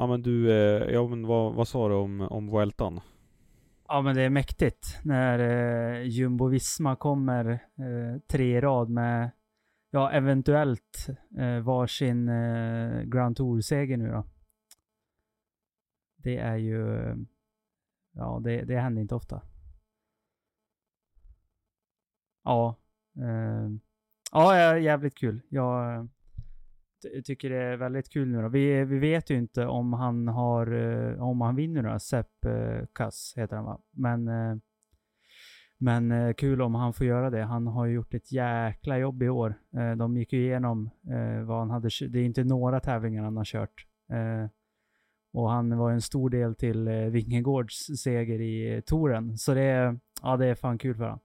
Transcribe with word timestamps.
Ja 0.00 0.06
men 0.06 0.22
du, 0.22 0.52
eh, 0.52 0.92
ja 0.94 1.06
men 1.08 1.26
vad, 1.26 1.54
vad 1.54 1.68
sa 1.68 1.88
du 1.88 1.94
om, 1.94 2.20
om 2.20 2.50
Vueltan? 2.50 3.00
Ja 3.88 4.02
men 4.02 4.16
det 4.16 4.22
är 4.22 4.30
mäktigt 4.30 4.98
när 5.04 5.38
eh, 5.38 6.02
Jumbo 6.02 6.48
Visma 6.48 6.96
kommer 6.96 7.50
eh, 7.50 8.20
tre 8.26 8.56
i 8.56 8.60
rad 8.60 8.90
med, 8.90 9.30
ja 9.90 10.10
eventuellt 10.10 11.06
eh, 11.38 11.60
varsin 11.60 12.28
eh, 12.28 13.02
Grand 13.02 13.36
Tour-seger 13.36 13.96
nu 13.96 14.08
då. 14.10 14.24
Det 16.16 16.36
är 16.36 16.56
ju, 16.56 17.14
ja 18.12 18.40
det, 18.44 18.62
det 18.64 18.80
händer 18.80 19.02
inte 19.02 19.14
ofta. 19.14 19.42
Ja, 22.44 22.76
eh, 23.16 23.70
ja 24.32 24.78
jävligt 24.78 25.14
kul. 25.14 25.40
Jag 25.48 26.08
tycker 27.24 27.50
det 27.50 27.62
är 27.62 27.76
väldigt 27.76 28.08
kul 28.08 28.28
nu 28.28 28.42
då. 28.42 28.48
Vi, 28.48 28.84
vi 28.84 28.98
vet 28.98 29.30
ju 29.30 29.38
inte 29.38 29.66
om 29.66 29.92
han 29.92 30.28
har, 30.28 30.72
eh, 30.72 31.22
om 31.22 31.40
han 31.40 31.56
vinner 31.56 31.82
då. 31.82 31.98
Sepp-kass, 31.98 33.34
heter 33.36 33.56
han 33.56 33.64
va? 33.64 33.80
Men, 33.90 34.28
eh, 34.28 34.56
men 35.78 36.12
eh, 36.12 36.32
kul 36.34 36.62
om 36.62 36.74
han 36.74 36.92
får 36.92 37.06
göra 37.06 37.30
det. 37.30 37.42
Han 37.42 37.66
har 37.66 37.86
ju 37.86 37.94
gjort 37.94 38.14
ett 38.14 38.32
jäkla 38.32 38.98
jobb 38.98 39.22
i 39.22 39.28
år. 39.28 39.54
De 39.96 40.16
gick 40.16 40.32
ju 40.32 40.40
igenom 40.40 40.90
vad 41.46 41.58
han 41.58 41.70
hade, 41.70 41.88
det 42.08 42.18
är 42.18 42.24
inte 42.24 42.44
några 42.44 42.80
tävlingar 42.80 43.24
han 43.24 43.36
har 43.36 43.44
kört. 43.44 43.86
Och 45.32 45.50
han 45.50 45.78
var 45.78 45.90
en 45.90 46.00
stor 46.00 46.30
del 46.30 46.54
till 46.54 46.88
Vingegårds 46.88 47.86
seger 48.02 48.40
i 48.40 48.82
touren. 48.86 49.38
Så 49.38 49.54
det 49.54 49.62
är, 49.62 49.98
ja 50.22 50.36
det 50.36 50.46
är 50.46 50.54
fan 50.54 50.78
kul 50.78 50.94
för 50.94 51.04
honom. 51.04 51.20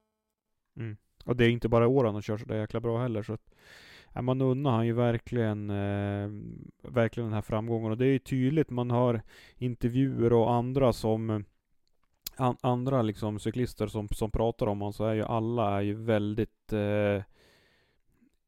Mm. 0.78 0.98
Och 1.26 1.36
det 1.36 1.46
är 1.46 1.50
inte 1.50 1.70
bara 1.70 1.84
i 1.84 1.88
år 1.88 2.06
han 2.06 2.16
har 2.16 2.22
kört 2.22 2.40
så 2.40 2.54
jäkla 2.54 2.80
bra 2.80 3.02
heller 3.02 3.24
så 3.24 3.34
att 3.34 3.55
man 4.22 4.42
unnar 4.42 4.72
han 4.72 4.86
ju 4.86 4.94
verkligen 4.94 5.70
eh, 5.70 6.30
verkligen 6.92 7.28
den 7.28 7.34
här 7.34 7.42
framgången 7.42 7.92
och 7.92 7.98
det 7.98 8.06
är 8.06 8.12
ju 8.12 8.20
tydligt 8.20 8.70
man 8.70 8.92
har 8.92 9.22
intervjuer 9.58 10.34
och 10.34 10.54
andra 10.54 10.94
som 10.94 11.46
an, 12.36 12.58
andra 12.62 13.02
liksom 13.02 13.40
cyklister 13.40 13.88
som, 13.88 14.08
som 14.10 14.32
pratar 14.32 14.68
om 14.68 14.82
honom 14.82 14.94
så 14.94 15.06
är 15.06 15.14
ju 15.14 15.24
alla 15.24 15.78
är 15.78 15.82
ju 15.82 15.94
väldigt 15.94 16.74
eh, 16.74 17.24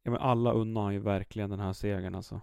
ja, 0.04 0.12
men 0.12 0.18
alla 0.18 0.52
unnar 0.52 0.82
han 0.84 0.94
ju 0.94 1.00
verkligen 1.00 1.50
den 1.50 1.60
här 1.60 1.74
segern 1.74 2.16
alltså. 2.16 2.42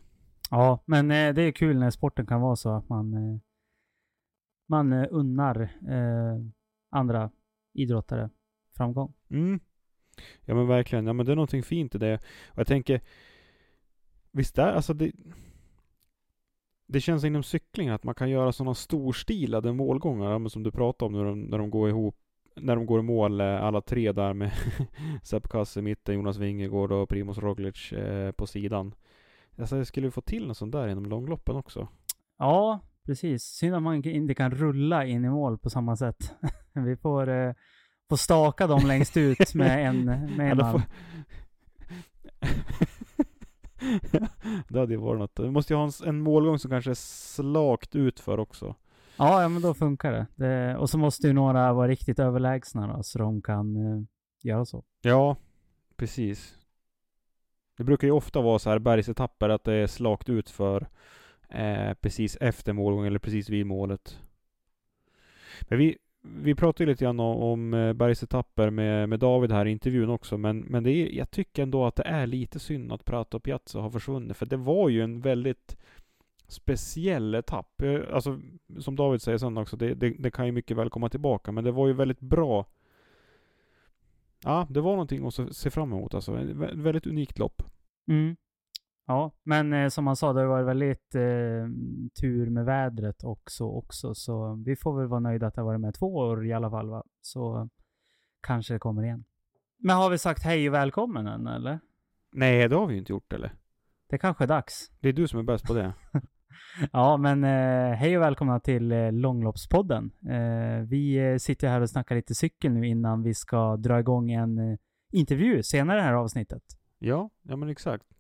Ja, 0.50 0.78
men 0.86 1.10
eh, 1.10 1.34
det 1.34 1.42
är 1.42 1.52
kul 1.52 1.78
när 1.78 1.90
sporten 1.90 2.26
kan 2.26 2.40
vara 2.40 2.56
så 2.56 2.70
att 2.70 2.88
man, 2.88 3.14
eh, 3.14 3.38
man 4.68 4.92
eh, 4.92 5.06
unnar 5.10 5.60
eh, 5.88 6.40
andra 6.90 7.30
idrottare 7.72 8.30
framgång. 8.76 9.14
Mm. 9.30 9.60
Ja 10.44 10.54
men 10.54 10.66
verkligen, 10.66 11.06
ja 11.06 11.12
men 11.12 11.26
det 11.26 11.32
är 11.32 11.36
någonting 11.36 11.62
fint 11.62 11.94
i 11.94 11.98
det. 11.98 12.14
Och 12.48 12.58
jag 12.58 12.66
tänker, 12.66 13.00
visst 14.32 14.58
är 14.58 14.72
alltså 14.72 14.94
det 14.94 15.12
det 16.86 17.00
känns 17.00 17.24
inom 17.24 17.42
cykling 17.42 17.88
att 17.88 18.04
man 18.04 18.14
kan 18.14 18.30
göra 18.30 18.52
sådana 18.52 18.74
storstilade 18.74 19.72
målgångar, 19.72 20.30
ja, 20.30 20.38
men 20.38 20.50
som 20.50 20.62
du 20.62 20.70
pratade 20.70 21.06
om 21.06 21.12
när 21.12 21.24
de, 21.24 21.40
när 21.42 21.58
de 21.58 21.70
går 21.70 21.88
ihop 21.88 22.16
när 22.56 22.76
de 22.76 22.86
går 22.86 23.00
i 23.00 23.02
mål 23.02 23.40
eh, 23.40 23.64
alla 23.64 23.80
tre 23.80 24.12
där 24.12 24.34
med 24.34 24.52
Sepp 25.22 25.48
Kass 25.48 25.76
i 25.76 25.82
mitten, 25.82 26.14
Jonas 26.14 26.36
Vingegård 26.36 26.92
och 26.92 27.08
Primoz 27.08 27.38
Roglic 27.38 27.92
eh, 27.92 28.32
på 28.32 28.46
sidan. 28.46 28.94
Alltså 29.58 29.76
jag 29.76 29.86
skulle 29.86 30.10
få 30.10 30.20
till 30.20 30.46
något 30.46 30.56
sånt 30.56 30.72
där 30.72 30.88
inom 30.88 31.06
långloppen 31.06 31.56
också. 31.56 31.88
Ja, 32.38 32.80
precis. 33.06 33.42
Synd 33.42 33.74
att 33.74 33.82
man 33.82 34.04
inte 34.04 34.34
kan 34.34 34.50
rulla 34.50 35.06
in 35.06 35.24
i 35.24 35.28
mål 35.28 35.58
på 35.58 35.70
samma 35.70 35.96
sätt. 35.96 36.34
Vi 36.72 36.96
får, 36.96 37.28
eh, 37.28 37.52
får 38.08 38.16
staka 38.16 38.66
dem 38.66 38.86
längst 38.86 39.16
ut 39.16 39.54
med 39.54 39.86
en, 39.88 40.04
med 40.04 40.30
Ja, 40.38 40.42
en 40.52 40.60
arm. 40.60 40.72
får- 40.72 40.82
det 44.68 44.78
hade 44.78 44.92
ju 44.94 45.00
varit 45.00 45.18
något. 45.20 45.36
Du 45.36 45.50
måste 45.50 45.72
ju 45.72 45.76
ha 45.76 45.84
en, 45.84 45.92
en 46.08 46.20
målgång 46.20 46.58
som 46.58 46.70
kanske 46.70 46.90
är 46.90 46.94
slakt 47.34 47.96
ut 47.96 48.20
för 48.20 48.38
också. 48.40 48.74
Ja, 49.16 49.42
ja, 49.42 49.48
men 49.48 49.62
då 49.62 49.74
funkar 49.74 50.12
det. 50.12 50.26
det. 50.34 50.76
Och 50.76 50.90
så 50.90 50.98
måste 50.98 51.26
ju 51.26 51.32
några 51.32 51.72
vara 51.72 51.88
riktigt 51.88 52.18
överlägsna 52.18 52.96
då, 52.96 53.02
så 53.02 53.18
de 53.18 53.42
kan 53.42 53.76
eh, 53.76 54.02
göra 54.42 54.64
så. 54.64 54.84
Ja, 55.02 55.36
precis. 55.96 56.58
Det 57.76 57.84
brukar 57.84 58.06
ju 58.08 58.12
ofta 58.12 58.40
vara 58.40 58.58
så 58.58 58.70
här 58.70 58.78
bergsetapper 58.78 59.48
att 59.48 59.64
det 59.64 59.74
är 59.74 59.86
slakt 59.86 60.28
ut 60.28 60.50
för 60.50 60.88
eh, 61.48 61.94
precis 61.94 62.36
efter 62.40 62.72
målgången 62.72 63.06
eller 63.06 63.18
precis 63.18 63.48
vid 63.48 63.66
målet. 63.66 64.18
Men 65.60 65.78
vi, 65.78 65.98
vi 66.24 66.54
pratade 66.54 66.84
ju 66.84 66.90
lite 66.90 67.04
grann 67.04 67.20
om, 67.20 67.36
om 67.36 67.74
eh, 67.74 67.92
bergsetapper 67.92 68.70
med, 68.70 69.08
med 69.08 69.20
David 69.20 69.52
här 69.52 69.66
i 69.66 69.70
intervjun 69.70 70.10
också, 70.10 70.38
men, 70.38 70.58
men 70.58 70.82
det 70.82 70.90
är, 70.90 71.12
jag 71.12 71.30
tycker 71.30 71.62
ändå 71.62 71.86
att 71.86 71.96
det 71.96 72.02
är 72.02 72.26
lite 72.26 72.58
synd 72.58 72.92
att 72.92 73.04
Prato 73.04 73.40
Piazza 73.40 73.80
har 73.80 73.90
försvunnit, 73.90 74.36
för 74.36 74.46
det 74.46 74.56
var 74.56 74.88
ju 74.88 75.02
en 75.02 75.20
väldigt 75.20 75.76
speciell 76.48 77.34
etapp. 77.34 77.82
Eh, 77.82 78.00
alltså, 78.12 78.40
som 78.78 78.96
David 78.96 79.22
säger 79.22 79.38
sen 79.38 79.58
också, 79.58 79.76
det, 79.76 79.94
det, 79.94 80.10
det 80.18 80.30
kan 80.30 80.46
ju 80.46 80.52
mycket 80.52 80.76
väl 80.76 80.90
komma 80.90 81.08
tillbaka, 81.08 81.52
men 81.52 81.64
det 81.64 81.72
var 81.72 81.86
ju 81.86 81.92
väldigt 81.92 82.20
bra 82.20 82.66
Ja, 84.44 84.66
det 84.70 84.80
var 84.80 84.90
någonting 84.90 85.26
att 85.26 85.56
se- 85.56 85.70
fram 85.70 85.92
emot 85.92 86.14
alltså. 86.14 86.38
Ett 86.38 86.56
väldigt 86.74 87.06
unikt 87.06 87.38
lopp. 87.38 87.62
Mm. 88.08 88.36
Ja, 89.06 89.32
men 89.42 89.72
eh, 89.72 89.88
som 89.88 90.06
han 90.06 90.16
sa, 90.16 90.32
det 90.32 90.40
har 90.40 90.46
varit 90.46 90.66
väldigt 90.66 91.14
eh, 91.14 91.68
tur 92.20 92.50
med 92.50 92.64
vädret 92.64 93.24
också, 93.24 93.64
också. 93.64 94.14
Så 94.14 94.62
vi 94.66 94.76
får 94.76 94.98
väl 94.98 95.08
vara 95.08 95.20
nöjda 95.20 95.46
att 95.46 95.54
det 95.54 95.60
har 95.60 95.66
varit 95.66 95.80
med 95.80 95.94
två 95.94 96.14
år 96.14 96.46
i 96.46 96.52
alla 96.52 96.70
fall. 96.70 96.90
Va? 96.90 97.04
Så 97.20 97.68
kanske 98.46 98.74
det 98.74 98.78
kommer 98.78 99.02
igen. 99.02 99.24
Men 99.78 99.96
har 99.96 100.10
vi 100.10 100.18
sagt 100.18 100.42
hej 100.42 100.68
och 100.68 100.74
välkommen 100.74 101.26
än 101.26 101.46
eller? 101.46 101.80
Nej, 102.32 102.68
det 102.68 102.76
har 102.76 102.86
vi 102.86 102.92
ju 102.92 102.98
inte 102.98 103.12
gjort 103.12 103.32
eller? 103.32 103.54
Det 104.08 104.18
kanske 104.18 104.44
är 104.44 104.48
dags. 104.48 104.90
Det 105.00 105.08
är 105.08 105.12
du 105.12 105.28
som 105.28 105.38
är 105.38 105.42
bäst 105.42 105.66
på 105.66 105.74
det. 105.74 105.94
Ja, 106.92 107.16
men 107.16 107.44
eh, 107.44 107.96
hej 107.96 108.16
och 108.16 108.22
välkomna 108.22 108.60
till 108.60 108.92
eh, 108.92 109.12
Långloppspodden. 109.12 110.10
Eh, 110.28 110.88
vi 110.88 111.16
eh, 111.16 111.36
sitter 111.36 111.68
här 111.68 111.80
och 111.80 111.90
snackar 111.90 112.14
lite 112.14 112.34
cykel 112.34 112.72
nu 112.72 112.86
innan 112.86 113.22
vi 113.22 113.34
ska 113.34 113.76
dra 113.76 114.00
igång 114.00 114.30
en 114.30 114.58
eh, 114.58 114.78
intervju 115.12 115.62
senare 115.62 115.98
i 115.98 116.00
det 116.00 116.06
här 116.06 116.14
avsnittet. 116.14 116.62
Ja, 116.98 117.30
ja 117.42 117.56
men 117.56 117.68
exakt. 117.68 118.13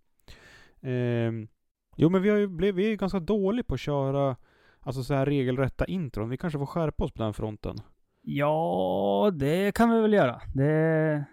Ehm, 0.84 1.48
jo 1.96 2.10
men 2.10 2.22
vi 2.22 2.28
har 2.28 2.36
ju 2.36 2.46
blivit, 2.46 2.74
vi 2.74 2.84
är 2.84 2.90
ju 2.90 2.96
ganska 2.96 3.20
dåliga 3.20 3.64
på 3.64 3.74
att 3.74 3.80
köra 3.80 4.36
alltså 4.80 5.02
så 5.02 5.14
här 5.14 5.26
regelrätta 5.26 5.84
intron. 5.84 6.28
Vi 6.28 6.36
kanske 6.36 6.58
får 6.58 6.66
skärpa 6.66 7.04
oss 7.04 7.12
på 7.12 7.22
den 7.22 7.34
fronten. 7.34 7.76
Ja, 8.22 9.32
det 9.34 9.74
kan 9.74 9.90
vi 9.90 10.00
väl 10.00 10.12
göra. 10.12 10.40
Det, 10.54 11.24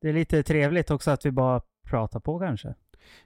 det 0.00 0.08
är 0.08 0.12
lite 0.12 0.42
trevligt 0.42 0.90
också 0.90 1.10
att 1.10 1.26
vi 1.26 1.30
bara 1.30 1.60
pratar 1.84 2.20
på 2.20 2.38
kanske. 2.38 2.74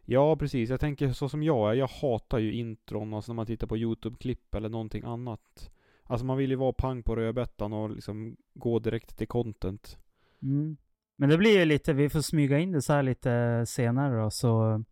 Ja, 0.04 0.36
precis. 0.36 0.70
Jag 0.70 0.80
tänker 0.80 1.08
så 1.08 1.28
som 1.28 1.42
jag 1.42 1.70
är. 1.70 1.74
Jag 1.74 1.88
hatar 1.88 2.38
ju 2.38 2.52
intron, 2.52 3.14
alltså 3.14 3.32
när 3.32 3.36
man 3.36 3.46
tittar 3.46 3.66
på 3.66 3.76
YouTube-klipp 3.76 4.54
eller 4.54 4.68
någonting 4.68 5.02
annat. 5.04 5.70
Alltså 6.02 6.26
man 6.26 6.36
vill 6.36 6.50
ju 6.50 6.56
vara 6.56 6.72
pang 6.72 7.02
på 7.02 7.16
rödbetan 7.16 7.72
och 7.72 7.90
liksom 7.90 8.36
gå 8.54 8.78
direkt 8.78 9.18
till 9.18 9.28
content. 9.28 9.98
Mm. 10.42 10.76
Men 11.16 11.28
det 11.28 11.38
blir 11.38 11.58
ju 11.58 11.64
lite, 11.64 11.92
vi 11.92 12.08
får 12.08 12.20
smyga 12.20 12.58
in 12.58 12.72
det 12.72 12.82
så 12.82 12.92
här 12.92 13.02
lite 13.02 13.64
senare 13.66 14.22
då, 14.22 14.30
så 14.30 14.84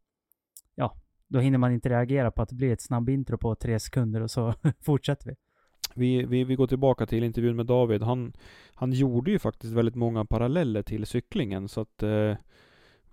ja, 0.77 0.97
då 1.29 1.39
hinner 1.39 1.59
man 1.59 1.73
inte 1.73 1.89
reagera 1.89 2.31
på 2.31 2.43
att 2.43 2.49
det 2.49 2.55
blir 2.55 2.73
ett 2.73 2.81
snabb 2.81 3.09
intro 3.09 3.39
på 3.39 3.55
tre 3.55 3.81
sekunder 3.81 4.21
och 4.21 4.31
så 4.31 4.55
fortsätter 4.81 5.27
vi. 5.27 5.37
Vi, 5.95 6.25
vi, 6.25 6.45
vi 6.45 6.55
går 6.55 6.67
tillbaka 6.67 7.07
till 7.07 7.25
intervjun 7.25 7.57
med 7.57 7.67
David. 7.67 8.03
Han, 8.03 8.33
han 8.75 8.93
gjorde 8.93 9.31
ju 9.31 9.39
faktiskt 9.39 9.73
väldigt 9.73 9.95
många 9.95 10.25
paralleller 10.25 10.83
till 10.83 11.07
cyklingen 11.07 11.69
så 11.69 11.81
att 11.81 12.03
eh, 12.03 12.35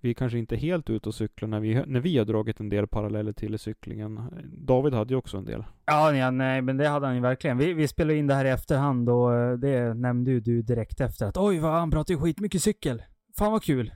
vi 0.00 0.10
är 0.10 0.14
kanske 0.14 0.38
inte 0.38 0.56
helt 0.56 0.90
ute 0.90 1.08
och 1.08 1.14
cyklar 1.14 1.48
när 1.48 1.60
vi, 1.60 1.74
när 1.86 2.00
vi 2.00 2.18
har 2.18 2.24
dragit 2.24 2.60
en 2.60 2.68
del 2.68 2.86
paralleller 2.86 3.32
till 3.32 3.58
cyklingen. 3.58 4.20
David 4.44 4.94
hade 4.94 5.14
ju 5.14 5.18
också 5.18 5.36
en 5.36 5.44
del. 5.44 5.64
Ja, 5.86 6.16
ja 6.16 6.30
nej, 6.30 6.62
men 6.62 6.76
det 6.76 6.88
hade 6.88 7.06
han 7.06 7.14
ju 7.14 7.20
verkligen. 7.20 7.58
Vi, 7.58 7.72
vi 7.72 7.88
spelade 7.88 8.18
in 8.18 8.26
det 8.26 8.34
här 8.34 8.44
i 8.44 8.50
efterhand 8.50 9.08
och 9.08 9.34
eh, 9.34 9.58
det 9.58 9.94
nämnde 9.94 10.30
ju 10.30 10.40
du 10.40 10.62
direkt 10.62 11.00
efter 11.00 11.26
att 11.26 11.36
oj, 11.36 11.58
vad 11.58 11.72
han 11.72 11.90
pratar 11.90 12.14
ju 12.14 12.20
skitmycket 12.20 12.62
cykel. 12.62 13.02
Fan 13.38 13.52
vad 13.52 13.62
kul. 13.62 13.94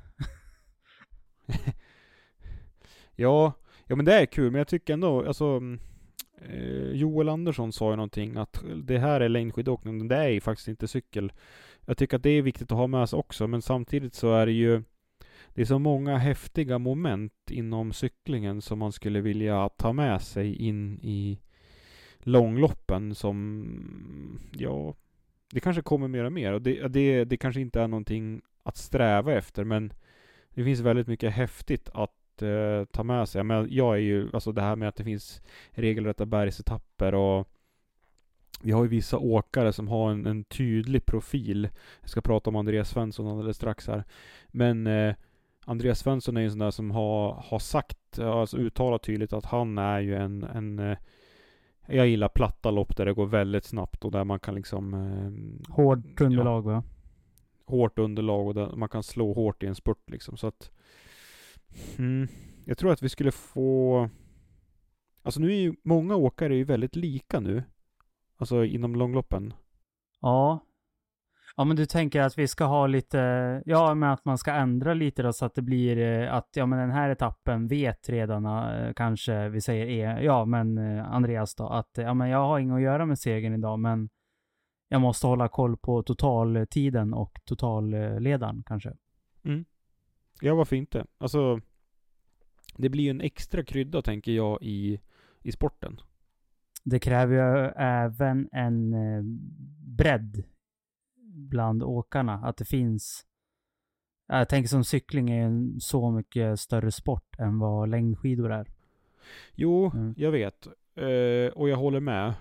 ja, 3.18 3.52
ja 3.86 3.96
men 3.96 4.04
det 4.04 4.14
är 4.14 4.26
kul, 4.26 4.50
men 4.50 4.58
jag 4.58 4.68
tycker 4.68 4.92
ändå, 4.92 5.26
alltså 5.26 5.44
mm, 5.44 5.80
eh, 6.42 6.90
Joel 6.92 7.28
Andersson 7.28 7.72
sa 7.72 7.90
ju 7.90 7.96
någonting 7.96 8.36
att 8.36 8.64
det 8.84 8.98
här 8.98 9.20
är 9.20 9.28
längdskidåkning, 9.28 9.98
men 9.98 10.08
det 10.08 10.16
är 10.16 10.28
ju 10.28 10.40
faktiskt 10.40 10.68
inte 10.68 10.88
cykel. 10.88 11.32
Jag 11.86 11.96
tycker 11.96 12.16
att 12.16 12.22
det 12.22 12.30
är 12.30 12.42
viktigt 12.42 12.72
att 12.72 12.78
ha 12.78 12.86
med 12.86 13.08
sig 13.08 13.16
också, 13.16 13.46
men 13.46 13.62
samtidigt 13.62 14.14
så 14.14 14.34
är 14.34 14.46
det 14.46 14.52
ju 14.52 14.82
det 15.48 15.60
är 15.62 15.66
så 15.66 15.78
många 15.78 16.16
häftiga 16.16 16.78
moment 16.78 17.50
inom 17.50 17.92
cyklingen 17.92 18.62
som 18.62 18.78
man 18.78 18.92
skulle 18.92 19.20
vilja 19.20 19.68
ta 19.68 19.92
med 19.92 20.22
sig 20.22 20.56
in 20.56 21.00
i 21.02 21.38
långloppen 22.18 23.14
som, 23.14 24.40
ja, 24.52 24.94
det 25.52 25.60
kanske 25.60 25.82
kommer 25.82 26.08
mer 26.08 26.24
och 26.24 26.32
mer. 26.32 26.52
Och 26.52 26.62
det, 26.62 26.88
det, 26.88 27.24
det 27.24 27.36
kanske 27.36 27.60
inte 27.60 27.80
är 27.80 27.88
någonting 27.88 28.40
att 28.62 28.76
sträva 28.76 29.32
efter, 29.32 29.64
men 29.64 29.92
det 30.50 30.64
finns 30.64 30.80
väldigt 30.80 31.06
mycket 31.06 31.32
häftigt 31.32 31.88
att 31.94 32.17
eh, 32.42 32.84
ta 32.84 33.02
med 33.02 33.28
sig. 33.28 33.44
Men 33.44 33.66
jag 33.70 33.94
är 33.94 34.00
ju, 34.00 34.30
alltså 34.32 34.52
det 34.52 34.62
här 34.62 34.76
med 34.76 34.88
att 34.88 34.96
det 34.96 35.04
finns 35.04 35.42
regelrätta 35.70 36.26
bergsetapper 36.26 37.14
och 37.14 37.48
vi 38.62 38.72
har 38.72 38.82
ju 38.82 38.88
vissa 38.88 39.18
åkare 39.18 39.72
som 39.72 39.88
har 39.88 40.10
en, 40.10 40.26
en 40.26 40.44
tydlig 40.44 41.06
profil. 41.06 41.68
Jag 42.00 42.10
ska 42.10 42.20
prata 42.20 42.50
om 42.50 42.56
Andreas 42.56 42.90
Svensson 42.90 43.26
alldeles 43.26 43.56
strax 43.56 43.86
här. 43.86 44.04
Men 44.48 44.86
eh, 44.86 45.14
Andreas 45.64 45.98
Svensson 45.98 46.36
är 46.36 46.40
ju 46.40 46.44
en 46.44 46.50
sån 46.50 46.58
där 46.58 46.70
som 46.70 46.90
har, 46.90 47.32
har 47.32 47.58
sagt, 47.58 48.18
alltså 48.18 48.56
uttalat 48.56 49.02
tydligt 49.02 49.32
att 49.32 49.44
han 49.44 49.78
är 49.78 50.00
ju 50.00 50.14
en, 50.14 50.42
en 50.42 50.78
eh, 50.78 50.98
jag 51.86 52.08
gillar 52.08 52.28
platta 52.28 52.70
lopp 52.70 52.96
där 52.96 53.06
det 53.06 53.12
går 53.12 53.26
väldigt 53.26 53.64
snabbt 53.64 54.04
och 54.04 54.10
där 54.10 54.24
man 54.24 54.40
kan 54.40 54.54
liksom... 54.54 54.94
Eh, 54.94 55.74
Hårt 55.74 56.20
underlag 56.20 56.66
ja, 56.66 56.70
va? 56.70 56.82
Hårt 57.64 57.98
underlag 57.98 58.46
och 58.46 58.54
där 58.54 58.76
man 58.76 58.88
kan 58.88 59.02
slå 59.02 59.32
hårt 59.32 59.62
i 59.62 59.66
en 59.66 59.74
spurt 59.74 60.10
liksom. 60.10 60.36
Så 60.36 60.46
att... 60.46 60.70
Mm, 61.98 62.28
jag 62.64 62.78
tror 62.78 62.92
att 62.92 63.02
vi 63.02 63.08
skulle 63.08 63.32
få... 63.32 64.08
Alltså 65.22 65.40
nu 65.40 65.46
är 65.52 65.60
ju 65.60 65.74
många 65.84 66.16
åkare 66.16 66.56
ju 66.56 66.64
väldigt 66.64 66.96
lika 66.96 67.40
nu. 67.40 67.64
Alltså 68.36 68.64
inom 68.64 68.96
långloppen. 68.96 69.54
Ja, 70.20 70.68
Ja 71.58 71.64
men 71.64 71.76
du 71.76 71.86
tänker 71.86 72.20
att 72.20 72.38
vi 72.38 72.48
ska 72.48 72.64
ha 72.64 72.86
lite, 72.86 73.18
ja 73.66 73.94
men 73.94 74.10
att 74.10 74.24
man 74.24 74.38
ska 74.38 74.52
ändra 74.52 74.94
lite 74.94 75.22
då 75.22 75.32
så 75.32 75.44
att 75.44 75.54
det 75.54 75.62
blir 75.62 75.98
eh, 75.98 76.34
att, 76.34 76.48
ja 76.54 76.66
men 76.66 76.78
den 76.78 76.90
här 76.90 77.10
etappen 77.10 77.68
vet 77.68 78.08
redan 78.08 78.46
eh, 78.46 78.92
kanske, 78.92 79.48
vi 79.48 79.60
säger 79.60 79.86
e, 79.86 80.24
ja 80.24 80.44
men 80.44 80.78
eh, 80.78 81.12
Andreas 81.12 81.54
då, 81.54 81.68
att 81.68 81.90
ja 81.94 82.14
men 82.14 82.28
jag 82.28 82.38
har 82.38 82.58
inget 82.58 82.74
att 82.74 82.82
göra 82.82 83.06
med 83.06 83.18
segern 83.18 83.54
idag 83.54 83.78
men 83.78 84.08
jag 84.88 85.00
måste 85.00 85.26
hålla 85.26 85.48
koll 85.48 85.76
på 85.76 86.02
totaltiden 86.02 87.14
och 87.14 87.40
totalledaren 87.44 88.62
kanske. 88.66 88.92
Mm. 89.44 89.64
Ja 90.40 90.54
varför 90.54 90.76
inte? 90.76 91.06
Alltså 91.18 91.60
det 92.76 92.88
blir 92.88 93.04
ju 93.04 93.10
en 93.10 93.20
extra 93.20 93.64
krydda 93.64 94.02
tänker 94.02 94.32
jag 94.32 94.58
i, 94.62 95.00
i 95.42 95.52
sporten. 95.52 96.00
Det 96.84 96.98
kräver 96.98 97.34
ju 97.34 97.72
även 97.76 98.48
en 98.52 98.94
bredd 99.96 100.44
bland 101.24 101.82
åkarna. 101.82 102.34
Att 102.34 102.56
det 102.56 102.64
finns... 102.64 103.24
Jag 104.28 104.48
tänker 104.48 104.68
som 104.68 104.84
cykling 104.84 105.30
är 105.30 105.44
en 105.44 105.80
så 105.80 106.10
mycket 106.10 106.60
större 106.60 106.90
sport 106.90 107.38
än 107.38 107.58
vad 107.58 107.88
längdskidor 107.88 108.52
är. 108.52 108.66
Jo, 109.54 109.90
mm. 109.94 110.14
jag 110.16 110.30
vet. 110.30 110.66
Eh, 110.94 111.52
och 111.54 111.68
jag 111.68 111.76
håller 111.76 112.00
med. 112.00 112.34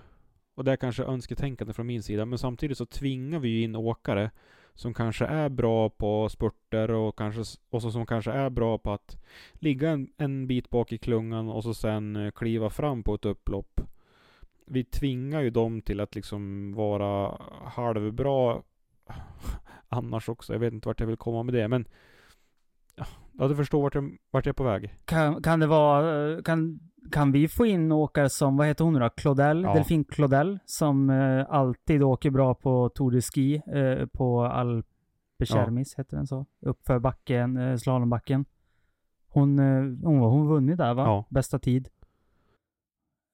Och 0.54 0.64
det 0.64 0.72
är 0.72 0.76
kanske 0.76 1.04
önsketänkande 1.04 1.72
från 1.72 1.86
min 1.86 2.02
sida. 2.02 2.24
Men 2.24 2.38
samtidigt 2.38 2.78
så 2.78 2.86
tvingar 2.86 3.38
vi 3.38 3.48
ju 3.48 3.62
in 3.62 3.76
åkare 3.76 4.30
som 4.78 4.94
kanske 4.94 5.26
är 5.26 5.48
bra 5.48 5.90
på 5.90 6.28
spurter 6.28 6.90
och, 6.90 7.18
kanske, 7.18 7.58
och 7.70 7.82
så 7.82 7.90
som 7.90 8.06
kanske 8.06 8.30
är 8.30 8.50
bra 8.50 8.78
på 8.78 8.92
att 8.92 9.16
ligga 9.54 9.90
en, 9.90 10.10
en 10.16 10.46
bit 10.46 10.70
bak 10.70 10.92
i 10.92 10.98
klungan 10.98 11.48
och 11.48 11.62
så 11.62 11.74
sen 11.74 12.16
eh, 12.16 12.30
kliva 12.30 12.70
fram 12.70 13.02
på 13.02 13.14
ett 13.14 13.24
upplopp. 13.24 13.80
Vi 14.66 14.84
tvingar 14.84 15.40
ju 15.40 15.50
dem 15.50 15.82
till 15.82 16.00
att 16.00 16.14
liksom 16.14 16.72
vara 16.74 17.42
halvbra 17.64 18.62
annars 19.88 20.28
också. 20.28 20.52
Jag 20.52 20.60
vet 20.60 20.72
inte 20.72 20.88
vart 20.88 21.00
jag 21.00 21.06
vill 21.06 21.16
komma 21.16 21.42
med 21.42 21.54
det, 21.54 21.68
men 21.68 21.88
ja, 23.38 23.48
du 23.48 23.56
förstår 23.56 23.82
vart 23.82 23.94
jag, 23.94 24.16
vart 24.30 24.46
jag 24.46 24.52
är 24.52 24.56
på 24.56 24.64
väg. 24.64 24.94
Kan, 25.04 25.42
kan 25.42 25.60
det 25.60 25.66
vara, 25.66 26.42
kan, 26.42 26.80
kan 27.12 27.32
vi 27.32 27.48
få 27.48 27.66
in 27.66 27.92
åkare 27.92 28.30
som, 28.30 28.56
vad 28.56 28.66
heter 28.66 28.84
hon 28.84 28.94
nu 28.94 29.00
då? 29.00 29.10
Claudel? 29.10 29.62
Ja. 29.62 29.74
Delfin 29.74 30.04
Claudel, 30.04 30.58
som 30.64 31.10
eh, 31.10 31.46
alltid 31.48 32.02
åker 32.02 32.30
bra 32.30 32.54
på 32.54 32.88
Tour 32.88 33.10
de 33.10 33.22
Ski, 33.22 33.62
eh, 33.66 34.06
på 34.06 34.44
Alpechermis, 34.44 35.94
ja. 35.96 36.00
heter 36.00 36.16
den 36.16 36.26
så? 36.26 36.46
Uppför 36.60 36.98
backen, 36.98 37.56
eh, 37.56 37.76
slalombacken. 37.76 38.44
Hon, 39.28 39.58
eh, 39.58 39.82
hon, 40.02 40.18
hon 40.18 40.48
vunnit 40.48 40.78
där 40.78 40.94
va? 40.94 41.02
Ja. 41.02 41.26
Bästa 41.30 41.58
tid. 41.58 41.88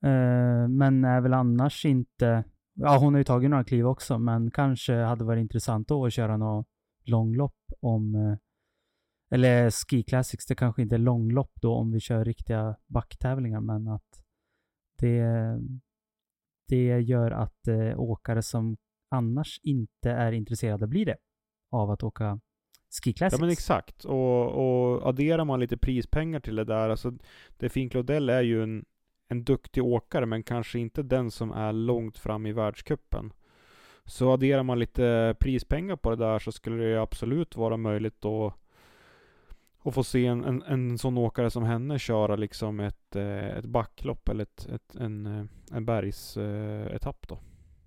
Eh, 0.04 0.68
men 0.68 1.04
är 1.04 1.21
väl 1.21 1.35
annars 1.35 1.85
inte 1.85 2.44
Ja, 2.76 2.99
hon 2.99 3.14
har 3.14 3.18
ju 3.18 3.25
tagit 3.25 3.50
några 3.50 3.64
kliv 3.64 3.87
också, 3.87 4.18
men 4.18 4.50
kanske 4.50 4.94
hade 4.94 5.25
varit 5.25 5.40
intressant 5.40 5.88
då 5.88 6.06
att 6.06 6.12
köra 6.12 6.37
något 6.37 6.66
långlopp 7.04 7.56
om... 7.80 8.37
Eller 9.31 9.71
Ski 9.71 10.02
Classics, 10.02 10.47
det 10.47 10.54
kanske 10.54 10.83
inte 10.83 10.95
är 10.95 10.99
långlopp 10.99 11.52
då 11.61 11.75
om 11.75 11.93
vi 11.93 12.00
kör 12.00 12.25
riktiga 12.25 12.76
backtävlingar, 12.87 13.61
men 13.61 13.88
att 13.88 14.25
det, 14.99 15.59
det 16.69 17.00
gör 17.00 17.31
att 17.31 17.69
eh, 17.69 18.00
åkare 18.00 18.43
som 18.43 18.76
annars 19.11 19.61
inte 19.62 20.11
är 20.11 20.33
intresserade 20.33 20.87
blir 20.87 21.07
det 21.07 21.16
av 21.73 21.90
att 21.90 22.02
åka 22.02 22.40
Ski 23.02 23.12
Classics. 23.12 23.40
Ja 23.40 23.45
men 23.45 23.52
exakt. 23.52 24.04
Och, 24.04 24.47
och 24.47 25.09
adderar 25.09 25.45
man 25.45 25.61
lite 25.61 25.76
prispengar 25.76 26.40
till 26.40 26.57
det 26.57 26.64
där, 26.64 26.88
alltså 26.88 27.12
Defin 27.59 27.90
Claudel 27.90 28.28
är 28.28 28.43
ju 28.43 28.62
en 28.62 28.85
en 29.28 29.45
duktig 29.45 29.85
åkare 29.85 30.26
men 30.26 30.43
kanske 30.43 30.78
inte 30.78 31.02
den 31.02 31.31
som 31.31 31.52
är 31.52 31.73
långt 31.73 32.19
fram 32.19 32.47
i 32.47 32.52
världskuppen. 32.52 33.33
Så 34.04 34.33
adderar 34.33 34.62
man 34.62 34.78
lite 34.78 35.37
prispengar 35.40 35.97
på 35.97 36.11
det 36.11 36.16
där 36.16 36.38
så 36.38 36.52
skulle 36.52 36.85
det 36.85 37.02
absolut 37.02 37.57
vara 37.57 37.76
möjligt 37.76 38.21
då 38.21 38.54
att 39.84 39.94
få 39.94 40.04
se 40.04 40.26
en, 40.26 40.44
en, 40.44 40.62
en 40.62 40.98
sån 40.98 41.18
åkare 41.18 41.50
som 41.50 41.62
henne 41.62 41.98
köra 41.98 42.36
liksom 42.36 42.80
ett, 42.80 43.16
eh, 43.16 43.46
ett 43.46 43.64
backlopp 43.64 44.28
eller 44.28 44.42
ett, 44.42 44.66
ett, 44.66 44.94
en, 44.94 45.26
eh, 45.26 45.44
en 45.72 45.84
bergsetapp 45.84 47.28
då. 47.28 47.38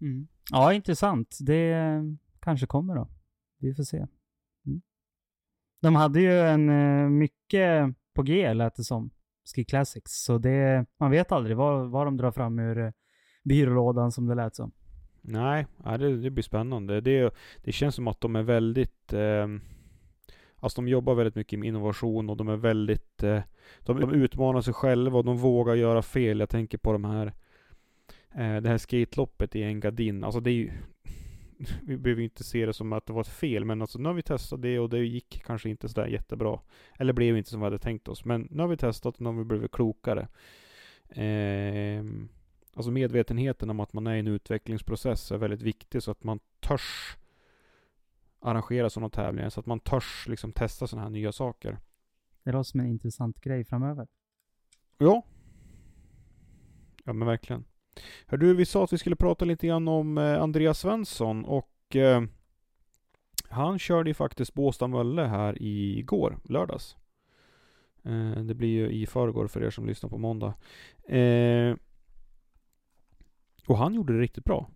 Mm. 0.02 0.28
Ja, 0.52 0.74
intressant. 0.74 1.38
Det 1.42 2.02
kanske 2.40 2.66
kommer 2.68 2.96
då. 2.96 3.08
Vi 3.60 3.74
får 3.74 3.84
se. 3.84 3.98
Mm. 4.66 4.82
De 5.82 5.96
hade 5.96 6.22
ju 6.22 6.40
en 6.40 6.70
eh, 6.70 7.10
mycket 7.10 7.96
på 8.14 8.24
G 8.24 8.54
lät 8.54 8.76
det 8.76 8.84
som. 8.84 9.12
Ski 9.56 9.64
Classics. 9.66 10.12
Så 10.12 10.38
det, 10.38 10.86
man 11.00 11.12
vet 11.12 11.32
aldrig 11.32 11.58
vad, 11.58 11.90
vad 11.90 12.08
de 12.08 12.18
drar 12.18 12.32
fram 12.32 12.60
ur 12.60 12.78
eh, 12.78 12.92
byrålådan 13.44 14.12
som 14.12 14.28
det 14.28 14.36
lät 14.36 14.56
som. 14.56 14.72
Nej, 15.22 15.68
det, 15.84 16.22
det 16.22 16.30
blir 16.30 16.44
spännande. 16.44 17.02
Det, 17.02 17.34
det 17.64 17.72
känns 17.72 17.96
som 17.96 18.08
att 18.08 18.22
de 18.22 18.36
är 18.36 18.44
väldigt... 18.44 19.14
Eh, 19.14 19.48
Alltså 20.60 20.82
de 20.82 20.88
jobbar 20.88 21.16
väldigt 21.16 21.36
mycket 21.36 21.60
med 21.60 21.68
innovation 21.68 22.30
och 22.30 22.38
de 22.38 22.48
är 22.48 22.56
väldigt... 22.56 23.24
Eh, 23.24 23.42
de, 23.80 24.00
de 24.00 24.14
utmanar 24.14 24.62
sig 24.62 24.74
själva 24.74 25.18
och 25.18 25.26
de 25.26 25.38
vågar 25.38 25.76
göra 25.76 26.02
fel. 26.02 26.40
Jag 26.40 26.50
tänker 26.50 26.78
på 26.78 26.92
de 26.92 27.06
här... 27.06 27.34
Eh, 28.36 28.62
det 28.62 28.70
här 28.70 28.78
skateloppet 28.78 29.56
i 29.56 29.64
Engadin. 29.64 30.24
Alltså 30.24 30.40
det 30.40 30.50
är 30.50 30.54
ju... 30.54 30.72
Vi 31.84 31.98
behöver 31.98 32.22
inte 32.22 32.44
se 32.44 32.66
det 32.66 32.74
som 32.74 32.94
att 32.94 33.06
det 33.06 33.14
var 33.14 33.22
ett 33.22 33.28
fel, 33.28 33.66
men 33.66 33.82
alltså 33.82 34.00
nu 34.00 34.10
har 34.10 34.14
vi 34.14 34.22
testat 34.22 34.62
det 34.62 34.80
och 34.80 34.90
det 34.90 35.00
gick 35.00 35.42
kanske 35.46 35.70
inte 35.70 35.90
sådär 35.90 36.08
jättebra. 36.08 36.60
Eller 37.00 37.14
blev 37.14 37.38
inte 37.38 37.50
som 37.50 37.60
vi 37.60 37.64
hade 37.64 37.80
tänkt 37.80 38.08
oss. 38.08 38.26
Men 38.26 38.48
nu 38.52 38.62
har 38.62 38.68
vi 38.68 38.78
testat 38.78 39.16
och 39.16 39.22
nu 39.22 39.30
har 39.30 39.34
vi 39.38 39.44
blivit 39.44 39.72
klokare. 39.72 40.28
Eh, 41.10 42.04
alltså 42.74 42.92
medvetenheten 42.92 43.70
om 43.70 43.80
att 43.80 43.94
man 43.94 44.08
är 44.08 44.16
i 44.16 44.20
en 44.20 44.28
utvecklingsprocess 44.28 45.32
är 45.32 45.38
väldigt 45.38 45.62
viktig 45.62 46.04
så 46.04 46.12
att 46.12 46.24
man 46.24 46.40
törs 46.60 47.18
arrangera 48.48 48.90
sådana 48.90 49.10
tävlingar 49.10 49.50
så 49.50 49.60
att 49.60 49.66
man 49.66 49.80
törs 49.80 50.28
liksom 50.28 50.52
testa 50.52 50.88
sådana 50.88 51.04
här 51.04 51.12
nya 51.12 51.32
saker. 51.32 51.80
Det 52.44 52.52
låter 52.52 52.70
som 52.70 52.80
en 52.80 52.88
intressant 52.88 53.42
grej 53.42 53.64
framöver. 53.64 54.08
Ja. 54.98 55.24
Ja 57.04 57.14
men 57.14 57.28
verkligen. 57.28 57.66
Hör 58.28 58.38
du, 58.38 58.56
vi 58.56 58.66
sa 58.66 58.84
att 58.84 58.94
vi 58.94 58.98
skulle 58.98 59.16
prata 59.16 59.46
lite 59.46 59.68
grann 59.68 59.88
om 59.88 60.18
eh, 60.18 60.42
Andreas 60.42 60.80
Svensson 60.80 61.46
och 61.46 61.96
eh, 61.96 62.24
han 63.50 63.80
körde 63.80 64.10
ju 64.10 64.14
faktiskt 64.14 64.54
Båstad 64.54 64.88
Mölle 64.88 65.22
här 65.22 65.58
igår, 65.62 66.40
lördags. 66.44 66.98
Eh, 68.04 68.44
det 68.44 68.56
blir 68.56 68.70
ju 68.70 68.90
i 68.90 69.06
förrgår 69.06 69.48
för 69.48 69.64
er 69.64 69.70
som 69.70 69.88
lyssnar 69.88 70.10
på 70.10 70.18
måndag. 70.18 70.54
Eh, 71.08 71.76
och 73.68 73.78
han 73.78 73.94
gjorde 73.94 74.14
det 74.14 74.20
riktigt 74.20 74.44
bra. 74.44 74.70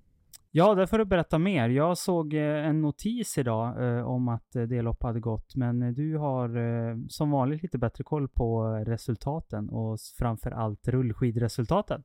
Ja, 0.54 0.76
där 0.76 0.86
får 0.86 0.98
du 0.98 1.06
berätta 1.06 1.40
mer. 1.40 1.70
Jag 1.70 1.98
såg 1.98 2.34
eh, 2.34 2.68
en 2.68 2.82
notis 2.82 3.38
idag 3.38 3.84
eh, 3.84 4.08
om 4.08 4.28
att 4.28 4.56
eh, 4.56 4.64
det 4.64 4.82
lopp 4.82 5.04
hade 5.04 5.20
gått, 5.20 5.56
men 5.56 5.82
eh, 5.82 5.92
du 5.92 6.18
har 6.18 6.58
eh, 6.58 6.98
som 7.10 7.32
vanligt 7.32 7.64
lite 7.64 7.78
bättre 7.78 8.04
koll 8.04 8.28
på 8.30 8.64
resultaten 8.86 9.70
och 9.70 10.00
framför 10.20 10.52
allt 10.52 10.88
rullskidresultaten. 10.88 12.04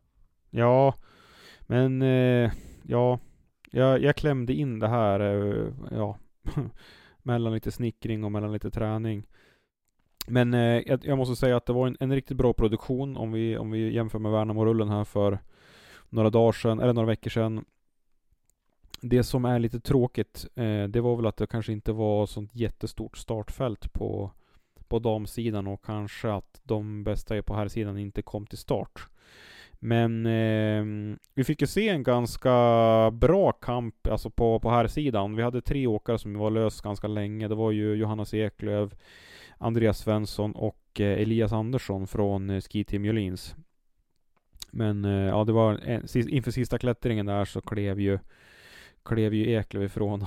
Ja, 0.50 0.95
men 1.61 2.03
eh, 2.03 2.53
ja, 2.85 3.19
jag, 3.71 4.03
jag 4.03 4.17
klämde 4.17 4.53
in 4.53 4.79
det 4.79 4.88
här, 4.88 5.21
eh, 5.21 5.73
ja, 5.91 6.19
mellan 7.23 7.53
lite 7.53 7.73
snickring 7.73 8.25
och 8.25 8.33
mellan 8.33 8.53
lite 8.53 8.71
träning. 8.71 9.26
Men 10.26 10.55
eh, 10.55 10.83
jag, 10.87 11.07
jag, 11.07 11.19
måste 11.19 11.37
säga 11.37 11.57
att 11.57 11.67
det 11.67 11.73
var 11.73 11.87
en, 11.87 11.97
en, 12.00 12.12
riktigt 12.12 12.37
bra 12.37 12.53
produktion 12.53 13.17
om 13.17 13.33
vi, 13.33 13.59
om 13.59 13.71
vi 13.71 13.95
jämför 13.95 14.19
med 14.19 14.33
Värnamo-rullen 14.33 14.88
här 14.88 15.05
för 15.05 15.38
några 16.09 16.31
dagar 16.31 16.53
sedan, 16.53 16.81
eller 16.81 16.93
några 16.93 17.09
veckor 17.09 17.31
sedan. 17.31 17.65
Det 19.00 19.23
som 19.23 19.45
är 19.45 19.59
lite 19.59 19.81
tråkigt, 19.81 20.47
eh, 20.55 20.85
det 20.85 21.00
var 21.00 21.17
väl 21.17 21.26
att 21.26 21.37
det 21.37 21.47
kanske 21.47 21.73
inte 21.73 21.93
var 21.93 22.26
sånt 22.26 22.55
jättestort 22.55 23.17
startfält 23.17 23.93
på, 23.93 24.31
på 24.88 24.99
damsidan 24.99 25.67
och 25.67 25.85
kanske 25.85 26.33
att 26.33 26.61
de 26.62 27.05
bästa 27.05 27.43
på 27.43 27.55
här 27.55 27.69
sidan 27.69 27.99
inte 27.99 28.23
kom 28.23 28.47
till 28.47 28.59
start. 28.59 29.09
Men 29.79 30.26
eh, 30.26 31.17
vi 31.35 31.45
fick 31.45 31.61
ju 31.61 31.67
se 31.67 31.88
en 31.88 32.03
ganska 32.03 32.50
bra 33.12 33.53
kamp 33.53 34.07
alltså 34.07 34.31
på, 34.31 34.61
på 34.61 34.71
här 34.71 34.87
sidan. 34.87 35.37
Vi 35.37 35.43
hade 35.43 35.62
tre 35.62 35.87
åkare 35.87 36.19
som 36.19 36.38
var 36.38 36.50
lös 36.50 36.81
ganska 36.81 37.07
länge. 37.07 37.49
Det 37.49 37.55
var 37.55 37.71
ju 37.71 37.95
Johannes 37.95 38.35
Eklöf, 38.35 38.93
Andreas 39.59 39.99
Svensson 39.99 40.53
och 40.53 41.00
eh, 41.00 41.23
Elias 41.23 41.53
Andersson 41.53 42.07
från 42.07 42.50
eh, 42.50 42.61
Ski 42.61 42.85
Team 42.85 43.05
Jolins. 43.05 43.57
Men 44.71 45.05
eh, 45.05 45.11
ja, 45.11 45.45
det 45.45 45.53
var 45.53 45.73
en, 45.73 46.07
inför 46.29 46.50
sista 46.50 46.79
klättringen 46.79 47.26
där 47.26 47.45
så 47.45 47.61
klev 47.61 48.00
ju 48.00 48.19
klev 49.07 49.35
ju 49.35 49.51
Eklöf 49.51 49.85
ifrån. 49.85 50.25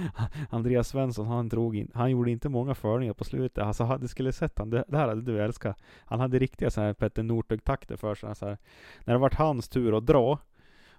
Andreas 0.50 0.88
Svensson, 0.88 1.26
han 1.26 1.48
drog 1.48 1.76
in, 1.76 1.90
han 1.94 2.10
gjorde 2.10 2.30
inte 2.30 2.48
många 2.48 2.74
förningar 2.74 3.12
på 3.12 3.24
slutet. 3.24 3.64
Alltså, 3.64 3.98
du 4.00 4.08
skulle 4.08 4.32
sett 4.32 4.58
han, 4.58 4.70
det, 4.70 4.84
det 4.88 4.96
här 4.96 5.08
hade 5.08 5.22
du 5.22 5.42
älskat. 5.42 5.76
Han 6.04 6.20
hade 6.20 6.38
riktiga 6.38 6.70
så 6.70 6.80
här 6.80 6.92
Petter 6.92 7.22
Northug-takter 7.22 7.96
för 7.96 8.14
sig. 8.14 8.34
Så 8.34 8.46
här. 8.46 8.58
När 9.04 9.14
det 9.14 9.20
vart 9.20 9.34
hans 9.34 9.68
tur 9.68 9.98
att 9.98 10.06
dra, 10.06 10.38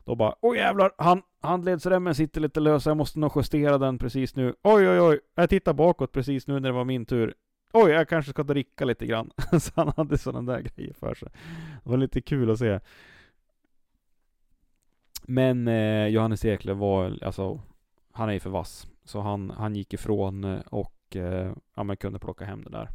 då 0.05 0.15
bara 0.15 0.35
Oj 0.41 0.57
jävlar, 0.57 0.91
han, 0.97 1.21
handledsremmen 1.41 2.15
sitter 2.15 2.41
lite 2.41 2.59
lös, 2.59 2.85
jag 2.85 2.97
måste 2.97 3.19
nog 3.19 3.31
justera 3.35 3.77
den 3.77 3.97
precis 3.97 4.35
nu. 4.35 4.55
Oj 4.63 4.89
oj 4.89 5.01
oj, 5.01 5.19
jag 5.35 5.49
tittar 5.49 5.73
bakåt 5.73 6.11
precis 6.11 6.47
nu 6.47 6.53
när 6.53 6.69
det 6.69 6.71
var 6.71 6.85
min 6.85 7.05
tur. 7.05 7.33
Oj, 7.73 7.91
jag 7.91 8.09
kanske 8.09 8.31
ska 8.31 8.43
dricka 8.43 8.85
lite 8.85 9.05
grann. 9.05 9.31
så 9.59 9.71
han 9.75 9.93
hade 9.97 10.17
sådana 10.17 10.53
där 10.53 10.61
grejer 10.61 10.93
för 10.93 11.13
sig. 11.15 11.29
Det 11.83 11.89
var 11.89 11.97
lite 11.97 12.21
kul 12.21 12.51
att 12.51 12.59
se. 12.59 12.79
Men 15.23 15.67
eh, 15.67 16.07
Johannes 16.07 16.45
Eklöf 16.45 16.77
var, 16.77 17.17
alltså, 17.21 17.61
han 18.11 18.29
är 18.29 18.33
ju 18.33 18.39
för 18.39 18.49
vass. 18.49 18.87
Så 19.03 19.19
han, 19.19 19.49
han 19.49 19.75
gick 19.75 19.93
ifrån 19.93 20.43
eh, 20.43 20.59
och 20.59 21.15
eh, 21.15 21.53
ja, 21.75 21.83
man 21.83 21.97
kunde 21.97 22.19
plocka 22.19 22.45
hem 22.45 22.63
det 22.63 22.69
där. 22.69 22.89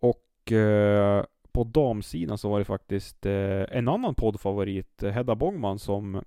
Och 0.00 0.52
eh, 0.52 1.24
på 1.52 1.64
damsidan 1.64 2.38
så 2.38 2.50
var 2.50 2.58
det 2.58 2.64
faktiskt 2.64 3.26
eh, 3.26 3.62
en 3.70 3.88
annan 3.88 4.14
poddfavorit, 4.14 5.02
eh, 5.02 5.10
Hedda 5.10 5.34
Bångman, 5.34 5.78
som 5.78 6.22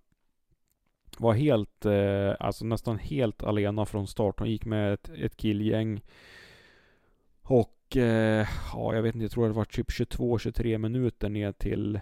var 1.17 1.33
helt, 1.33 1.85
eh, 1.85 2.35
alltså 2.39 2.65
nästan 2.65 2.97
helt 2.97 3.43
alena 3.43 3.85
från 3.85 4.07
start. 4.07 4.39
Hon 4.39 4.49
gick 4.49 4.65
med 4.65 4.93
ett, 4.93 5.09
ett 5.09 5.37
killgäng. 5.37 6.01
Och 7.41 7.97
eh, 7.97 8.47
ja, 8.73 8.95
jag 8.95 9.01
vet 9.01 9.15
inte, 9.15 9.23
jag 9.23 9.31
tror 9.31 9.47
det 9.47 9.53
var 9.53 9.65
typ 9.65 9.89
22-23 9.89 10.77
minuter 10.77 11.29
ner 11.29 11.51
till 11.51 11.99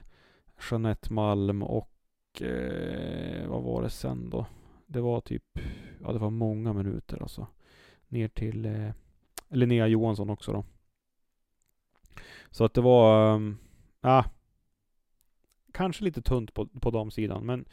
Jeanette 0.72 1.14
Malm 1.14 1.64
och 1.64 1.92
eh, 2.42 3.48
vad 3.48 3.64
var 3.64 3.82
det 3.82 3.90
sen 3.90 4.30
då? 4.30 4.46
Det 4.88 5.02
var 5.02 5.22
typ, 5.22 5.60
ja 6.02 6.14
det 6.14 6.20
var 6.20 6.30
många 6.30 6.74
minuter 6.74 7.22
alltså. 7.22 7.48
Ner 8.08 8.28
till 8.28 8.66
eh, 8.66 8.92
Linnea 9.50 9.88
Johansson 9.88 10.30
också 10.30 10.54
då. 10.54 10.66
Så 12.52 12.66
att 12.66 12.74
det 12.74 12.82
var, 12.82 13.36
um, 13.36 13.58
ah, 14.02 14.24
kanske 15.74 16.04
lite 16.04 16.22
tunt 16.22 16.54
på, 16.54 16.68
på 16.68 16.92
damsidan 16.92 17.46
men 17.46 17.66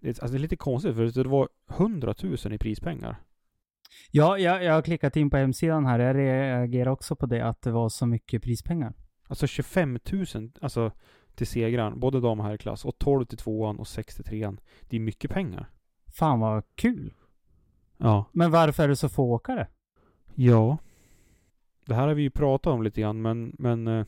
det, 0.00 0.08
alltså 0.08 0.26
det 0.26 0.36
är 0.36 0.38
lite 0.38 0.56
konstigt 0.56 0.94
för 0.94 1.22
det 1.22 1.28
var 1.28 1.48
100 1.70 2.14
000 2.22 2.54
i 2.54 2.58
prispengar. 2.58 3.16
Ja, 4.10 4.38
jag, 4.38 4.64
jag 4.64 4.72
har 4.72 4.82
klickat 4.82 5.16
in 5.16 5.30
på 5.30 5.36
hemsidan 5.36 5.86
här. 5.86 5.98
Jag 5.98 6.16
reagerar 6.16 6.90
också 6.90 7.16
på 7.16 7.26
det, 7.26 7.44
att 7.44 7.62
det 7.62 7.70
var 7.70 7.88
så 7.88 8.06
mycket 8.06 8.42
prispengar. 8.42 8.92
Alltså 9.28 9.46
25 9.46 9.98
000, 10.12 10.50
alltså 10.60 10.92
till 11.34 11.46
segraren, 11.46 12.00
både 12.00 12.20
dam 12.20 12.40
och 12.40 12.46
herrklass. 12.46 12.84
Och 12.84 12.98
12 12.98 13.24
till 13.24 13.38
tvåan 13.38 13.78
och 13.78 13.88
6 13.88 14.14
till 14.14 14.24
trean. 14.24 14.60
Det 14.80 14.96
är 14.96 15.00
mycket 15.00 15.30
pengar. 15.30 15.70
Fan 16.06 16.40
vad 16.40 16.62
kul. 16.74 17.14
Ja. 17.96 18.24
Men 18.32 18.50
varför 18.50 18.82
är 18.82 18.88
det 18.88 18.96
så 18.96 19.08
få 19.08 19.32
åkare? 19.32 19.68
Ja. 20.34 20.78
Det 21.86 21.94
här 21.94 22.08
har 22.08 22.14
vi 22.14 22.22
ju 22.22 22.30
pratat 22.30 22.72
om 22.72 22.82
lite 22.82 23.00
grann, 23.00 23.22
men, 23.22 23.56
men 23.58 23.88
eh, 23.88 24.06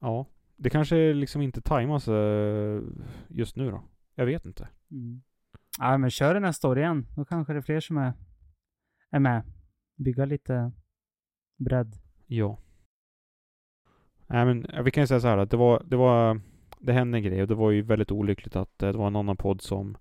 Ja. 0.00 0.26
Det 0.56 0.70
kanske 0.70 1.12
liksom 1.12 1.42
inte 1.42 1.60
tajmas 1.60 2.08
eh, 2.08 2.82
just 3.28 3.56
nu 3.56 3.70
då. 3.70 3.82
Jag 4.14 4.26
vet 4.26 4.44
inte. 4.44 4.68
Mm. 4.90 5.22
Ja, 5.78 5.98
men 5.98 6.10
kör 6.10 6.34
det 6.34 6.40
nästa 6.40 6.68
år 6.68 6.78
igen. 6.78 7.06
Då 7.16 7.24
kanske 7.24 7.52
det 7.52 7.58
är 7.58 7.62
fler 7.62 7.80
som 7.80 7.96
är, 7.96 8.12
är 9.10 9.18
med. 9.18 9.42
Bygga 9.96 10.24
lite 10.24 10.72
bredd. 11.58 11.96
Ja. 12.26 12.58
Nej 14.32 14.44
men 14.44 14.66
vi 14.84 14.90
kan 14.90 15.02
ju 15.02 15.06
säga 15.06 15.20
så 15.20 15.28
här 15.28 15.38
att 15.38 15.50
det 15.50 15.56
var, 15.56 15.82
det 15.86 15.96
var, 15.96 16.40
det 16.78 16.92
hände 16.92 17.18
en 17.18 17.24
grej 17.24 17.42
och 17.42 17.48
det 17.48 17.54
var 17.54 17.70
ju 17.70 17.82
väldigt 17.82 18.10
olyckligt 18.10 18.56
att 18.56 18.82
eh, 18.82 18.92
det 18.92 18.98
var 18.98 19.06
en 19.06 19.16
annan 19.16 19.36
podd 19.36 19.62
som 19.62 19.96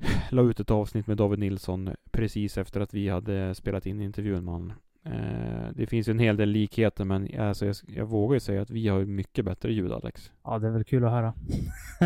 la 0.30 0.42
ut 0.42 0.60
ett 0.60 0.70
avsnitt 0.70 1.06
med 1.06 1.16
David 1.16 1.38
Nilsson 1.38 1.90
precis 2.10 2.58
efter 2.58 2.80
att 2.80 2.94
vi 2.94 3.08
hade 3.08 3.54
spelat 3.54 3.86
in 3.86 4.00
intervjun 4.00 4.44
med 4.44 4.54
honom. 4.54 4.72
Eh, 5.04 5.68
det 5.74 5.86
finns 5.86 6.08
ju 6.08 6.10
en 6.10 6.18
hel 6.18 6.36
del 6.36 6.48
likheter 6.48 7.04
men 7.04 7.40
alltså, 7.40 7.66
jag, 7.66 7.76
jag 7.86 8.06
vågar 8.06 8.34
ju 8.34 8.40
säga 8.40 8.62
att 8.62 8.70
vi 8.70 8.88
har 8.88 9.04
mycket 9.04 9.44
bättre 9.44 9.72
ljud 9.72 9.92
Alex. 9.92 10.32
Ja, 10.44 10.58
det 10.58 10.66
är 10.66 10.70
väl 10.70 10.84
kul 10.84 11.04
att 11.04 11.10
höra. 11.10 11.34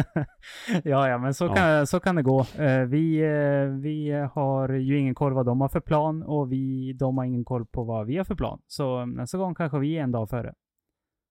ja, 0.85 1.09
ja, 1.09 1.19
men 1.19 1.35
så, 1.35 1.45
ja. 1.45 1.55
Kan, 1.55 1.87
så 1.87 2.01
kan 2.01 2.15
det 2.17 2.23
gå. 2.23 2.41
Eh, 2.59 2.81
vi, 2.81 3.19
eh, 3.19 3.81
vi 3.81 4.11
har 4.33 4.69
ju 4.69 4.99
ingen 4.99 5.15
koll 5.15 5.33
vad 5.33 5.47
de 5.47 5.61
har 5.61 5.69
för 5.69 5.81
plan 5.81 6.23
och 6.23 6.53
vi, 6.53 6.93
de 6.93 7.19
har 7.19 7.25
ingen 7.25 7.45
koll 7.45 7.67
på 7.67 7.85
vad 7.85 8.07
vi 8.07 8.17
har 8.17 8.25
för 8.25 8.35
plan. 8.35 8.61
Så 8.67 9.07
nästa 9.07 9.39
gång 9.39 9.55
kanske 9.55 9.79
vi 9.79 9.99
är 9.99 10.03
en 10.03 10.13
dag 10.13 10.31
före. 10.31 10.55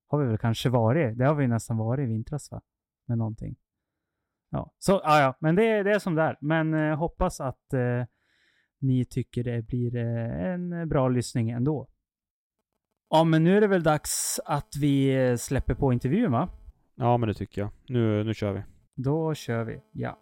Har 0.07 0.19
vi 0.19 0.27
väl 0.27 0.37
kanske 0.37 0.69
varit. 0.69 1.17
Det 1.17 1.25
har 1.25 1.35
vi 1.35 1.47
nästan 1.47 1.77
varit 1.77 2.03
i 2.03 2.05
vintras 2.05 2.51
va? 2.51 2.61
Med 3.07 3.17
någonting. 3.17 3.55
Ja, 4.49 4.71
så 4.79 4.91
ja, 5.03 5.21
ja. 5.21 5.35
men 5.39 5.55
det, 5.55 5.83
det 5.83 5.91
är 5.91 5.99
som 5.99 6.15
det 6.15 6.21
är. 6.21 6.37
Men 6.41 6.73
eh, 6.73 6.97
hoppas 6.97 7.41
att 7.41 7.73
eh, 7.73 8.03
ni 8.81 9.05
tycker 9.05 9.43
det 9.43 9.67
blir 9.67 9.95
eh, 9.95 10.53
en 10.53 10.89
bra 10.89 11.09
lyssning 11.09 11.49
ändå. 11.49 11.87
Ja, 13.09 13.23
men 13.23 13.43
nu 13.43 13.57
är 13.57 13.61
det 13.61 13.67
väl 13.67 13.83
dags 13.83 14.39
att 14.45 14.75
vi 14.79 15.15
eh, 15.15 15.35
släpper 15.35 15.73
på 15.73 15.93
intervjun 15.93 16.31
va? 16.31 16.49
Ja, 16.95 17.17
men 17.17 17.29
det 17.29 17.33
tycker 17.33 17.61
jag. 17.61 17.71
Nu, 17.87 18.23
nu 18.23 18.33
kör 18.33 18.53
vi. 18.53 18.63
Då 18.95 19.33
kör 19.33 19.63
vi, 19.63 19.81
ja. 19.91 20.19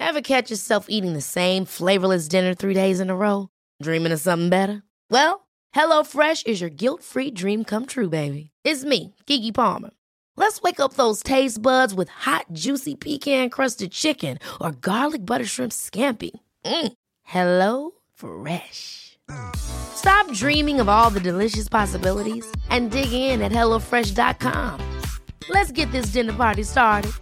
Have 0.00 0.22
catch 0.22 0.50
yourself 0.50 0.86
eating 0.88 1.14
the 1.14 1.20
same 1.20 1.66
flavorless 1.66 2.28
dinner 2.28 2.54
three 2.54 2.74
days 2.74 3.00
in 3.00 3.10
a 3.10 3.16
row? 3.16 3.48
Dreaming 3.82 4.12
of 4.12 4.20
something 4.20 4.50
better? 4.50 4.82
Well, 5.10 5.40
hello 5.72 6.04
fresh 6.04 6.42
is 6.46 6.60
your 6.60 6.70
guilt 6.70 7.02
free 7.02 7.30
dream 7.30 7.64
come 7.64 7.86
true 7.86 8.08
baby. 8.08 8.50
It's 8.64 8.84
me, 8.84 9.14
Gigi 9.26 9.52
Palmer. 9.52 9.90
Let's 10.36 10.60
wake 10.62 10.80
up 10.80 10.94
those 10.94 11.22
taste 11.22 11.62
buds 11.62 11.94
with 11.94 12.08
hot, 12.08 12.46
juicy 12.52 12.96
pecan 12.96 13.50
crusted 13.50 13.92
chicken 13.92 14.38
or 14.60 14.72
garlic 14.72 15.24
butter 15.24 15.44
shrimp 15.44 15.72
scampi. 15.72 16.32
Mm. 16.64 16.92
Hello 17.22 17.92
Fresh. 18.14 19.18
Stop 19.56 20.30
dreaming 20.32 20.80
of 20.80 20.88
all 20.88 21.10
the 21.10 21.20
delicious 21.20 21.68
possibilities 21.68 22.46
and 22.68 22.90
dig 22.90 23.12
in 23.12 23.40
at 23.42 23.52
HelloFresh.com. 23.52 24.80
Let's 25.48 25.72
get 25.72 25.90
this 25.92 26.06
dinner 26.06 26.32
party 26.32 26.62
started. 26.62 27.12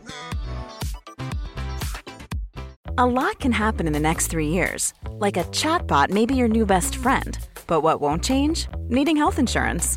A 2.98 3.06
lot 3.06 3.38
can 3.40 3.52
happen 3.52 3.86
in 3.86 3.92
the 3.92 4.00
next 4.00 4.26
three 4.26 4.48
years. 4.48 4.92
Like 5.12 5.36
a 5.36 5.44
chatbot 5.44 6.10
may 6.10 6.26
be 6.26 6.34
your 6.34 6.48
new 6.48 6.66
best 6.66 6.94
friend. 6.94 7.38
But 7.66 7.80
what 7.80 8.00
won't 8.00 8.22
change? 8.22 8.66
Needing 8.88 9.16
health 9.16 9.38
insurance. 9.38 9.96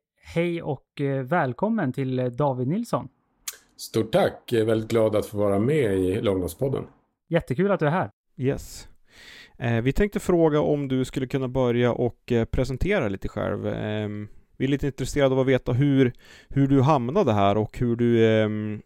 hej 0.21 0.61
och 0.61 1.01
eh, 1.01 1.23
välkommen 1.23 1.93
till 1.93 2.19
eh, 2.19 2.25
David 2.25 2.67
Nilsson. 2.67 3.07
Stort 3.77 4.11
tack! 4.11 4.43
Jag 4.45 4.61
är 4.61 4.65
väldigt 4.65 4.89
glad 4.89 5.15
att 5.15 5.25
få 5.25 5.37
vara 5.37 5.59
med 5.59 5.99
i 5.99 6.21
Långloppspodden. 6.21 6.83
Jättekul 7.29 7.71
att 7.71 7.79
du 7.79 7.85
är 7.85 7.91
här. 7.91 8.11
Yes. 8.37 8.87
Eh, 9.57 9.81
vi 9.81 9.93
tänkte 9.93 10.19
fråga 10.19 10.61
om 10.61 10.87
du 10.87 11.05
skulle 11.05 11.27
kunna 11.27 11.47
börja 11.47 11.91
och 11.91 12.33
presentera 12.51 13.07
lite 13.07 13.27
själv. 13.27 13.67
Eh, 13.67 14.09
vi 14.57 14.65
är 14.65 14.69
lite 14.69 14.87
intresserade 14.87 15.35
av 15.35 15.39
att 15.39 15.47
veta 15.47 15.73
hur, 15.73 16.13
hur 16.49 16.67
du 16.67 16.81
hamnade 16.81 17.33
här 17.33 17.57
och 17.57 17.77
hur 17.77 17.95
du 17.95 18.27
ehm, 18.27 18.81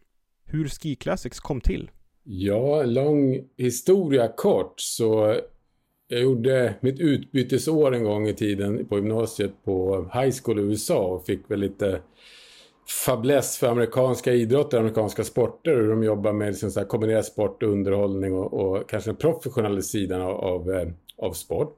hur 0.46 0.70
Ski 0.70 0.96
Classics 0.96 1.40
kom 1.40 1.62
till. 1.62 1.92
Ja, 2.24 2.84
lång 2.84 3.44
historia 3.58 4.28
kort 4.28 4.74
så 4.78 5.40
jag 6.08 6.22
gjorde 6.22 6.76
mitt 6.82 7.00
utbytesår 7.00 7.96
en 7.96 8.04
gång 8.04 8.28
i 8.28 8.34
tiden 8.34 8.86
på 8.86 8.96
gymnasiet 8.96 9.52
på 9.64 9.98
high 10.14 10.36
school 10.44 10.60
i 10.60 10.62
USA 10.62 11.06
och 11.06 11.26
fick 11.26 11.52
väl 11.52 11.60
lite 11.60 12.02
fäbless 13.06 13.58
för 13.58 13.68
amerikanska 13.68 14.34
idrotter, 14.34 14.80
amerikanska 14.80 15.24
sporter 15.24 15.76
hur 15.76 15.90
de 15.90 16.04
jobbar 16.04 16.34
med 16.34 16.48
liksom 16.48 16.72
så 16.72 16.80
här 16.80 16.88
kombinerad 16.88 17.26
sport, 17.26 17.64
underhållning 17.64 18.34
och, 18.34 18.54
och 18.54 18.90
kanske 18.90 19.10
den 19.10 19.18
professionella 19.18 19.82
sidan 19.82 20.22
av, 20.22 20.36
av, 20.36 20.72
eh, 20.72 20.88
av 21.18 21.32
sport. 21.32 21.78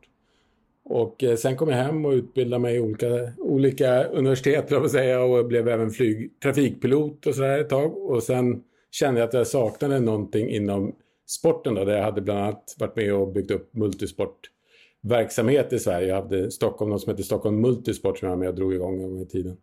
Och 0.86 1.24
eh, 1.24 1.36
sen 1.36 1.57
kom 1.57 1.69
jag 1.69 1.77
hem 1.77 2.05
och 2.05 2.12
utbildade 2.12 2.62
mig 2.62 2.75
i 2.75 2.79
olika, 2.79 3.31
olika 3.38 4.03
universitet 4.03 4.72
jag 4.72 4.91
säga, 4.91 5.24
och 5.24 5.46
blev 5.46 5.67
även 5.67 5.89
flyg, 5.89 6.39
trafikpilot 6.39 7.27
och 7.27 7.36
sådär 7.36 7.60
ett 7.60 7.69
tag. 7.69 7.98
Och 7.98 8.24
sen 8.24 8.63
kände 8.91 9.19
jag 9.19 9.27
att 9.27 9.34
jag 9.34 9.48
saknade 9.48 10.00
någonting 10.00 10.50
inom 10.50 10.96
sporten 11.27 11.75
då, 11.75 11.86
där 11.86 11.98
jag 11.98 12.03
hade 12.03 12.22
bland 12.22 12.39
annat 12.39 12.75
varit 12.77 12.96
med 12.96 13.13
och 13.13 13.27
byggt 13.27 13.51
upp 13.51 13.74
multisportverksamhet 13.74 15.74
i 15.74 15.79
Sverige. 15.79 16.07
Jag 16.07 16.15
hade 16.15 16.51
Stockholm, 16.51 16.91
något 16.91 17.01
som 17.01 17.12
heter 17.12 17.24
Stockholm 17.24 17.62
Multisport 17.62 18.17
som 18.17 18.27
jag 18.27 18.36
var 18.36 18.39
med 18.39 18.50
och 18.50 18.55
drog 18.55 18.74
igång 18.74 19.01
en 19.01 19.10
gång 19.10 19.22
i 19.22 19.25
tiden. 19.25 19.57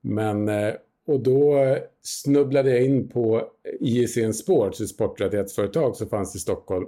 Men, 0.00 0.48
eh, 0.48 0.74
och 1.06 1.20
då 1.20 1.56
eh, 1.56 1.78
snubblade 2.02 2.70
jag 2.70 2.84
in 2.84 3.08
på 3.08 3.42
IECN 3.80 4.32
Sports, 4.32 4.80
ett 4.80 4.88
sporträttighetsföretag 4.88 5.96
som 5.96 6.08
fanns 6.08 6.36
i 6.36 6.38
Stockholm 6.38 6.86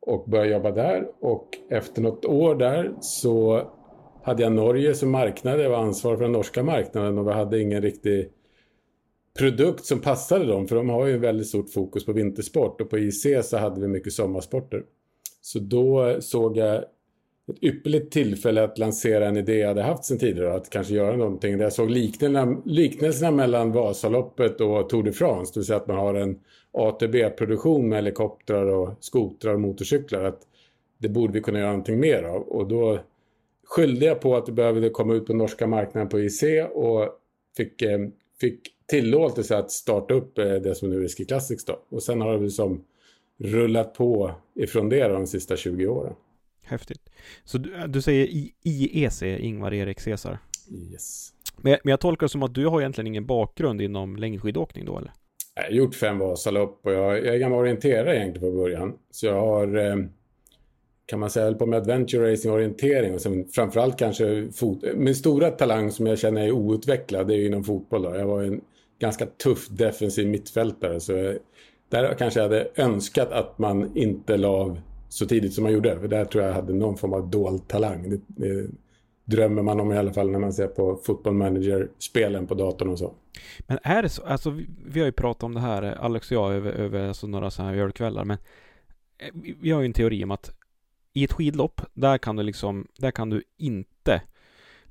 och 0.00 0.30
började 0.30 0.50
jobba 0.50 0.70
där. 0.70 1.08
Och 1.20 1.48
efter 1.68 2.02
något 2.02 2.24
år 2.24 2.54
där 2.54 2.94
så 3.00 3.62
hade 4.22 4.42
jag 4.42 4.52
Norge 4.52 4.94
som 4.94 5.10
marknad. 5.10 5.60
Jag 5.60 5.70
var 5.70 5.78
ansvarig 5.78 6.18
för 6.18 6.24
den 6.24 6.32
norska 6.32 6.62
marknaden 6.62 7.18
och 7.18 7.28
vi 7.28 7.32
hade 7.32 7.60
ingen 7.60 7.82
riktig 7.82 8.30
produkt 9.38 9.84
som 9.84 10.00
passade 10.00 10.46
dem. 10.46 10.68
För 10.68 10.76
de 10.76 10.88
har 10.88 11.06
ju 11.06 11.18
väldigt 11.18 11.46
stort 11.46 11.70
fokus 11.70 12.06
på 12.06 12.12
vintersport 12.12 12.80
och 12.80 12.90
på 12.90 12.98
IC 12.98 13.26
så 13.42 13.56
hade 13.56 13.80
vi 13.80 13.88
mycket 13.88 14.12
sommarsporter. 14.12 14.82
Så 15.40 15.58
då 15.58 16.16
såg 16.20 16.56
jag 16.56 16.76
ett 16.76 17.62
ypperligt 17.62 18.12
tillfälle 18.12 18.64
att 18.64 18.78
lansera 18.78 19.28
en 19.28 19.36
idé 19.36 19.58
jag 19.58 19.68
hade 19.68 19.82
haft 19.82 20.04
sedan 20.04 20.18
tidigare. 20.18 20.54
Att 20.54 20.70
kanske 20.70 20.94
göra 20.94 21.16
någonting 21.16 21.58
där 21.58 21.64
jag 21.64 21.72
såg 21.72 21.90
liknelserna, 21.90 22.62
liknelserna 22.64 23.30
mellan 23.30 23.72
Vasaloppet 23.72 24.60
och 24.60 24.88
Tour 24.88 25.02
de 25.02 25.12
France. 25.12 25.52
Det 25.54 25.60
vill 25.60 25.66
säga 25.66 25.76
att 25.76 25.88
man 25.88 25.96
har 25.96 26.14
en 26.14 26.38
ATB-produktion 26.72 27.88
med 27.88 27.98
helikoptrar 27.98 28.66
och 28.66 28.96
skotrar 29.00 29.54
och 29.54 29.60
motorcyklar. 29.60 30.24
Att 30.24 30.40
det 30.98 31.08
borde 31.08 31.32
vi 31.32 31.40
kunna 31.40 31.58
göra 31.58 31.70
någonting 31.70 32.00
mer 32.00 32.22
av. 32.22 32.42
Och 32.42 32.68
då 32.68 32.98
skyllde 33.66 34.06
jag 34.06 34.20
på 34.20 34.36
att 34.36 34.46
det 34.46 34.52
behövde 34.52 34.90
komma 34.90 35.14
ut 35.14 35.26
på 35.26 35.34
norska 35.34 35.66
marknaden 35.66 36.08
på 36.08 36.20
IC 36.20 36.42
och 36.72 37.08
fick, 37.56 37.82
eh, 37.82 37.98
fick 38.40 38.60
tillåtelse 38.86 39.56
att 39.56 39.70
starta 39.70 40.14
upp 40.14 40.38
eh, 40.38 40.44
det 40.52 40.74
som 40.74 40.90
nu 40.90 41.04
är 41.04 41.08
Ski 41.08 41.24
Classics 41.24 41.64
då. 41.64 41.78
Och 41.88 42.02
sen 42.02 42.20
har 42.20 42.32
det 42.38 42.44
liksom 42.44 42.84
rullat 43.38 43.94
på 43.94 44.30
ifrån 44.54 44.88
det 44.88 45.08
de 45.08 45.26
sista 45.26 45.56
20 45.56 45.86
åren. 45.86 46.14
Häftigt. 46.62 47.10
Så 47.44 47.58
du, 47.58 47.86
du 47.88 48.02
säger 48.02 48.26
I- 48.26 48.54
IEC, 48.62 49.22
Ingvar 49.22 49.74
Erik 49.74 50.00
Cesar. 50.00 50.38
Yes. 50.92 51.30
Men 51.56 51.72
jag, 51.72 51.80
men 51.84 51.90
jag 51.90 52.00
tolkar 52.00 52.24
det 52.26 52.30
som 52.30 52.42
att 52.42 52.54
du 52.54 52.66
har 52.66 52.80
egentligen 52.80 53.06
ingen 53.06 53.26
bakgrund 53.26 53.80
inom 53.80 54.16
längdskidåkning 54.16 54.84
då 54.84 54.98
eller? 54.98 55.12
Jag 55.54 55.62
har 55.62 55.70
gjort 55.70 55.94
fem 55.94 56.18
Vasalopp 56.18 56.80
och 56.86 56.92
jag, 56.92 57.16
jag 57.26 57.34
är 57.34 57.38
gammal 57.38 57.58
orienterare 57.58 58.16
egentligen 58.16 58.40
från 58.48 58.56
början. 58.56 58.94
Så 59.10 59.26
jag 59.26 59.40
har, 59.40 59.76
eh, 59.76 59.96
kan 61.06 61.20
man 61.20 61.30
säga, 61.30 61.46
hållit 61.46 61.58
på 61.58 61.66
med 61.66 61.76
adventure 61.76 62.32
racing 62.32 62.50
och 62.50 62.56
orientering 62.56 63.14
och 63.14 63.20
sen 63.20 63.48
framförallt 63.48 63.98
kanske 63.98 64.48
fot. 64.52 64.84
Min 64.94 65.14
stora 65.14 65.50
talang 65.50 65.90
som 65.90 66.06
jag 66.06 66.18
känner 66.18 66.46
är 66.46 66.52
outvecklad 66.52 67.26
det 67.28 67.34
är 67.34 67.38
ju 67.38 67.46
inom 67.46 67.64
fotboll 67.64 68.02
då. 68.02 68.16
Jag 68.16 68.26
var 68.26 68.42
en 68.42 68.60
ganska 68.98 69.26
tuff 69.26 69.68
defensiv 69.68 70.28
mittfältare 70.28 71.00
så 71.00 71.12
där 71.88 72.14
kanske 72.14 72.40
jag 72.40 72.44
hade 72.44 72.68
önskat 72.76 73.32
att 73.32 73.58
man 73.58 73.96
inte 73.96 74.36
la 74.36 74.48
av 74.48 74.80
så 75.08 75.26
tidigt 75.26 75.52
som 75.54 75.64
man 75.64 75.72
gjorde. 75.72 76.00
För 76.00 76.08
där 76.08 76.24
tror 76.24 76.44
jag 76.44 76.52
hade 76.52 76.72
någon 76.72 76.96
form 76.96 77.12
av 77.12 77.30
dold 77.30 77.68
talang. 77.68 78.10
Det, 78.10 78.20
det 78.26 78.70
drömmer 79.24 79.62
man 79.62 79.80
om 79.80 79.92
i 79.92 79.98
alla 79.98 80.12
fall 80.12 80.30
när 80.30 80.38
man 80.38 80.52
ser 80.52 80.66
på 80.66 81.00
football 81.04 81.34
manager-spelen 81.34 82.46
på 82.46 82.54
datorn 82.54 82.88
och 82.88 82.98
så. 82.98 83.14
Men 83.66 83.78
är 83.82 84.02
det 84.02 84.08
så, 84.08 84.22
alltså 84.22 84.50
vi, 84.50 84.68
vi 84.86 85.00
har 85.00 85.06
ju 85.06 85.12
pratat 85.12 85.42
om 85.42 85.54
det 85.54 85.60
här, 85.60 85.82
Alex 85.82 86.30
och 86.30 86.36
jag, 86.36 86.54
över, 86.54 86.72
över 86.72 87.08
alltså 87.08 87.26
några 87.26 87.50
sådana 87.50 87.72
här 87.72 87.78
ölkvällar, 87.78 88.24
men 88.24 88.36
eh, 89.18 89.28
vi, 89.34 89.56
vi 89.60 89.70
har 89.70 89.80
ju 89.80 89.86
en 89.86 89.92
teori 89.92 90.24
om 90.24 90.30
att 90.30 90.54
i 91.12 91.24
ett 91.24 91.32
skidlopp, 91.32 91.80
där 91.94 92.18
kan 92.18 92.36
du 92.36 92.42
liksom, 92.42 92.86
där 92.98 93.10
kan 93.10 93.30
du 93.30 93.42
inte 93.58 94.22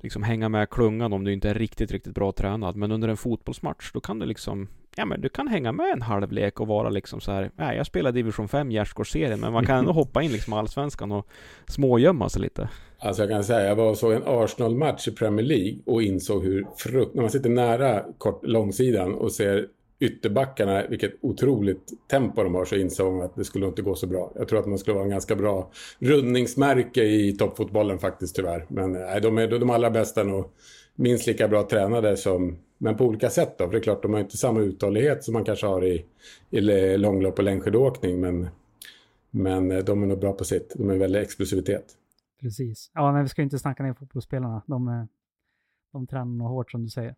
liksom 0.04 0.22
hänga 0.22 0.48
med 0.48 0.70
klungan 0.70 1.12
om 1.12 1.24
du 1.24 1.32
inte 1.32 1.50
är 1.50 1.54
riktigt, 1.54 1.92
riktigt 1.92 2.14
bra 2.14 2.32
tränad. 2.32 2.76
Men 2.76 2.92
under 2.92 3.08
en 3.08 3.16
fotbollsmatch, 3.16 3.92
då 3.92 4.00
kan 4.00 4.18
du 4.18 4.26
liksom, 4.26 4.68
ja 4.96 5.04
men 5.04 5.20
du 5.20 5.28
kan 5.28 5.48
hänga 5.48 5.72
med 5.72 5.92
en 5.92 6.02
halvlek 6.02 6.60
och 6.60 6.66
vara 6.66 6.90
liksom 6.90 7.20
så 7.20 7.32
här, 7.32 7.50
nej 7.56 7.76
jag 7.76 7.86
spelar 7.86 8.12
division 8.12 8.48
5 8.48 8.70
gärdsgårdsserien, 8.70 9.40
men 9.40 9.52
man 9.52 9.66
kan 9.66 9.78
ändå 9.78 9.92
hoppa 10.02 10.22
in 10.22 10.32
liksom 10.32 10.52
allsvenskan 10.52 11.12
och 11.12 11.28
smågömma 11.66 12.28
sig 12.28 12.42
lite. 12.42 12.68
Alltså 12.98 13.22
jag 13.22 13.30
kan 13.30 13.44
säga, 13.44 13.68
jag 13.68 13.76
var 13.76 13.90
och 13.90 13.98
såg 13.98 14.12
en 14.12 14.22
Arsenal-match 14.26 15.08
i 15.08 15.10
Premier 15.10 15.46
League 15.46 15.78
och 15.86 16.02
insåg 16.02 16.44
hur 16.44 16.66
frukt... 16.76 17.14
När 17.14 17.22
man 17.22 17.30
sitter 17.30 17.50
nära 17.50 18.02
kort, 18.18 18.46
långsidan 18.46 19.14
och 19.14 19.32
ser 19.32 19.66
ytterbackarna, 20.00 20.86
vilket 20.86 21.12
otroligt 21.20 22.08
tempo 22.10 22.42
de 22.42 22.54
har, 22.54 22.64
så 22.64 22.76
insåg 22.76 23.14
man 23.14 23.22
att 23.24 23.34
det 23.34 23.44
skulle 23.44 23.66
inte 23.66 23.82
gå 23.82 23.94
så 23.94 24.06
bra. 24.06 24.32
Jag 24.34 24.48
tror 24.48 24.58
att 24.58 24.66
man 24.66 24.78
skulle 24.78 24.94
vara 24.94 25.04
en 25.04 25.10
ganska 25.10 25.36
bra 25.36 25.70
rundningsmärke 25.98 27.02
i 27.04 27.36
toppfotbollen 27.36 27.98
faktiskt 27.98 28.36
tyvärr. 28.36 28.66
Men 28.68 28.92
nej, 28.92 29.20
de 29.20 29.38
är 29.38 29.58
de 29.58 29.70
allra 29.70 29.90
bästa 29.90 30.24
nog 30.24 30.44
minst 30.94 31.26
lika 31.26 31.48
bra 31.48 31.68
tränade 31.68 32.16
som, 32.16 32.58
men 32.78 32.96
på 32.96 33.04
olika 33.04 33.30
sätt 33.30 33.58
då. 33.58 33.64
För 33.64 33.72
det 33.72 33.78
är 33.78 33.82
klart, 33.82 34.02
de 34.02 34.12
har 34.12 34.20
inte 34.20 34.36
samma 34.36 34.60
uthållighet 34.60 35.24
som 35.24 35.32
man 35.32 35.44
kanske 35.44 35.66
har 35.66 35.84
i, 35.84 36.04
i 36.50 36.60
långlopp 36.96 37.38
och 37.38 37.44
längdskidåkning, 37.44 38.20
men, 38.20 38.48
men 39.30 39.84
de 39.84 40.02
är 40.02 40.06
nog 40.06 40.20
bra 40.20 40.32
på 40.32 40.44
sitt. 40.44 40.74
De 40.76 40.88
är 40.90 40.92
en 40.92 41.00
väldig 41.00 41.20
explosivitet. 41.20 41.84
Precis. 42.40 42.90
Ja, 42.94 43.12
men 43.12 43.22
vi 43.22 43.28
ska 43.28 43.42
inte 43.42 43.58
snacka 43.58 43.82
ner 43.82 43.94
fotbollsspelarna. 43.94 44.62
De, 44.66 45.08
de 45.92 46.06
tränar 46.06 46.24
nog 46.24 46.48
hårt 46.48 46.70
som 46.70 46.82
du 46.82 46.88
säger. 46.88 47.14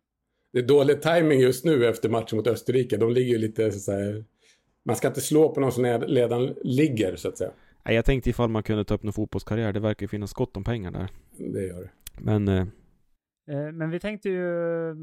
Det 0.53 0.59
är 0.59 0.63
dålig 0.67 1.01
timing 1.01 1.39
just 1.39 1.65
nu 1.65 1.87
efter 1.87 2.09
matchen 2.09 2.37
mot 2.37 2.47
Österrike. 2.47 2.97
De 2.97 3.11
ligger 3.11 3.31
ju 3.31 3.37
lite 3.37 3.71
så 3.71 3.79
säga, 3.79 4.23
Man 4.85 4.95
ska 4.95 5.07
inte 5.07 5.21
slå 5.21 5.53
på 5.53 5.59
någon 5.59 5.71
som 5.71 5.85
redan 5.85 6.55
ligger 6.63 7.15
så 7.15 7.27
att 7.27 7.37
säga. 7.37 7.51
Jag 7.83 8.05
tänkte 8.05 8.29
ifall 8.29 8.49
man 8.49 8.63
kunde 8.63 8.85
ta 8.85 8.93
upp 8.95 9.03
någon 9.03 9.13
fotbollskarriär. 9.13 9.73
Det 9.73 9.79
verkar 9.79 10.03
ju 10.03 10.07
finnas 10.07 10.33
gott 10.33 10.57
om 10.57 10.63
pengar 10.63 10.91
där. 10.91 11.09
Det 11.53 11.63
gör 11.67 11.81
det. 11.81 11.89
Men 12.21 12.47
eh, 12.47 12.65
Eh, 13.47 13.71
Men 13.71 13.89
vi 13.89 13.99
tänkte 13.99 14.29
ju 14.29 14.95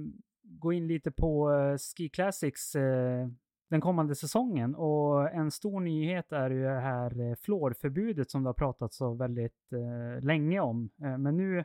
gå 0.43 0.73
in 0.73 0.87
lite 0.87 1.11
på 1.11 1.53
eh, 1.53 1.77
Ski 1.79 2.09
Classics 2.09 2.75
eh, 2.75 3.29
den 3.71 3.81
kommande 3.81 4.15
säsongen. 4.15 4.75
Och 4.75 5.31
en 5.31 5.51
stor 5.51 5.81
nyhet 5.81 6.33
är 6.33 6.51
ju 6.51 6.63
det 6.63 6.81
här 6.81 7.21
eh, 7.21 7.35
fluorförbudet 7.41 8.31
som 8.31 8.43
det 8.43 8.49
har 8.49 8.55
pratats 8.55 8.97
så 8.97 9.15
väldigt 9.15 9.73
eh, 9.73 10.25
länge 10.25 10.61
om. 10.61 10.91
Eh, 11.03 11.19
Men 11.19 11.37
nu 11.37 11.65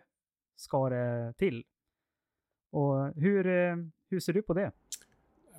ska 0.55 0.89
det 0.89 1.33
till. 1.37 1.63
Och 2.71 3.13
hur, 3.15 3.47
eh, 3.47 3.75
hur 4.09 4.19
ser 4.19 4.33
du 4.33 4.41
på 4.41 4.53
det? 4.53 4.71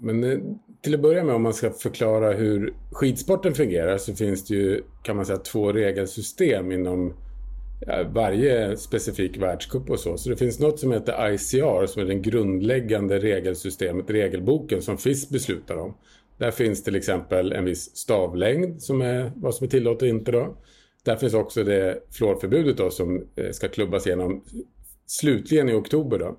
Men 0.00 0.24
eh, 0.24 0.38
till 0.82 0.94
att 0.94 1.02
börja 1.02 1.24
med 1.24 1.34
om 1.34 1.42
man 1.42 1.54
ska 1.54 1.70
förklara 1.70 2.32
hur 2.32 2.74
skidsporten 2.92 3.54
fungerar 3.54 3.98
så 3.98 4.14
finns 4.14 4.46
det 4.46 4.54
ju 4.54 4.82
kan 5.02 5.16
man 5.16 5.26
säga 5.26 5.38
två 5.38 5.72
regelsystem 5.72 6.72
inom 6.72 7.14
varje 8.12 8.76
specifik 8.76 9.36
världscup 9.36 9.90
och 9.90 10.00
så. 10.00 10.16
Så 10.16 10.30
det 10.30 10.36
finns 10.36 10.60
något 10.60 10.78
som 10.78 10.92
heter 10.92 11.32
ICR 11.32 11.86
som 11.86 12.02
är 12.02 12.06
det 12.06 12.14
grundläggande 12.14 13.18
regelsystemet, 13.18 14.10
regelboken 14.10 14.82
som 14.82 14.98
FIS 14.98 15.28
beslutar 15.30 15.76
om. 15.76 15.94
Där 16.38 16.50
finns 16.50 16.84
till 16.84 16.96
exempel 16.96 17.52
en 17.52 17.64
viss 17.64 17.96
stavlängd 17.96 18.82
som 18.82 19.02
är 19.02 19.32
vad 19.36 19.54
som 19.54 19.64
är 19.64 19.70
tillåtet 19.70 20.02
och 20.02 20.08
inte 20.08 20.32
då. 20.32 20.56
Där 21.04 21.16
finns 21.16 21.34
också 21.34 21.64
det 21.64 22.02
fluorförbudet 22.10 22.76
då 22.76 22.90
som 22.90 23.26
eh, 23.36 23.50
ska 23.50 23.68
klubbas 23.68 24.06
igenom 24.06 24.44
slutligen 25.06 25.68
i 25.68 25.74
oktober 25.74 26.18
då. 26.18 26.36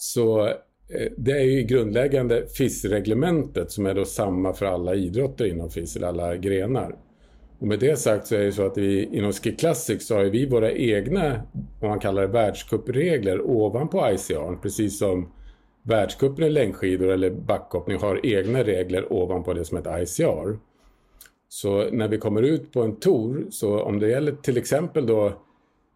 Så 0.00 0.46
eh, 0.46 1.12
det 1.16 1.32
är 1.32 1.44
ju 1.44 1.62
grundläggande 1.62 2.46
FIS-reglementet 2.46 3.70
som 3.70 3.86
är 3.86 3.94
då 3.94 4.04
samma 4.04 4.52
för 4.52 4.66
alla 4.66 4.94
idrotter 4.94 5.44
inom 5.44 5.70
FIS, 5.70 5.96
eller 5.96 6.06
alla 6.06 6.36
grenar. 6.36 6.96
Och 7.58 7.66
med 7.66 7.78
det 7.78 7.98
sagt 7.98 8.26
så 8.26 8.34
är 8.34 8.38
det 8.38 8.52
så 8.52 8.66
att 8.66 8.78
vi 8.78 9.04
inom 9.04 9.32
Ski 9.32 9.52
Classic 9.52 10.06
så 10.06 10.16
har 10.16 10.24
vi 10.24 10.46
våra 10.46 10.72
egna, 10.72 11.42
vad 11.80 11.90
man 11.90 12.00
kallar 12.00 12.22
det, 12.22 12.28
världscupregler 12.28 13.40
ovanpå 13.40 14.10
ICR. 14.10 14.62
Precis 14.62 14.98
som 14.98 15.32
världscupen 15.82 16.44
i 16.44 16.50
längdskidor 16.50 17.08
eller 17.08 17.30
backhoppning 17.30 17.98
har 17.98 18.26
egna 18.26 18.64
regler 18.64 19.12
ovanpå 19.12 19.52
det 19.54 19.64
som 19.64 19.76
heter 19.76 20.02
ICR. 20.02 20.58
Så 21.48 21.90
när 21.90 22.08
vi 22.08 22.18
kommer 22.18 22.42
ut 22.42 22.72
på 22.72 22.82
en 22.82 22.96
tour, 22.96 23.46
så 23.50 23.82
om 23.82 23.98
det 23.98 24.08
gäller 24.08 24.32
till 24.32 24.56
exempel 24.56 25.06
då 25.06 25.32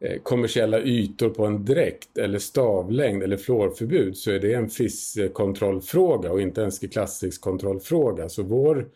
Eh, 0.05 0.21
kommersiella 0.23 0.81
ytor 0.81 1.31
på 1.31 1.47
en 1.47 1.65
dräkt 1.65 2.19
eller 2.19 2.39
stavlängd 2.39 3.23
eller 3.23 3.37
fluorförbud 3.37 4.17
så 4.17 4.31
är 4.31 4.39
det 4.39 4.55
en 4.55 4.69
FIS-kontrollfråga 4.69 6.33
och 6.33 6.41
inte 6.41 6.65
en 6.65 6.71
Ski 6.71 6.89
Classics-kontrollfråga. 6.89 8.29
Så 8.29 8.43
vår 8.43 8.89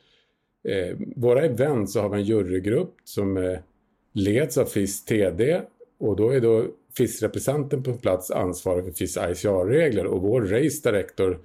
eh, 0.69 0.97
våra 1.17 1.45
event 1.45 1.91
så 1.91 2.01
har 2.01 2.09
vi 2.09 2.17
en 2.17 2.25
jurygrupp 2.25 2.95
som 3.05 3.37
eh, 3.37 3.59
leds 4.13 4.59
av 4.59 4.65
FIS 4.65 5.05
TD 5.05 5.61
och 5.99 6.17
då 6.17 6.31
är 6.31 6.41
då 6.41 6.67
FIS-representanten 6.97 7.83
på 7.83 7.93
plats 7.93 8.31
ansvarig 8.31 8.85
för 8.85 8.93
FIS 8.93 9.17
ICR-regler 9.17 10.07
och 10.07 10.23
vår 10.23 10.41
race 10.41 10.91
director 10.91 11.39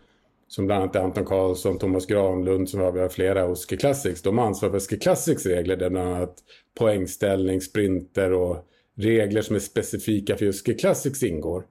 som 0.47 0.65
bland 0.65 0.83
annat 0.83 0.95
är 0.95 0.99
Anton 0.99 1.25
Karlsson, 1.25 1.77
Thomas 1.77 2.05
Granlund 2.05 2.69
som 2.69 2.79
har 2.79 2.91
vi 2.91 2.99
har 2.99 3.09
flera 3.09 3.45
hos 3.45 3.65
Ski 3.65 3.77
Classics. 3.77 4.21
De 4.21 4.39
ansvarar 4.39 4.71
för 4.71 4.79
Ski 4.79 4.97
Classics 4.97 5.45
regler 5.45 5.75
där 5.75 5.89
bland 5.89 6.15
annat 6.15 6.35
poängställning, 6.77 7.61
sprinter 7.61 8.33
och 8.33 8.67
regler 9.01 9.41
som 9.41 9.55
är 9.55 9.59
specifika 9.59 10.37
för 10.37 10.45
just 10.45 10.65
G-classics 10.65 11.23
ingår. 11.23 11.65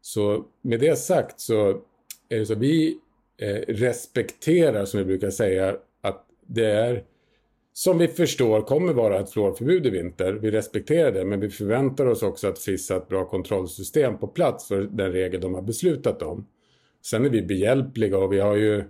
Så 0.00 0.44
med 0.62 0.80
det 0.80 0.96
sagt 0.96 1.40
så 1.40 1.68
är 2.28 2.38
det 2.38 2.46
så 2.46 2.52
att 2.52 2.58
vi 2.58 2.98
eh, 3.38 3.60
respekterar 3.68 4.84
som 4.84 4.98
vi 4.98 5.04
brukar 5.04 5.30
säga 5.30 5.76
att 6.00 6.26
det 6.46 6.66
är 6.66 7.04
som 7.72 7.98
vi 7.98 8.08
förstår 8.08 8.60
kommer 8.60 8.92
vara 8.92 9.20
ett 9.20 9.30
fluorförbud 9.30 9.86
i 9.86 9.90
vinter. 9.90 10.32
Vi 10.32 10.50
respekterar 10.50 11.12
det 11.12 11.24
men 11.24 11.40
vi 11.40 11.50
förväntar 11.50 12.06
oss 12.06 12.22
också 12.22 12.48
att 12.48 12.58
FIS 12.58 12.90
har 12.90 12.96
ett 12.96 13.08
bra 13.08 13.24
kontrollsystem 13.24 14.18
på 14.18 14.26
plats 14.26 14.68
för 14.68 14.80
den 14.82 15.12
regel 15.12 15.40
de 15.40 15.54
har 15.54 15.62
beslutat 15.62 16.22
om. 16.22 16.46
Sen 17.04 17.24
är 17.24 17.28
vi 17.28 17.42
behjälpliga 17.42 18.18
och 18.18 18.32
vi 18.32 18.40
har 18.40 18.56
ju 18.56 18.84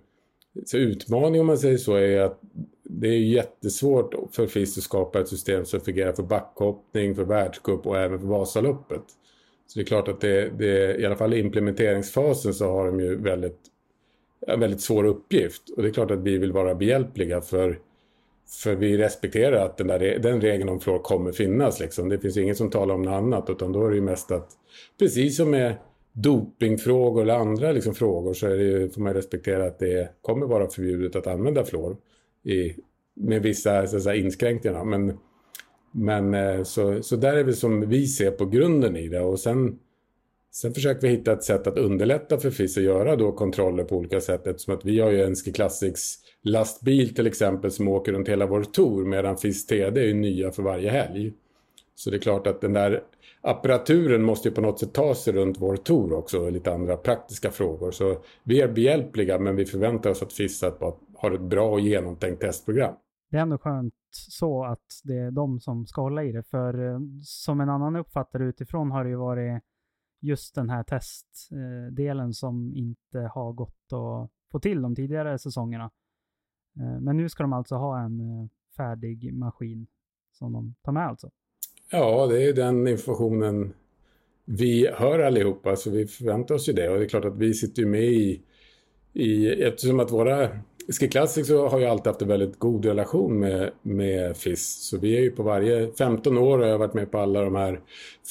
så 0.65 0.77
utmaning 0.77 1.41
om 1.41 1.47
man 1.47 1.59
säger 1.59 1.79
så 1.79 1.95
är 1.95 2.21
att 2.21 2.41
det 2.89 3.09
är 3.09 3.19
jättesvårt 3.19 4.15
för 4.33 4.47
FIS 4.47 4.79
att 4.79 4.85
skapa 4.85 5.21
ett 5.21 5.29
system 5.29 5.65
som 5.65 5.81
fungerar 5.81 6.13
för 6.13 6.23
backhoppning, 6.23 7.15
för 7.15 7.25
världscup 7.25 7.87
och 7.87 7.99
även 7.99 8.21
för 8.21 8.27
Vasaloppet. 8.27 9.03
Så 9.67 9.79
det 9.79 9.83
är 9.83 9.87
klart 9.87 10.09
att 10.09 10.21
det, 10.21 10.51
det 10.59 10.97
i 10.97 11.07
alla 11.07 11.17
fall 11.17 11.35
i 11.35 11.41
implementeringsfasen 11.41 12.55
så 12.55 12.71
har 12.71 12.87
de 12.87 13.01
ju 13.01 13.17
väldigt 13.17 13.59
en 14.47 14.61
väldigt 14.61 14.81
svår 14.81 15.05
uppgift. 15.05 15.63
Och 15.77 15.83
det 15.83 15.89
är 15.89 15.93
klart 15.93 16.11
att 16.11 16.19
vi 16.19 16.39
vill 16.39 16.53
vara 16.53 16.75
behjälpliga 16.75 17.41
för, 17.41 17.79
för 18.63 18.75
vi 18.75 18.99
respekterar 18.99 19.65
att 19.65 19.77
den, 19.77 19.87
där, 19.87 20.19
den 20.19 20.41
regeln 20.41 20.69
om 20.69 20.81
fluor 20.81 20.99
kommer 20.99 21.33
finnas. 21.33 21.81
Liksom. 21.81 22.09
Det 22.09 22.19
finns 22.19 22.37
inget 22.37 22.57
som 22.57 22.71
talar 22.71 22.95
om 22.95 23.03
något 23.03 23.13
annat 23.13 23.51
utan 23.51 23.73
då 23.73 23.87
är 23.87 23.91
det 23.91 23.97
ju 23.97 24.03
mest 24.03 24.31
att 24.31 24.49
precis 24.99 25.37
som 25.37 25.51
med 25.51 25.75
dopingfrågor 26.13 27.23
eller 27.23 27.35
andra 27.35 27.73
liksom, 27.73 27.95
frågor 27.95 28.35
så 28.35 28.47
är 28.47 28.57
det 28.57 28.65
ju, 28.65 28.91
får 28.91 29.01
man 29.01 29.15
respektera 29.15 29.67
att 29.67 29.79
det 29.79 30.09
kommer 30.23 30.47
vara 30.47 30.69
förbjudet 30.69 31.17
att 31.17 31.27
använda 31.27 31.65
fluor 31.65 31.97
i, 32.47 32.77
med 33.15 33.43
vissa 33.43 33.87
så 33.87 34.01
säga, 34.01 34.17
inskränkningar. 34.17 34.85
Men, 34.85 35.19
men 35.93 36.35
eh, 36.35 36.63
så, 36.63 37.03
så 37.03 37.17
där 37.17 37.37
är 37.37 37.45
det 37.45 37.53
som 37.53 37.89
vi 37.89 38.07
ser 38.07 38.31
på 38.31 38.47
grunden 38.47 38.97
i 38.97 39.09
det 39.09 39.21
och 39.21 39.41
sen 39.41 39.79
Sen 40.57 40.75
försöker 40.75 41.01
vi 41.01 41.09
hitta 41.09 41.33
ett 41.33 41.45
sätt 41.45 41.67
att 41.67 41.79
underlätta 41.79 42.39
för 42.39 42.51
FIS 42.51 42.77
att 42.77 42.83
göra 42.83 43.17
då 43.17 43.33
kontroller 43.33 43.85
på 43.85 43.97
olika 43.97 44.21
sätt 44.21 44.47
eftersom 44.47 44.75
att 44.75 44.85
vi 44.85 45.01
har 45.01 45.11
ju 45.11 45.23
en 45.23 45.35
Ski 45.35 45.53
Classics 45.53 46.15
lastbil 46.43 47.15
till 47.15 47.27
exempel 47.27 47.71
som 47.71 47.89
åker 47.89 48.13
runt 48.13 48.29
hela 48.29 48.47
vår 48.47 48.63
tour 48.63 49.05
medan 49.05 49.37
FIS 49.37 49.67
TD 49.67 50.01
är 50.01 50.05
ju 50.05 50.15
nya 50.15 50.51
för 50.51 50.63
varje 50.63 50.91
helg. 50.91 51.33
Så 51.95 52.11
det 52.11 52.17
är 52.17 52.21
klart 52.21 52.47
att 52.47 52.61
den 52.61 52.73
där 52.73 53.03
apparaturen 53.41 54.23
måste 54.23 54.49
ju 54.49 54.55
på 54.55 54.61
något 54.61 54.81
sätt 54.81 54.93
ta 54.93 55.15
sig 55.15 55.33
runt 55.33 55.61
vår 55.61 55.77
tour 55.77 56.13
också 56.13 56.39
och 56.39 56.53
lite 56.53 56.73
andra 56.73 56.97
praktiska 56.97 57.51
frågor. 57.51 57.91
Så 57.91 58.17
vi 58.45 58.61
är 58.61 58.69
behjälpliga 58.69 59.39
men 59.39 59.57
vi 59.57 59.67
förväntar 59.67 60.11
oss 60.11 60.23
att 60.23 60.33
FIS 60.33 60.59
har 61.19 61.31
ett 61.31 61.41
bra 61.41 61.71
och 61.71 61.81
genomtänkt 61.81 62.41
testprogram. 62.41 62.95
Det 63.31 63.37
är 63.37 63.43
ändå 63.43 63.59
skönt 63.59 63.95
så 64.11 64.65
att 64.65 65.01
det 65.05 65.19
är 65.19 65.31
de 65.31 65.61
som 65.61 65.87
ska 65.87 66.01
hålla 66.01 66.25
i 66.25 66.33
det 66.33 66.43
för 66.43 66.89
eh, 66.89 66.99
som 67.23 67.61
en 67.61 67.69
annan 67.69 67.97
uppfattare 67.97 68.45
utifrån 68.45 68.91
har 68.91 69.05
det 69.05 69.11
ju 69.11 69.17
varit 69.17 69.63
just 70.21 70.55
den 70.55 70.71
här 70.71 70.83
testdelen 70.83 72.33
som 72.33 72.73
inte 72.75 73.19
har 73.35 73.53
gått 73.53 73.93
att 73.93 74.31
få 74.53 74.61
till 74.61 74.83
de 74.83 74.95
tidigare 74.95 75.39
säsongerna. 75.39 75.91
Eh, 76.81 77.01
men 77.01 77.17
nu 77.17 77.29
ska 77.29 77.43
de 77.43 77.53
alltså 77.53 77.75
ha 77.75 78.01
en 78.01 78.21
eh, 78.21 78.49
färdig 78.77 79.35
maskin 79.35 79.87
som 80.33 80.53
de 80.53 80.75
tar 80.83 80.93
med 80.93 81.07
alltså? 81.07 81.31
Ja, 81.91 82.27
det 82.27 82.49
är 82.49 82.53
den 82.53 82.89
informationen 82.89 83.75
vi 84.45 84.91
hör 84.95 85.19
allihopa, 85.19 85.77
så 85.77 85.91
vi 85.91 86.07
förväntar 86.07 86.55
oss 86.55 86.69
ju 86.69 86.73
det. 86.73 86.89
Och 86.89 86.99
det 86.99 87.05
är 87.05 87.09
klart 87.09 87.25
att 87.25 87.37
vi 87.37 87.55
sitter 87.55 87.83
ju 87.83 87.89
med 87.89 88.05
i, 88.05 88.43
i 89.13 89.63
eftersom 89.63 90.01
att 90.01 90.13
våra 90.13 90.59
Ski 90.93 91.09
Classic 91.09 91.47
så 91.47 91.69
har 91.69 91.81
jag 91.81 91.91
alltid 91.91 92.07
haft 92.07 92.23
en 92.23 92.29
väldigt 92.29 92.59
god 92.59 92.85
relation 92.85 93.39
med, 93.39 93.71
med 93.83 94.37
FIS. 94.37 94.89
Så 94.91 94.99
vi 94.99 95.17
är 95.17 95.21
ju 95.21 95.31
på 95.31 95.43
varje 95.43 95.93
15 95.93 96.39
år 96.39 96.59
och 96.59 96.67
jag 96.67 96.73
har 96.73 96.79
varit 96.79 96.95
med 96.95 97.11
på 97.11 97.19
alla 97.19 97.43
de 97.43 97.55
här 97.55 97.81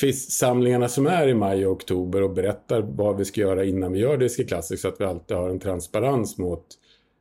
FIS-samlingarna 0.01 0.87
som 0.87 1.07
är 1.07 1.27
i 1.27 1.33
maj 1.33 1.65
och 1.65 1.71
oktober 1.71 2.21
och 2.21 2.33
berättar 2.33 2.81
vad 2.81 3.17
vi 3.17 3.25
ska 3.25 3.41
göra 3.41 3.63
innan 3.63 3.93
vi 3.93 3.99
gör 3.99 4.17
det 4.17 4.25
i 4.25 4.29
Ski 4.29 4.43
Classic 4.43 4.81
så 4.81 4.87
att 4.87 5.01
vi 5.01 5.05
alltid 5.05 5.37
har 5.37 5.49
en 5.49 5.59
transparens 5.59 6.37
mot, 6.37 6.65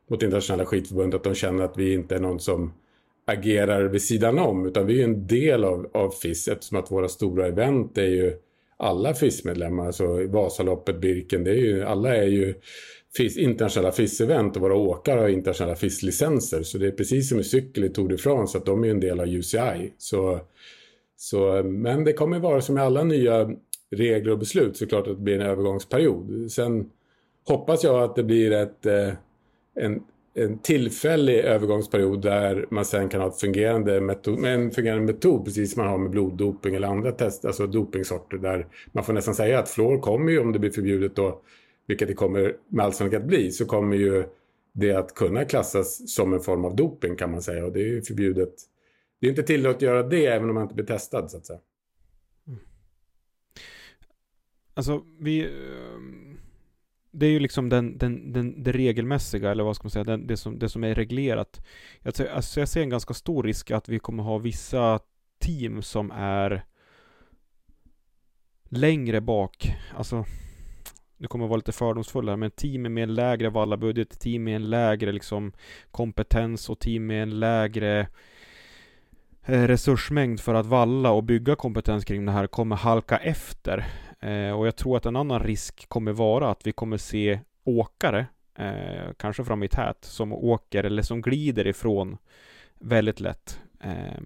mot 0.09 0.23
internationella 0.23 0.65
skidförbundet. 0.65 1.17
Att 1.17 1.23
de 1.23 1.35
känner 1.35 1.63
att 1.63 1.77
vi 1.77 1.93
inte 1.93 2.15
är 2.15 2.19
någon 2.19 2.39
som 2.39 2.73
agerar 3.27 3.83
vid 3.83 4.01
sidan 4.01 4.39
om 4.39 4.65
utan 4.65 4.85
vi 4.85 4.99
är 4.99 5.03
en 5.03 5.27
del 5.27 5.63
av, 5.63 5.89
av 5.93 6.09
FIS 6.09 6.47
eftersom 6.47 6.77
att 6.77 6.91
våra 6.91 7.07
stora 7.07 7.47
event 7.47 7.97
är 7.97 8.07
ju 8.07 8.37
alla 8.77 9.13
FIS-medlemmar. 9.13 9.85
Alltså 9.85 10.27
Vasaloppet, 10.27 11.01
Birken, 11.01 11.43
det 11.43 11.51
är 11.51 11.55
ju, 11.55 11.83
alla 11.83 12.15
är 12.15 12.27
ju 12.27 12.53
FIS, 13.17 13.37
internationella 13.37 13.91
FIS-event 13.91 14.55
och 14.55 14.61
våra 14.61 14.75
åkare 14.75 15.19
har 15.19 15.29
internationella 15.29 15.75
FIS-licenser. 15.75 16.63
Så 16.63 16.77
det 16.77 16.87
är 16.87 16.91
precis 16.91 17.29
som 17.29 17.39
i 17.39 17.43
cykel 17.43 17.83
i 17.83 17.89
Tour 17.89 18.09
de 18.09 18.17
France 18.17 18.57
att 18.57 18.65
de 18.65 18.83
är 18.83 18.89
en 18.89 18.99
del 18.99 19.19
av 19.19 19.27
UCI. 19.27 19.93
Så, 19.97 20.39
så, 21.17 21.63
men 21.63 22.03
det 22.03 22.13
kommer 22.13 22.39
vara 22.39 22.61
som 22.61 22.77
i 22.77 22.81
alla 22.81 23.03
nya 23.03 23.51
regler 23.91 24.31
och 24.31 24.39
beslut 24.39 24.77
såklart 24.77 25.07
att 25.07 25.17
det 25.17 25.23
blir 25.23 25.39
en 25.39 25.47
övergångsperiod. 25.47 26.51
Sen 26.51 26.89
hoppas 27.47 27.83
jag 27.83 28.03
att 28.03 28.15
det 28.15 28.23
blir 28.23 28.51
ett, 28.51 28.85
eh, 28.85 29.13
en, 29.75 30.03
en 30.37 30.59
tillfällig 30.59 31.35
övergångsperiod 31.35 32.21
där 32.21 32.65
man 32.69 32.85
sen 32.85 33.09
kan 33.09 33.21
ha 33.21 33.27
ett 33.27 33.39
fungerande 33.39 34.01
metod, 34.01 34.45
en 34.45 34.71
fungerande 34.71 35.13
metod 35.13 35.45
precis 35.45 35.73
som 35.73 35.81
man 35.83 35.91
har 35.91 35.97
med 35.97 36.09
bloddoping 36.09 36.75
eller 36.75 36.87
andra 36.87 37.11
test, 37.11 37.45
alltså 37.45 37.67
dopingsorter 37.67 38.37
där 38.37 38.67
man 38.91 39.03
får 39.03 39.13
nästan 39.13 39.35
säga 39.35 39.59
att 39.59 39.69
fluor 39.69 39.99
kommer 39.99 40.31
ju 40.31 40.39
om 40.39 40.51
det 40.51 40.59
blir 40.59 40.71
förbjudet 40.71 41.15
då 41.15 41.41
vilket 41.87 42.07
det 42.07 42.13
kommer 42.13 42.55
med 42.67 42.85
all 42.85 42.93
sannolikhet 42.93 43.27
bli, 43.27 43.51
så 43.51 43.65
kommer 43.65 43.95
ju 43.95 44.23
det 44.73 44.93
att 44.93 45.15
kunna 45.15 45.45
klassas 45.45 46.15
som 46.15 46.33
en 46.33 46.39
form 46.39 46.65
av 46.65 46.75
doping 46.75 47.15
kan 47.15 47.31
man 47.31 47.41
säga. 47.41 47.65
Och 47.65 47.73
det 47.73 47.79
är 47.79 47.87
ju 47.87 48.01
förbjudet. 48.01 48.53
Det 49.19 49.27
är 49.27 49.29
inte 49.29 49.43
tillåtet 49.43 49.75
att 49.75 49.81
göra 49.81 50.03
det 50.03 50.25
även 50.25 50.49
om 50.49 50.55
man 50.55 50.63
inte 50.63 50.75
blir 50.75 50.85
testad 50.85 51.31
så 51.31 51.37
att 51.37 51.45
säga. 51.45 51.59
Mm. 52.47 52.59
Alltså 54.73 55.01
vi... 55.19 55.47
Um 55.95 56.25
det 57.19 57.25
är 57.25 57.31
ju 57.31 57.39
liksom 57.39 57.69
den, 57.69 57.97
den, 57.97 58.33
den, 58.33 58.63
det 58.63 58.71
regelmässiga, 58.71 59.51
eller 59.51 59.63
vad 59.63 59.75
ska 59.75 59.83
man 59.83 59.91
säga, 59.91 60.03
den, 60.03 60.27
det, 60.27 60.37
som, 60.37 60.59
det 60.59 60.69
som 60.69 60.83
är 60.83 60.95
reglerat. 60.95 61.65
Jag, 62.01 62.27
alltså 62.27 62.59
jag 62.59 62.69
ser 62.69 62.81
en 62.81 62.89
ganska 62.89 63.13
stor 63.13 63.43
risk 63.43 63.71
att 63.71 63.89
vi 63.89 63.99
kommer 63.99 64.23
ha 64.23 64.37
vissa 64.37 64.99
team 65.39 65.81
som 65.81 66.11
är 66.11 66.65
längre 68.69 69.21
bak. 69.21 69.75
Alltså 69.95 70.25
nu 71.17 71.27
kommer 71.27 71.45
jag 71.45 71.49
vara 71.49 71.57
lite 71.57 71.71
fördomsfull 71.71 72.29
här, 72.29 72.35
men 72.35 72.51
team 72.51 72.81
med 72.81 73.03
en 73.03 73.15
lägre 73.15 73.49
vallabudget, 73.49 74.19
team 74.19 74.43
med 74.43 74.55
en 74.55 74.69
lägre 74.69 75.11
liksom 75.11 75.51
kompetens 75.91 76.69
och 76.69 76.79
team 76.79 77.07
med 77.07 77.23
en 77.23 77.39
lägre 77.39 78.07
eh, 79.45 79.63
resursmängd 79.63 80.39
för 80.39 80.53
att 80.53 80.65
valla 80.65 81.11
och 81.11 81.23
bygga 81.23 81.55
kompetens 81.55 82.05
kring 82.05 82.25
det 82.25 82.31
här 82.31 82.47
kommer 82.47 82.75
halka 82.75 83.17
efter. 83.17 83.85
Eh, 84.25 84.51
och 84.51 84.67
jag 84.67 84.75
tror 84.75 84.97
att 84.97 85.05
en 85.05 85.15
annan 85.15 85.39
risk 85.39 85.89
kommer 85.89 86.11
vara 86.11 86.51
att 86.51 86.67
vi 86.67 86.71
kommer 86.71 86.97
se 86.97 87.39
åkare 87.63 88.27
eh, 88.57 89.13
kanske 89.17 89.43
fram 89.43 89.63
i 89.63 89.67
tät, 89.67 89.97
som 90.01 90.33
åker 90.33 90.83
eller 90.83 91.01
som 91.01 91.21
glider 91.21 91.67
ifrån 91.67 92.17
väldigt 92.79 93.19
lätt. 93.19 93.59
Eh, 93.81 94.21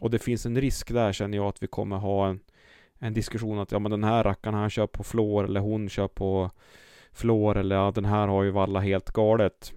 och 0.00 0.10
det 0.10 0.18
finns 0.18 0.46
en 0.46 0.60
risk 0.60 0.92
där 0.92 1.12
känner 1.12 1.38
jag 1.38 1.46
att 1.46 1.62
vi 1.62 1.66
kommer 1.66 1.96
ha 1.96 2.28
en, 2.28 2.40
en 2.98 3.14
diskussion 3.14 3.58
att 3.58 3.72
ja 3.72 3.78
men 3.78 3.90
den 3.90 4.04
här 4.04 4.24
rackaren 4.24 4.54
han 4.54 4.70
kör 4.70 4.86
på 4.86 5.04
flår 5.04 5.44
eller 5.44 5.60
hon 5.60 5.88
kör 5.88 6.08
på 6.08 6.50
flår 7.12 7.58
eller 7.58 7.76
ja, 7.76 7.90
den 7.90 8.04
här 8.04 8.28
har 8.28 8.42
ju 8.42 8.50
valla 8.50 8.80
helt 8.80 9.10
galet. 9.10 9.72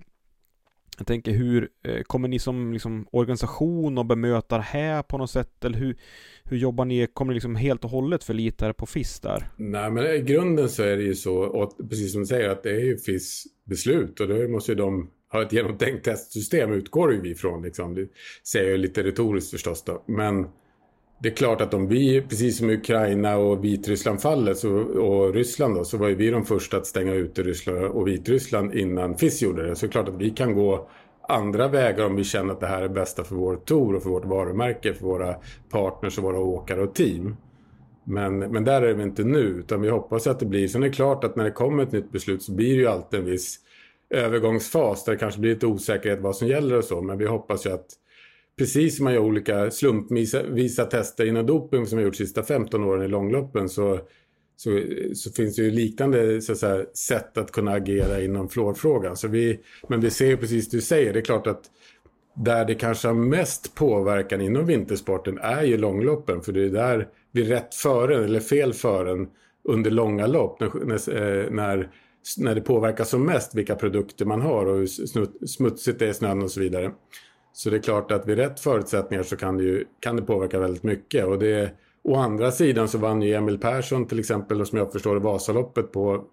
Jag 0.98 1.08
tänker 1.08 1.32
hur 1.32 1.70
eh, 1.84 2.02
kommer 2.02 2.28
ni 2.28 2.40
som 2.40 2.74
liksom, 2.74 3.08
organisation 3.12 3.98
och 3.98 4.06
bemöta 4.06 4.58
det 4.58 4.64
här 4.64 5.04
på 5.04 5.18
något 5.18 5.32
sätt? 5.32 5.66
Eller 5.66 5.78
hur, 5.78 5.98
hur 6.44 6.58
jobbar 6.58 6.86
ni? 6.86 7.08
Kommer 7.08 7.30
ni 7.30 7.34
liksom 7.34 7.56
helt 7.56 7.84
och 7.84 7.90
hållet 7.90 8.24
förlita 8.24 8.68
er 8.68 8.74
på 8.74 8.86
FIS 8.86 9.20
där? 9.20 9.50
Nej, 9.56 9.92
men 9.92 10.06
i 10.06 10.20
grunden 10.22 10.70
så 10.70 10.84
är 10.84 10.98
det 10.98 11.04
ju 11.04 11.16
så, 11.16 11.36
och 11.38 11.90
precis 11.90 12.12
som 12.12 12.22
du 12.22 12.28
säger, 12.28 12.50
att 12.50 12.64
det 12.64 12.72
är 12.72 12.80
ju 12.80 12.98
FIS 12.98 13.44
beslut 13.66 14.20
och 14.20 14.28
då 14.28 14.48
måste 14.48 14.72
ju 14.72 14.76
de 14.76 15.10
ha 15.32 15.42
ett 15.42 15.54
genomtänkt 15.54 16.06
testsystem 16.06 16.72
utgår 16.72 17.14
ju 17.14 17.22
vi 17.22 17.30
ifrån. 17.30 17.62
Liksom. 17.62 17.96
Det 17.96 18.08
säger 18.48 18.72
jag 18.72 18.80
lite 18.80 19.04
retoriskt 19.04 19.52
förstås 19.52 19.84
då. 19.84 20.04
Men 20.08 20.48
det 21.20 21.30
är 21.30 21.36
klart 21.36 21.62
att 21.62 21.74
om 21.74 21.88
vi, 21.88 22.22
precis 22.22 22.58
som 22.58 22.70
Ukraina 22.70 23.38
och 23.38 23.64
Vitryssland 23.64 24.22
fallet 24.22 24.58
så, 24.58 24.72
och 24.78 25.34
Ryssland 25.34 25.76
då, 25.76 25.84
så 25.84 25.98
var 25.98 26.08
ju 26.08 26.16
vi 26.16 26.30
de 26.30 26.46
första 26.46 26.78
att 26.78 26.88
stänga 26.88 27.14
ute 27.14 27.44
Ryssland 27.44 27.78
och 27.78 28.08
Vitryssland 28.08 28.76
innan 28.76 29.18
FIS 29.18 29.42
gjorde 29.42 29.68
det. 29.68 29.76
Så 29.76 29.86
det 29.86 29.90
är 29.90 29.92
klart 29.92 30.10
att 30.10 30.22
vi 30.22 30.30
kan 30.30 30.54
gå 30.54 30.90
andra 31.28 31.68
vägar 31.68 32.06
om 32.06 32.16
vi 32.16 32.24
känner 32.24 32.54
att 32.54 32.60
det 32.60 32.68
här 32.68 32.82
är 32.82 32.90
bästa 32.90 33.24
för 33.24 33.36
vår 33.36 33.56
tour 33.56 33.96
och 33.96 34.04
för 34.04 34.10
vårt 34.10 34.26
varumärke, 34.26 34.94
för 34.94 35.06
våra 35.06 35.36
partners 35.70 36.18
och 36.18 36.24
våra 36.24 36.40
åkare 36.40 36.82
och 36.82 36.96
team. 36.96 37.36
Men, 38.04 38.40
men 38.40 38.64
där 38.64 38.82
är 38.82 38.94
vi 38.94 39.04
inte 39.04 39.24
nu, 39.24 39.40
utan 39.40 39.82
vi 39.82 39.90
hoppas 39.90 40.28
att 40.28 40.40
det 40.40 40.46
blir. 40.46 40.68
Sen 40.68 40.84
är 40.84 40.88
det 40.88 40.94
klart 40.94 41.24
att 41.24 41.36
när 41.36 41.44
det 41.44 41.52
kommer 41.52 41.84
ett 41.84 41.92
nytt 41.92 42.12
beslut 42.12 42.44
så 42.44 42.52
blir 42.52 42.70
det 42.70 42.82
ju 42.82 42.88
alltid 42.88 43.20
en 43.20 43.26
viss 43.26 43.60
övergångsfas 44.10 45.06
där 45.06 45.12
det 45.14 45.20
kanske 45.20 45.40
blir 45.40 45.54
lite 45.54 45.68
osäkerhet 45.68 46.20
vad 46.22 46.36
som 46.36 46.48
gäller 46.48 46.78
och 46.78 46.84
så. 46.84 47.02
Men 47.02 47.18
vi 47.18 47.26
hoppas 47.26 47.66
ju 47.66 47.72
att 47.72 47.88
precis 48.58 48.98
som 48.98 49.04
man 49.04 49.14
gör 49.14 49.22
olika 49.22 49.72
slumpvisa 49.72 50.86
tester 50.86 51.26
inom 51.26 51.46
doping 51.46 51.86
som 51.86 51.98
har 51.98 52.04
gjort 52.04 52.14
de 52.14 52.18
sista 52.18 52.44
15 52.44 52.84
åren 52.84 53.04
i 53.04 53.08
långloppen 53.08 53.70
så, 53.70 54.00
så, 54.58 54.82
så 55.16 55.32
finns 55.32 55.56
det 55.56 55.62
ju 55.62 55.72
liknande 55.72 56.42
så 56.42 56.52
att 56.52 56.58
säga, 56.58 56.86
sätt 56.94 57.38
att 57.38 57.52
kunna 57.52 57.72
agera 57.72 58.22
inom 58.22 58.50
fluorfrågan. 58.50 59.18
Så 59.18 59.28
vi, 59.28 59.60
men 59.88 60.02
vi 60.02 60.12
ser 60.12 60.28
ju 60.28 60.38
precis 60.38 60.70
det 60.70 60.78
du 60.78 60.82
säger, 60.82 61.14
det 61.14 61.20
är 61.20 61.24
klart 61.26 61.48
att 61.48 61.64
där 62.36 62.66
det 62.66 62.76
kanske 62.76 63.08
har 63.08 63.16
mest 63.16 63.76
påverkan 63.76 64.42
inom 64.42 64.66
vintersporten 64.66 65.38
är 65.38 65.64
ju 65.64 65.78
långloppen. 65.78 66.42
För 66.42 66.52
det 66.52 66.66
är 66.66 66.70
där 66.70 67.08
vi 67.32 67.42
är 67.42 67.46
rätt 67.46 67.76
före 67.76 68.24
eller 68.24 68.40
fel 68.40 68.74
före 68.74 69.26
under 69.64 69.92
långa 69.92 70.28
lopp. 70.28 70.60
När, 70.60 70.86
när, 70.86 71.44
eh, 71.44 71.52
när, 71.52 71.90
när 72.38 72.56
det 72.56 72.62
påverkar 72.62 73.04
som 73.04 73.26
mest 73.26 73.56
vilka 73.56 73.76
produkter 73.76 74.26
man 74.26 74.42
har 74.42 74.66
och 74.66 74.78
hur 74.78 74.88
smutsigt 75.48 76.00
det 76.00 76.06
är 76.06 76.10
i 76.10 76.14
snön 76.14 76.42
och 76.42 76.52
så 76.52 76.60
vidare. 76.60 76.92
Så 77.56 77.70
det 77.70 77.76
är 77.78 77.82
klart 77.82 78.12
att 78.12 78.28
vid 78.28 78.38
rätt 78.38 78.60
förutsättningar 78.60 79.24
så 79.24 79.38
kan 79.38 79.58
det, 79.58 79.64
ju, 79.64 79.86
kan 80.00 80.16
det 80.16 80.22
påverka 80.22 80.60
väldigt 80.60 80.84
mycket. 80.84 81.26
Och 81.26 81.40
det, 81.40 81.72
å 82.04 82.16
andra 82.16 82.52
sidan 82.52 82.88
så 82.88 82.98
vann 82.98 83.22
ju 83.22 83.34
Emil 83.34 83.58
Persson 83.58 84.08
till 84.08 84.20
exempel, 84.20 84.66
som 84.66 84.78
jag 84.78 84.92
förstår 84.92 85.16
Vasaloppet 85.16 85.92
på 85.92 86.26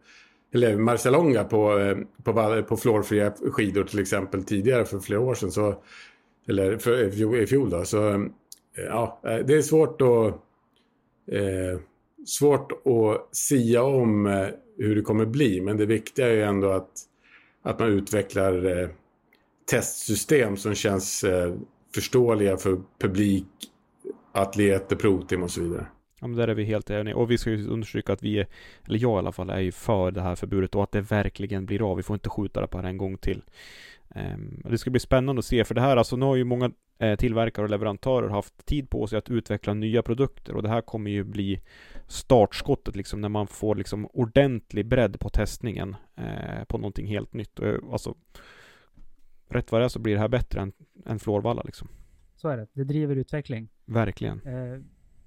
eller 0.55 0.77
Marcialonga 0.77 1.45
på, 1.45 1.79
eh, 1.79 1.97
på, 2.23 2.63
på 2.69 2.77
fluorfria 2.77 3.33
skidor 3.53 3.85
till 3.85 3.99
exempel 3.99 4.45
tidigare 4.45 4.85
för 4.85 4.99
flera 4.99 5.21
år 5.21 5.35
sedan. 5.35 5.51
Så, 5.51 5.75
eller 6.49 6.79
för, 6.79 7.37
i 7.43 7.47
fjol 7.47 7.71
då. 7.71 7.85
Så 7.85 8.09
eh, 8.09 8.21
ja, 8.75 9.21
eh, 9.25 9.37
det 9.37 9.55
är 9.55 9.63
svårt 9.63 10.03
att 10.03 10.27
eh, 11.35 11.81
svårt 12.27 12.73
att 12.73 13.37
sia 13.37 13.83
om 13.83 14.27
hur 14.79 14.97
det 14.97 15.03
kommer 15.03 15.27
bli. 15.27 15.61
Men 15.61 15.77
det 15.77 15.87
viktiga 15.87 16.29
är 16.29 16.33
ju 16.33 16.43
ändå 16.43 16.71
att, 16.71 16.91
att 17.63 17.79
man 17.79 17.89
utvecklar 17.89 18.81
eh, 18.81 18.89
testsystem 19.73 20.57
som 20.57 20.75
känns 20.75 21.25
eh, 21.25 21.55
förståeliga 21.95 22.57
för 22.57 22.81
publik, 22.99 23.47
atleter, 24.33 24.97
provteam 24.97 25.43
och 25.43 25.51
så 25.51 25.63
vidare. 25.63 25.87
Ja 26.21 26.27
men 26.27 26.37
där 26.37 26.49
är 26.49 26.55
vi 26.55 26.65
helt 26.65 26.91
eniga. 26.91 27.17
Och 27.17 27.31
vi 27.31 27.39
ska 27.39 27.51
ju 27.51 27.69
understryka 27.69 28.13
att 28.13 28.23
vi 28.23 28.39
är, 28.39 28.47
eller 28.87 28.99
jag 28.99 29.17
i 29.17 29.19
alla 29.19 29.33
fall, 29.33 29.51
är 29.51 29.61
ju 29.61 29.73
för 29.73 30.11
det 30.11 30.21
här 30.21 30.35
förbudet 30.35 30.75
och 30.75 30.83
att 30.83 30.93
det 30.93 31.01
verkligen 31.01 31.67
blir 31.67 31.91
av. 31.91 31.97
Vi 31.97 32.03
får 32.03 32.15
inte 32.15 32.29
skjuta 32.29 32.61
det 32.61 32.67
på 32.67 32.83
det 32.83 32.89
en 32.89 32.97
gång 32.97 33.19
till. 33.19 33.43
Um, 34.15 34.63
det 34.71 34.79
ska 34.79 34.91
bli 34.91 35.01
spännande 35.01 35.39
att 35.39 35.45
se, 35.45 35.65
för 35.65 35.75
det 35.75 35.81
här, 35.81 35.97
alltså 35.97 36.17
nu 36.17 36.27
har 36.27 36.37
ju 36.37 36.45
många 36.45 36.71
eh, 36.99 37.17
tillverkare 37.17 37.65
och 37.65 37.71
leverantörer 37.71 38.29
haft 38.29 38.67
tid 38.67 38.91
på 38.91 39.07
sig 39.07 39.19
att 39.19 39.31
utveckla 39.31 39.75
nya 39.75 40.03
produkter 40.03 40.57
och 40.57 40.63
det 40.63 40.69
här 40.69 40.81
kommer 40.81 41.11
ju 41.11 41.25
bli 41.25 41.61
startskottet 42.09 42.97
liksom 42.97 43.21
när 43.21 43.29
man 43.29 43.47
får 43.47 43.75
liksom 43.75 44.07
ordentlig 44.07 44.87
bredd 44.87 45.21
på 45.21 45.29
testningen 45.29 45.97
eh, 46.17 46.65
på 46.69 46.79
någonting 46.79 47.07
helt 47.07 47.33
nytt. 47.33 47.59
Och, 47.59 47.93
alltså, 47.93 48.15
rätt 49.53 49.73
vad 49.73 49.81
det 49.81 49.85
är 49.85 49.89
så 49.89 49.99
blir 49.99 50.15
det 50.15 50.21
här 50.21 50.29
bättre 50.29 50.61
än, 50.61 50.73
än 51.07 51.19
Florvalla 51.19 51.63
liksom. 51.63 51.89
Så 52.35 52.49
är 52.49 52.57
det. 52.57 52.67
Det 52.73 52.85
driver 52.85 53.17
utveckling. 53.17 53.69
Verkligen. 53.85 54.41
Eh, 54.47 54.81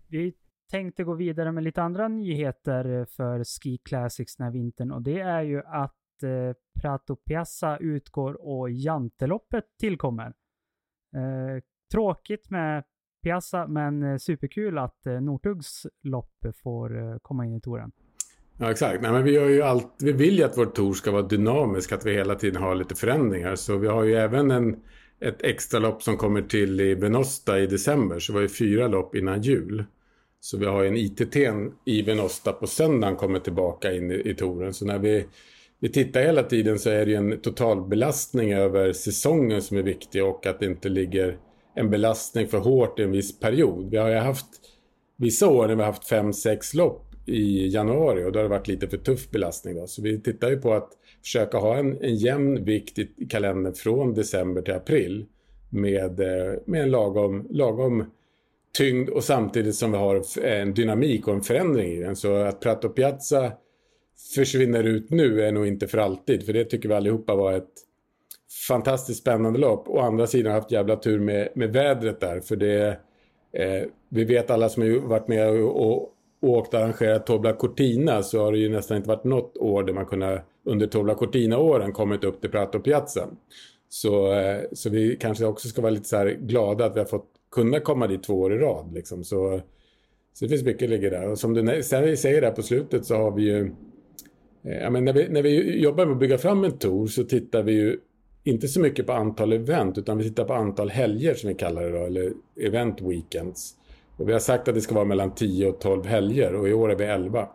vi 0.08 0.34
tänkte 0.72 1.04
gå 1.04 1.14
vidare 1.14 1.52
med 1.52 1.64
lite 1.64 1.82
andra 1.82 2.08
nyheter 2.08 3.06
för 3.06 3.44
Ski 3.44 3.78
Classics 3.78 4.36
den 4.36 4.46
här 4.46 4.52
vintern 4.52 4.92
och 4.92 5.02
det 5.02 5.20
är 5.20 5.42
ju 5.42 5.62
att 5.66 6.24
eh, 6.24 6.54
Prato 6.82 7.16
Piazza 7.16 7.78
utgår 7.78 8.48
och 8.48 8.72
Janteloppet 8.72 9.66
tillkommer. 9.80 10.34
Eh, 11.16 11.64
tråkigt 11.92 12.50
med 12.50 12.84
Piazza, 13.24 13.68
men 13.68 14.04
eh, 14.04 14.18
superkul 14.18 14.78
att 14.78 15.06
eh, 15.06 15.22
Northugs 15.22 15.88
lopp 16.04 16.46
får 16.64 16.98
eh, 16.98 17.18
komma 17.22 17.46
in 17.46 17.54
i 17.54 17.62
touren. 17.62 17.92
Ja, 18.58 18.72
exakt. 18.72 19.02
Nej, 19.02 19.12
men 19.12 19.24
vi, 19.24 19.32
gör 19.32 19.50
ju 19.50 19.62
allt, 19.62 19.96
vi 20.00 20.12
vill 20.12 20.38
ju 20.38 20.44
att 20.44 20.58
vår 20.58 20.66
tour 20.66 20.94
ska 20.94 21.12
vara 21.12 21.22
dynamisk, 21.22 21.92
att 21.92 22.06
vi 22.06 22.14
hela 22.14 22.36
tiden 22.36 22.62
har 22.62 22.76
lite 22.76 22.96
förändringar. 22.96 23.56
Så 23.56 23.78
vi 23.78 23.88
har 23.88 24.04
ju 24.04 24.16
även 24.16 24.52
en, 24.52 24.76
ett 25.20 25.44
extra 25.44 25.80
lopp 25.80 26.04
som 26.04 26.18
kommer 26.18 26.42
till 26.42 26.82
i 26.82 26.96
Venosta 26.96 27.60
i 27.60 27.68
december. 27.68 28.20
Så 28.20 28.34
vi 28.34 28.38
har 28.38 28.42
ju 28.42 28.50
fyra 28.50 28.88
lopp 28.88 29.16
innan 29.16 29.42
jul. 29.42 29.86
Så 30.40 30.58
vi 30.58 30.66
har 30.66 30.82
ju 30.82 30.88
en 30.88 30.98
ITT 30.98 31.36
i 31.86 32.02
Venosta 32.02 32.52
på 32.52 32.68
söndagen 32.68 33.16
kommer 33.16 33.40
tillbaka 33.40 33.94
in 33.94 34.12
i, 34.12 34.30
i 34.30 34.36
touren. 34.36 34.74
Så 34.74 34.86
när 34.86 35.00
vi, 35.00 35.26
vi 35.80 35.90
tittar 35.90 36.22
hela 36.22 36.44
tiden 36.44 36.80
så 36.80 36.90
är 36.90 37.06
det 37.06 37.12
ju 37.12 37.18
en 37.18 37.42
totalbelastning 37.42 38.54
över 38.54 38.94
säsongen 38.94 39.62
som 39.62 39.78
är 39.78 39.84
viktig 39.84 40.26
och 40.26 40.46
att 40.46 40.60
det 40.60 40.66
inte 40.66 40.90
ligger 40.90 41.38
en 41.76 41.90
belastning 41.90 42.48
för 42.48 42.58
hårt 42.58 43.00
i 43.00 43.04
en 43.04 43.12
viss 43.12 43.40
period. 43.40 43.90
Vi 43.92 43.98
har 43.98 44.10
ju 44.10 44.16
haft 44.16 44.48
vissa 45.18 45.48
år 45.48 45.68
när 45.68 45.76
vi 45.76 45.82
har 45.82 45.92
haft 45.92 46.08
fem, 46.08 46.34
sex 46.34 46.74
lopp 46.74 47.05
i 47.26 47.68
januari 47.68 48.24
och 48.24 48.32
då 48.32 48.40
har 48.40 48.44
det 48.44 48.50
varit 48.50 48.68
lite 48.68 48.88
för 48.88 48.98
tuff 48.98 49.30
belastning. 49.30 49.76
Då. 49.76 49.88
Så 49.88 50.02
vi 50.02 50.22
tittar 50.22 50.50
ju 50.50 50.58
på 50.58 50.74
att 50.74 50.90
försöka 51.24 51.58
ha 51.58 51.76
en, 51.76 52.02
en 52.02 52.16
jämn 52.16 52.66
vikt 52.66 53.00
i 53.00 53.08
kalendern 53.30 53.74
från 53.74 54.14
december 54.14 54.62
till 54.62 54.74
april 54.74 55.26
med, 55.70 56.20
eh, 56.20 56.60
med 56.66 56.82
en 56.82 56.92
lagom, 56.92 57.48
lagom 57.50 58.06
tyngd 58.78 59.10
och 59.10 59.24
samtidigt 59.24 59.76
som 59.76 59.92
vi 59.92 59.98
har 59.98 60.16
eh, 60.16 60.62
en 60.62 60.74
dynamik 60.74 61.28
och 61.28 61.34
en 61.34 61.42
förändring 61.42 61.92
i 61.92 62.00
den. 62.00 62.16
Så 62.16 62.36
att 62.36 62.60
Prato 62.60 62.90
Piazza 62.90 63.52
försvinner 64.36 64.84
ut 64.84 65.10
nu 65.10 65.42
är 65.42 65.52
nog 65.52 65.68
inte 65.68 65.88
för 65.88 65.98
alltid. 65.98 66.46
För 66.46 66.54
det 66.54 66.66
tycker 66.66 66.90
vi 66.90 66.96
allihopa 66.96 67.36
var 67.36 67.54
ett 67.54 67.74
fantastiskt 68.68 69.20
spännande 69.20 69.60
lopp. 69.60 69.90
Å 69.90 70.00
andra 70.00 70.28
sidan 70.28 70.52
har 70.52 70.60
haft 70.60 70.72
jävla 70.72 70.96
tur 70.96 71.20
med, 71.20 71.50
med 71.56 71.74
vädret 71.74 72.20
där. 72.20 72.40
För 72.40 72.56
det, 72.56 72.88
eh, 73.54 73.84
vi 74.10 74.24
vet 74.24 74.50
alla 74.50 74.70
som 74.70 74.84
har 74.84 75.08
varit 75.08 75.28
med 75.28 75.50
och, 75.50 75.92
och 75.92 76.15
åkt 76.46 76.74
och 76.74 76.80
arrangerat 76.80 77.26
Tobla 77.26 77.54
Cortina 77.54 78.24
så 78.24 78.44
har 78.44 78.52
det 78.52 78.58
ju 78.58 78.70
nästan 78.70 78.98
inte 78.98 79.10
varit 79.10 79.24
något 79.24 79.58
år 79.58 79.84
där 79.84 79.94
man 79.94 80.06
kunde 80.06 80.42
under 80.66 80.88
Tobla 80.88 81.16
Cortina-åren 81.16 81.92
kommit 81.92 82.24
upp 82.24 82.42
till 82.42 82.52
Prato 82.52 82.80
Piazza. 82.80 83.28
Så, 83.90 84.34
eh, 84.34 84.62
så 84.72 84.90
vi 84.90 85.18
kanske 85.20 85.46
också 85.46 85.68
ska 85.68 85.82
vara 85.82 85.92
lite 85.92 86.08
så 86.08 86.18
här 86.18 86.38
glada 86.42 86.86
att 86.86 86.96
vi 86.96 87.00
har 87.00 87.08
fått 87.08 87.30
kunna 87.52 87.80
komma 87.80 88.08
dit 88.08 88.24
två 88.24 88.34
år 88.34 88.54
i 88.54 88.58
rad. 88.58 88.94
Liksom. 88.94 89.24
Så, 89.24 89.62
så 90.34 90.46
det 90.46 90.50
finns 90.50 90.64
mycket 90.64 90.90
ligger 90.90 91.12
där. 91.12 91.30
Och 91.30 91.40
som 91.40 91.54
du 91.54 91.84
säger 91.84 92.42
där 92.42 92.52
på 92.52 92.62
slutet 92.62 93.06
så 93.06 93.16
har 93.16 93.32
vi 93.32 93.44
ju... 93.44 93.72
Eh, 94.64 94.78
ja, 94.82 94.90
men 94.90 95.06
när, 95.06 95.14
vi, 95.14 95.30
när 95.30 95.42
vi 95.42 95.82
jobbar 95.82 96.06
med 96.06 96.14
att 96.14 96.20
bygga 96.20 96.38
fram 96.38 96.64
en 96.64 96.78
tour 96.78 97.08
så 97.08 97.24
tittar 97.24 97.64
vi 97.64 97.74
ju 97.74 98.00
inte 98.44 98.68
så 98.68 98.80
mycket 98.80 99.08
på 99.08 99.14
antal 99.14 99.54
event 99.54 99.98
utan 99.98 100.18
vi 100.18 100.24
tittar 100.24 100.46
på 100.46 100.54
antal 100.54 100.90
helger 100.90 101.34
som 101.34 101.48
vi 101.48 101.56
kallar 101.56 101.84
det 101.84 102.00
då, 102.00 102.06
eller 102.06 102.34
event 102.60 103.02
weekends. 103.02 103.76
Och 104.18 104.30
vi 104.30 104.34
har 104.34 104.40
sagt 104.40 104.68
att 104.68 104.76
det 104.76 104.82
ska 104.82 104.96
vara 104.96 105.06
mellan 105.06 105.36
10 105.36 105.68
och 105.68 105.80
12 105.80 106.06
helger 106.06 106.56
och 106.56 106.70
i 106.70 106.74
år 106.74 106.92
är 106.92 106.96
vi 106.96 107.06
11. 107.06 107.50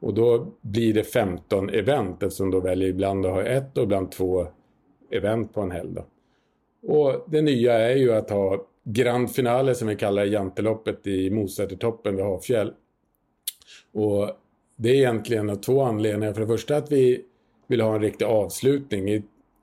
Och 0.00 0.14
då 0.14 0.52
blir 0.60 0.94
det 0.94 1.04
15 1.04 1.70
event 1.70 2.22
eftersom 2.22 2.50
då 2.50 2.60
väljer 2.60 2.88
ibland 2.88 3.26
att 3.26 3.32
ha 3.32 3.42
ett 3.42 3.78
och 3.78 3.84
ibland 3.84 4.12
två 4.12 4.46
event 5.10 5.54
på 5.54 5.60
en 5.60 5.70
helg. 5.70 5.90
Då. 5.94 6.06
Och 6.86 7.24
det 7.26 7.42
nya 7.42 7.72
är 7.72 7.96
ju 7.96 8.12
att 8.12 8.30
ha 8.30 8.66
grand 8.84 9.30
finale 9.30 9.74
som 9.74 9.88
vi 9.88 9.96
kallar 9.96 10.24
Janteloppet 10.24 11.06
i 11.06 11.30
Mosätertoppen 11.30 12.16
vid 12.16 12.24
Havfjäll. 12.24 12.72
Och 13.92 14.30
det 14.76 14.88
är 14.88 14.94
egentligen 14.94 15.50
av 15.50 15.56
två 15.56 15.82
anledningar. 15.82 16.32
För 16.32 16.40
det 16.40 16.46
första 16.46 16.76
att 16.76 16.92
vi 16.92 17.24
vill 17.66 17.80
ha 17.80 17.94
en 17.94 18.02
riktig 18.02 18.24
avslutning. 18.24 19.08
I, 19.08 19.22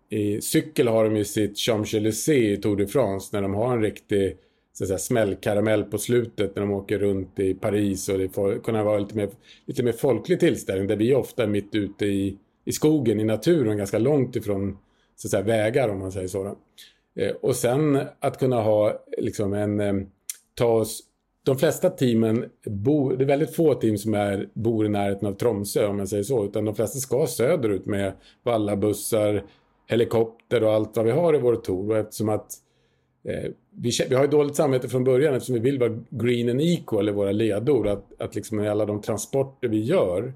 i 0.09 0.41
cykel 0.41 0.87
har 0.87 1.03
de 1.03 1.15
ju 1.17 1.25
sitt 1.25 1.57
Champs-Élysées 1.57 2.53
i 2.53 2.57
Tour 2.57 2.75
de 2.75 2.87
France 2.87 3.29
när 3.31 3.41
de 3.41 3.53
har 3.53 3.73
en 3.73 3.81
riktig 3.81 4.37
så 4.73 4.83
att 4.83 4.87
säga, 4.87 4.97
smällkaramell 4.97 5.83
på 5.83 5.97
slutet 5.97 6.55
när 6.55 6.61
de 6.61 6.71
åker 6.71 6.99
runt 6.99 7.39
i 7.39 7.53
Paris 7.53 8.09
och 8.09 8.17
det 8.17 8.29
får 8.29 8.59
kunna 8.63 8.83
vara 8.83 8.99
lite 8.99 9.15
mer, 9.15 9.29
lite 9.65 9.83
mer 9.83 9.91
folklig 9.91 10.39
tillställning 10.39 10.87
där 10.87 10.95
vi 10.95 11.15
ofta 11.15 11.43
är 11.43 11.47
mitt 11.47 11.75
ute 11.75 12.05
i, 12.05 12.37
i 12.65 12.71
i 12.71 12.71
skogen, 12.71 13.19
i 13.19 13.23
naturen, 13.23 13.77
ganska 13.77 13.99
långt 13.99 14.35
ifrån 14.35 14.77
så 15.15 15.27
att 15.27 15.31
säga, 15.31 15.43
vägar 15.43 15.89
om 15.89 15.99
man 15.99 16.11
säger 16.11 16.27
så. 16.27 16.55
Eh, 17.15 17.31
och 17.41 17.55
sen 17.55 17.99
att 18.19 18.39
kunna 18.39 18.61
ha 18.61 19.05
liksom 19.17 19.53
en, 19.53 19.79
eh, 19.79 19.93
ta 20.55 20.65
oss, 20.65 21.01
de 21.45 21.57
flesta 21.57 21.89
teamen, 21.89 22.45
bor, 22.65 23.17
det 23.17 23.23
är 23.23 23.27
väldigt 23.27 23.55
få 23.55 23.73
team 23.73 23.97
som 23.97 24.13
är, 24.13 24.49
bor 24.53 24.85
i 24.85 24.89
närheten 24.89 25.27
av 25.27 25.33
Tromsö 25.33 25.87
om 25.87 25.97
man 25.97 26.07
säger 26.07 26.23
så, 26.23 26.45
utan 26.45 26.65
de 26.65 26.75
flesta 26.75 26.99
ska 26.99 27.27
söderut 27.27 27.85
med 27.85 28.13
vallabussar, 28.43 29.43
helikopter 29.87 30.63
och 30.63 30.73
allt 30.73 30.97
vad 30.97 31.05
vi 31.05 31.11
har 31.11 31.35
i 31.35 31.39
vår 31.39 31.55
tour. 31.55 31.91
Och 31.91 31.97
eftersom 31.97 32.29
att 32.29 32.53
eh, 33.23 33.51
vi, 33.75 33.91
vi, 34.09 34.15
har 34.15 34.23
ju 34.23 34.29
dåligt 34.29 34.55
samvete 34.55 34.89
från 34.89 35.03
början 35.03 35.33
eftersom 35.33 35.55
vi 35.55 35.61
vill 35.61 35.79
vara 35.79 35.99
green 36.09 36.49
and 36.49 36.61
equal 36.61 37.09
i 37.09 37.11
våra 37.11 37.31
ledord. 37.31 37.87
Att, 37.87 38.21
att 38.21 38.35
liksom 38.35 38.59
i 38.59 38.67
alla 38.67 38.85
de 38.85 39.01
transporter 39.01 39.67
vi 39.67 39.79
gör 39.79 40.33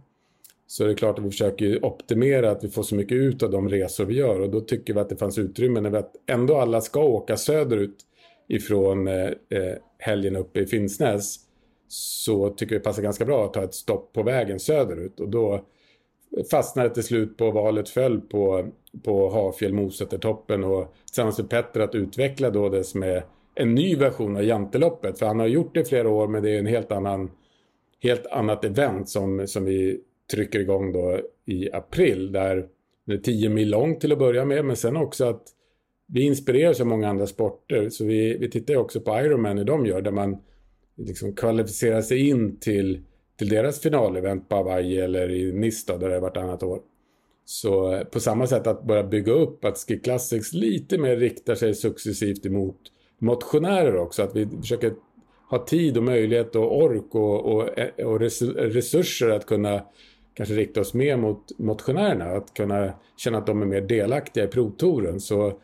så 0.67 0.84
är 0.84 0.88
det 0.88 0.95
klart 0.95 1.19
att 1.19 1.26
vi 1.26 1.30
försöker 1.30 1.86
optimera 1.86 2.52
att 2.52 2.63
vi 2.63 2.69
får 2.69 2.84
så 2.84 2.95
mycket 2.95 3.15
ut 3.15 3.43
av 3.43 3.52
de 3.52 3.69
resor 3.69 4.06
vi 4.06 4.15
gör. 4.15 4.39
Och 4.39 4.50
då 4.50 4.62
tycker 4.62 4.93
vi 4.93 5.00
att 5.00 5.10
det 5.10 5.15
fanns 5.15 5.38
utrymme 5.38 5.82
när 5.82 5.89
vi 5.89 5.98
att 5.98 6.15
ändå 6.28 6.58
alla 6.58 6.82
ska 6.82 7.04
åka 7.04 7.38
söderut 7.38 7.98
ifrån 8.48 9.08
eh, 9.08 9.26
eh 9.26 9.76
helgen 9.98 10.36
uppe 10.36 10.60
i 10.60 10.65
Finnsnäs. 10.65 11.39
Så 11.88 12.50
tycker 12.50 12.76
vi 12.76 12.80
det 12.80 12.84
passar 12.84 13.02
ganska 13.02 13.26
bra 13.26 13.45
att 13.45 13.54
ta 13.54 13.63
ett 13.63 13.74
stopp 13.74 14.13
på 14.13 14.24
vägen 14.24 14.60
söderut. 14.60 15.19
Och 15.19 15.30
då 15.30 15.65
fastnade 16.52 16.89
till 16.89 17.04
slut 17.04 17.38
på 17.38 17.52
valet 17.52 17.89
föll 17.89 18.21
på, 18.21 18.67
på 19.03 19.29
Hafjäll 19.29 19.73
Mosättertoppen 19.73 20.63
och 20.63 20.93
tillsammans 21.05 21.38
med 21.38 21.49
Petter 21.49 21.79
att 21.79 21.95
utveckla 21.95 22.49
då 22.49 22.69
det 22.69 22.84
som 22.84 23.03
är 23.03 23.23
en 23.55 23.75
ny 23.75 23.95
version 23.95 24.38
av 24.38 24.43
Janteloppet. 24.43 25.19
För 25.19 25.25
han 25.25 25.39
har 25.39 25.47
gjort 25.47 25.73
det 25.73 25.79
i 25.79 25.86
flera 25.86 26.10
år 26.10 26.27
men 26.27 26.43
det 26.43 26.49
är 26.49 26.60
en 26.60 26.65
helt 26.65 26.91
annan 26.91 27.31
helt 28.03 28.25
annat 28.25 28.65
event 28.65 29.10
som, 29.10 29.47
som 29.47 29.65
vi 29.65 29.99
trycker 30.31 30.60
igång 30.60 30.93
då 30.93 31.19
i 31.45 31.71
april 31.71 32.31
där 32.31 32.67
det 33.05 33.13
är 33.13 33.17
10 33.17 33.49
mil 33.49 33.69
långt 33.69 34.01
till 34.01 34.12
att 34.12 34.19
börja 34.19 34.45
med 34.45 34.65
men 34.65 34.75
sen 34.75 34.97
också 34.97 35.25
att 35.25 35.43
vi 36.08 36.21
inspireras 36.21 36.81
av 36.81 36.88
många 36.88 37.10
andra 37.10 37.27
sporter 37.27 37.89
så 37.89 38.05
vi, 38.05 38.38
vi 38.38 38.49
tittar 38.49 38.73
ju 38.73 38.79
också 38.79 39.01
på 39.01 39.19
Ironman 39.19 39.58
hur 39.58 39.65
de 39.65 39.86
gör 39.86 40.01
där 40.01 40.12
man 40.12 40.38
liksom 40.97 41.36
kvalificerar 41.36 42.01
sig 42.01 42.29
in 42.29 42.60
till 42.60 43.03
till 43.38 43.49
deras 43.49 43.81
finalevent 43.81 44.49
på 44.49 44.55
Hawaii 44.55 44.99
eller 44.99 45.31
i 45.31 45.53
Nice 45.53 45.97
där 45.97 46.10
det 46.10 46.15
är 46.15 46.19
vartannat 46.19 46.63
år. 46.63 46.79
Så 47.45 47.93
eh, 47.93 48.03
på 48.03 48.19
samma 48.19 48.47
sätt 48.47 48.67
att 48.67 48.84
börja 48.84 49.03
bygga 49.03 49.34
upp 49.34 49.65
att 49.65 49.77
Ski 49.77 49.99
Classics 49.99 50.53
lite 50.53 50.97
mer 50.97 51.17
riktar 51.17 51.55
sig 51.55 51.73
successivt 51.73 52.45
emot 52.45 52.77
motionärer 53.19 53.95
också. 53.95 54.23
Att 54.23 54.36
vi 54.36 54.47
försöker 54.47 54.93
ha 55.49 55.65
tid 55.65 55.97
och 55.97 56.03
möjlighet 56.03 56.55
och 56.55 56.84
ork 56.84 57.15
och, 57.15 57.45
och, 57.45 57.79
eh, 57.79 58.05
och 58.08 58.19
resurser 58.58 59.29
att 59.29 59.45
kunna 59.45 59.81
kanske 60.34 60.55
rikta 60.55 60.81
oss 60.81 60.93
mer 60.93 61.17
mot 61.17 61.60
motionärerna. 61.60 62.25
Att 62.25 62.53
kunna 62.53 62.93
känna 63.17 63.38
att 63.38 63.47
de 63.47 63.62
är 63.62 63.65
mer 63.65 63.81
delaktiga 63.81 64.43
i 64.43 64.47
provtouren. 64.47 65.19
Så 65.19 65.60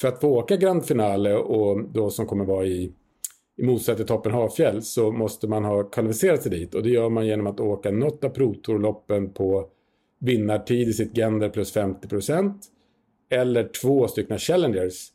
för 0.00 0.08
att 0.08 0.20
få 0.20 0.28
åka 0.28 0.56
Grand 0.56 0.86
Finale 0.86 1.34
och 1.34 1.82
då 1.92 2.10
som 2.10 2.26
kommer 2.26 2.44
vara 2.44 2.66
i 2.66 2.92
i 3.58 3.62
Mosäter 3.62 4.04
toppen 4.04 4.32
Hafjäll 4.32 4.82
så 4.82 5.12
måste 5.12 5.48
man 5.48 5.64
ha 5.64 5.82
kvalificerat 5.82 6.42
sig 6.42 6.50
dit 6.50 6.74
och 6.74 6.82
det 6.82 6.90
gör 6.90 7.08
man 7.08 7.26
genom 7.26 7.46
att 7.46 7.60
åka 7.60 7.90
något 7.90 8.24
av 8.24 8.28
provtorloppen 8.28 9.32
på 9.32 9.68
vinnartid 10.18 10.88
i 10.88 10.92
sitt 10.92 11.16
gender 11.16 11.48
plus 11.48 11.76
50% 11.76 12.54
eller 13.30 13.68
två 13.82 14.08
stycken 14.08 14.38
challengers. 14.38 15.08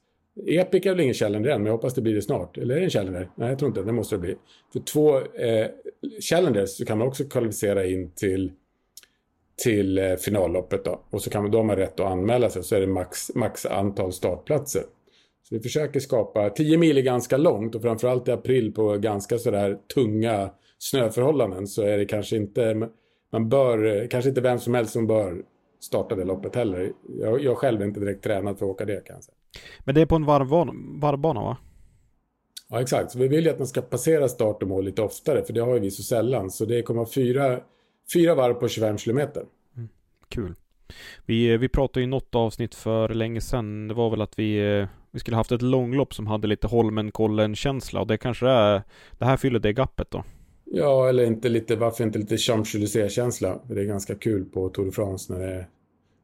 Epic 0.47 0.85
är 0.85 0.89
väl 0.89 0.99
ingen 0.99 1.13
challenger 1.13 1.49
än, 1.49 1.61
men 1.61 1.65
jag 1.65 1.73
hoppas 1.73 1.93
det 1.93 2.01
blir 2.01 2.15
det 2.15 2.21
snart. 2.21 2.57
Eller 2.57 2.75
är 2.75 2.79
det 2.79 2.85
en 2.85 2.89
challenger? 2.89 3.29
Nej, 3.35 3.49
jag 3.49 3.59
tror 3.59 3.69
inte 3.69 3.79
det. 3.79 3.85
Det 3.85 3.91
måste 3.91 4.15
det 4.15 4.19
bli. 4.19 4.35
För 4.73 4.79
två 4.79 5.17
eh, 5.19 5.67
challengers 6.21 6.69
så 6.69 6.85
kan 6.85 6.97
man 6.97 7.07
också 7.07 7.23
kvalificera 7.23 7.85
in 7.85 8.11
till, 8.11 8.51
till 9.63 9.97
eh, 9.97 10.15
finalloppet 10.15 10.85
då. 10.85 11.01
Och 11.09 11.21
så 11.21 11.29
kan 11.29 11.43
man, 11.43 11.51
då 11.51 11.61
ha 11.61 11.75
rätt 11.75 11.99
att 11.99 12.11
anmäla 12.11 12.49
sig 12.49 12.63
så 12.63 12.75
är 12.75 12.81
det 12.81 12.87
max, 12.87 13.35
max 13.35 13.65
antal 13.65 14.13
startplatser. 14.13 14.83
Så 15.49 15.55
vi 15.55 15.61
försöker 15.61 15.99
skapa, 15.99 16.49
10 16.49 16.77
mil 16.77 16.97
är 16.97 17.01
ganska 17.01 17.37
långt 17.37 17.75
och 17.75 17.81
framförallt 17.81 18.27
i 18.27 18.31
april 18.31 18.73
på 18.73 18.97
ganska 18.97 19.37
sådär 19.37 19.77
tunga 19.95 20.49
snöförhållanden 20.77 21.67
så 21.67 21.81
är 21.81 21.97
det 21.97 22.05
kanske 22.05 22.35
inte, 22.35 22.89
man 23.33 23.49
bör, 23.49 24.07
kanske 24.07 24.29
inte 24.29 24.41
vem 24.41 24.59
som 24.59 24.73
helst 24.73 24.93
som 24.93 25.07
bör 25.07 25.43
starta 25.79 26.15
det 26.15 26.25
loppet 26.25 26.55
heller. 26.55 26.91
Jag, 27.19 27.43
jag 27.43 27.57
själv 27.57 27.81
är 27.81 27.85
inte 27.85 27.99
direkt 27.99 28.23
tränad 28.23 28.59
för 28.59 28.65
att 28.65 28.71
åka 28.71 28.85
det 28.85 29.05
kan 29.05 29.15
jag 29.15 29.23
säga. 29.23 29.35
Men 29.79 29.95
det 29.95 30.01
är 30.01 30.05
på 30.05 30.15
en 30.15 30.25
varvbana 30.25 31.41
va? 31.41 31.57
Ja 32.69 32.81
exakt, 32.81 33.11
så 33.11 33.19
vi 33.19 33.27
vill 33.27 33.45
ju 33.45 33.51
att 33.51 33.57
man 33.57 33.67
ska 33.67 33.81
passera 33.81 34.29
start 34.29 34.63
och 34.63 34.69
mål 34.69 34.85
lite 34.85 35.01
oftare 35.01 35.43
för 35.43 35.53
det 35.53 35.61
har 35.61 35.73
ju 35.73 35.79
vi 35.79 35.91
så 35.91 36.03
sällan. 36.03 36.51
Så 36.51 36.65
det 36.65 36.81
kommer 36.81 37.05
fyra, 37.05 37.59
fyra 38.13 38.35
varv 38.35 38.53
på 38.53 38.67
25 38.67 38.97
kilometer. 38.97 39.43
Mm, 39.75 39.89
kul. 40.29 40.55
Vi, 41.25 41.57
vi 41.57 41.69
pratade 41.69 42.03
i 42.03 42.07
något 42.07 42.35
avsnitt 42.35 42.75
för 42.75 43.09
länge 43.09 43.41
sedan. 43.41 43.87
Det 43.87 43.93
var 43.93 44.09
väl 44.09 44.21
att 44.21 44.39
vi, 44.39 44.77
eh, 44.79 44.87
vi 45.11 45.19
skulle 45.19 45.37
haft 45.37 45.51
ett 45.51 45.61
långlopp 45.61 46.13
som 46.13 46.27
hade 46.27 46.47
lite 46.47 46.67
Holmenkollen-känsla 46.67 48.01
och 48.01 48.07
det 48.07 48.17
kanske 48.17 48.47
är, 48.47 48.81
det 49.11 49.25
här 49.25 49.37
fyller 49.37 49.59
det 49.59 49.73
gappet 49.73 50.11
då. 50.11 50.23
Ja, 50.75 51.09
eller 51.09 51.25
inte 51.25 51.49
lite, 51.49 51.75
varför 51.75 52.03
inte 52.03 52.19
lite 52.19 52.37
Champs-Élysées-känsla? 52.37 53.59
Det 53.67 53.81
är 53.81 53.85
ganska 53.85 54.15
kul 54.15 54.45
på 54.45 54.69
Tour 54.69 54.85
de 54.85 54.91
France 54.91 55.33
när 55.33 55.39
det 55.39 55.53
är 55.53 55.67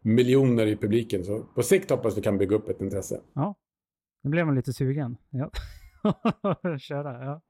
miljoner 0.01 0.65
i 0.65 0.75
publiken. 0.75 1.23
Så 1.23 1.39
på 1.55 1.63
sikt 1.63 1.89
hoppas 1.89 2.17
vi 2.17 2.21
kan 2.21 2.37
bygga 2.37 2.55
upp 2.55 2.69
ett 2.69 2.81
intresse. 2.81 3.19
Ja, 3.33 3.55
nu 4.23 4.29
blev 4.29 4.45
man 4.45 4.55
lite 4.55 4.73
sugen. 4.73 5.17
Ja. 5.29 5.51
Köra, 6.79 7.25
ja. 7.25 7.41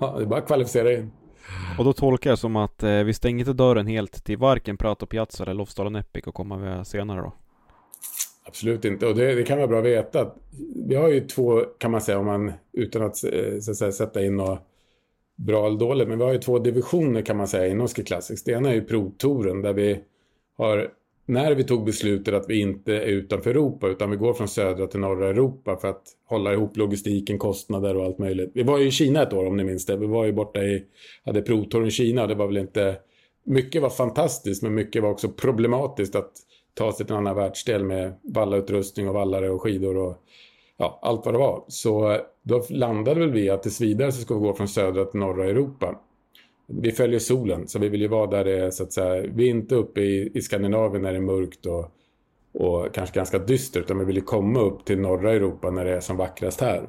ja, 0.00 0.14
det 0.18 0.24
är 0.24 0.26
bara 0.26 0.40
att 0.40 0.46
kvalificera 0.46 0.92
in. 0.92 1.10
Och 1.78 1.84
då 1.84 1.92
tolkar 1.92 2.30
jag 2.30 2.38
som 2.38 2.56
att 2.56 2.82
eh, 2.82 2.90
vi 2.90 3.14
stänger 3.14 3.38
inte 3.38 3.52
dörren 3.52 3.86
helt 3.86 4.24
till 4.24 4.38
varken 4.38 4.76
Prato 4.76 5.06
Piazza 5.06 5.42
eller 5.42 5.54
Lofsdalen 5.54 5.96
Epic 5.96 6.26
och 6.26 6.34
kommer 6.34 6.84
senare 6.84 7.20
då? 7.20 7.32
Absolut 8.44 8.84
inte, 8.84 9.06
och 9.06 9.14
det, 9.14 9.34
det, 9.34 9.42
kan 9.42 9.58
vara 9.58 9.68
bra 9.68 9.78
att 9.78 9.84
veta. 9.84 10.32
Vi 10.86 10.94
har 10.94 11.08
ju 11.08 11.20
två, 11.20 11.60
kan 11.78 11.90
man 11.90 12.00
säga, 12.00 12.18
om 12.18 12.26
man, 12.26 12.52
utan 12.72 13.02
att, 13.02 13.24
eh, 13.24 13.58
så 13.60 13.70
att 13.70 13.76
säga, 13.76 13.92
sätta 13.92 14.24
in 14.24 14.36
något 14.36 14.68
bra 15.36 15.66
eller 15.66 15.78
dåligt, 15.78 16.08
men 16.08 16.18
vi 16.18 16.24
har 16.24 16.32
ju 16.32 16.38
två 16.38 16.58
divisioner 16.58 17.22
kan 17.22 17.36
man 17.36 17.48
säga 17.48 17.66
inom 17.66 17.88
Ski 17.88 18.04
Classics. 18.04 18.44
Det 18.44 18.52
ena 18.52 18.70
är 18.70 18.74
ju 18.74 18.84
provtoren 18.84 19.62
där 19.62 19.72
vi 19.72 19.98
har, 20.56 20.88
när 21.26 21.54
vi 21.54 21.64
tog 21.64 21.84
beslutet 21.84 22.34
att 22.34 22.48
vi 22.48 22.60
inte 22.60 22.94
är 22.94 23.06
utanför 23.06 23.50
Europa 23.50 23.88
utan 23.88 24.10
vi 24.10 24.16
går 24.16 24.34
från 24.34 24.48
södra 24.48 24.86
till 24.86 25.00
norra 25.00 25.28
Europa 25.28 25.76
för 25.76 25.88
att 25.88 26.02
hålla 26.24 26.52
ihop 26.52 26.76
logistiken, 26.76 27.38
kostnader 27.38 27.96
och 27.96 28.04
allt 28.04 28.18
möjligt. 28.18 28.50
Vi 28.54 28.62
var 28.62 28.78
ju 28.78 28.86
i 28.86 28.90
Kina 28.90 29.22
ett 29.22 29.32
år 29.32 29.46
om 29.46 29.56
ni 29.56 29.64
minns 29.64 29.86
det. 29.86 29.96
Vi 29.96 30.06
var 30.06 30.24
ju 30.24 30.32
borta 30.32 30.62
i, 30.62 30.84
hade 31.24 31.42
provtouren 31.42 31.88
i 31.88 31.90
Kina. 31.90 32.26
Det 32.26 32.34
var 32.34 32.46
väl 32.46 32.56
inte, 32.56 32.96
mycket 33.44 33.82
var 33.82 33.90
fantastiskt 33.90 34.62
men 34.62 34.74
mycket 34.74 35.02
var 35.02 35.10
också 35.10 35.28
problematiskt 35.28 36.14
att 36.14 36.32
ta 36.74 36.92
sig 36.92 37.06
till 37.06 37.12
en 37.12 37.18
annan 37.18 37.36
världsdel 37.36 37.84
med 37.84 38.12
vallautrustning 38.22 39.08
och 39.08 39.14
vallare 39.14 39.50
och 39.50 39.62
skidor 39.62 39.96
och 39.96 40.16
ja, 40.82 40.98
allt 41.02 41.24
vad 41.24 41.34
det 41.34 41.38
var. 41.38 41.64
Så 41.68 42.12
eh, 42.12 42.20
då 42.42 42.62
landade 42.70 43.20
väl 43.20 43.30
vi 43.30 43.50
att 43.50 43.62
tills 43.62 43.80
vidare 43.80 44.12
så 44.12 44.20
ska 44.20 44.34
vi 44.34 44.40
gå 44.40 44.54
från 44.54 44.68
södra 44.68 45.04
till 45.04 45.20
norra 45.20 45.44
Europa. 45.44 46.00
Vi 46.66 46.92
följer 46.92 47.18
solen, 47.18 47.68
så 47.68 47.78
vi 47.78 47.88
vill 47.88 48.00
ju 48.00 48.08
vara 48.08 48.26
där 48.26 48.44
det 48.44 48.58
är 48.58 48.70
så 48.70 48.82
att 48.82 48.92
säga, 48.92 49.30
vi 49.34 49.46
är 49.46 49.50
inte 49.50 49.74
uppe 49.74 50.00
i, 50.00 50.30
i 50.34 50.40
Skandinavien 50.40 51.02
när 51.02 51.12
det 51.12 51.18
är 51.18 51.22
mörkt 51.22 51.66
och, 51.66 51.90
och 52.52 52.94
kanske 52.94 53.16
ganska 53.16 53.38
dystert, 53.38 53.84
utan 53.84 53.98
vi 53.98 54.04
vill 54.04 54.16
ju 54.16 54.22
komma 54.22 54.60
upp 54.60 54.84
till 54.84 55.00
norra 55.00 55.32
Europa 55.32 55.70
när 55.70 55.84
det 55.84 55.90
är 55.90 56.00
som 56.00 56.16
vackrast 56.16 56.60
här. 56.60 56.88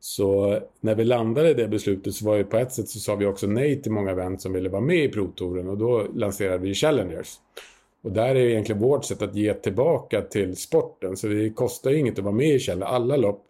Så 0.00 0.52
eh, 0.52 0.62
när 0.80 0.94
vi 0.94 1.04
landade 1.04 1.50
i 1.50 1.54
det 1.54 1.68
beslutet 1.68 2.14
så 2.14 2.26
var 2.26 2.36
ju 2.36 2.44
på 2.44 2.56
ett 2.56 2.72
sätt 2.72 2.88
så 2.88 2.98
sa 2.98 3.14
vi 3.14 3.26
också 3.26 3.46
nej 3.46 3.82
till 3.82 3.92
många 3.92 4.10
event 4.10 4.40
som 4.42 4.52
ville 4.52 4.68
vara 4.68 4.82
med 4.82 5.04
i 5.04 5.08
provtouren 5.08 5.68
och 5.68 5.78
då 5.78 6.06
lanserade 6.14 6.58
vi 6.58 6.74
Challengers. 6.74 7.34
Och 8.04 8.12
där 8.12 8.34
är 8.34 8.36
egentligen 8.36 8.80
vårt 8.80 9.04
sätt 9.04 9.22
att 9.22 9.34
ge 9.34 9.54
tillbaka 9.54 10.22
till 10.22 10.56
sporten. 10.56 11.16
Så 11.16 11.26
det 11.26 11.50
kostar 11.50 11.90
ju 11.90 11.98
inget 11.98 12.18
att 12.18 12.24
vara 12.24 12.34
med 12.34 12.54
i 12.54 12.58
Kjell. 12.58 12.82
Alla 12.82 13.16
lopp 13.16 13.44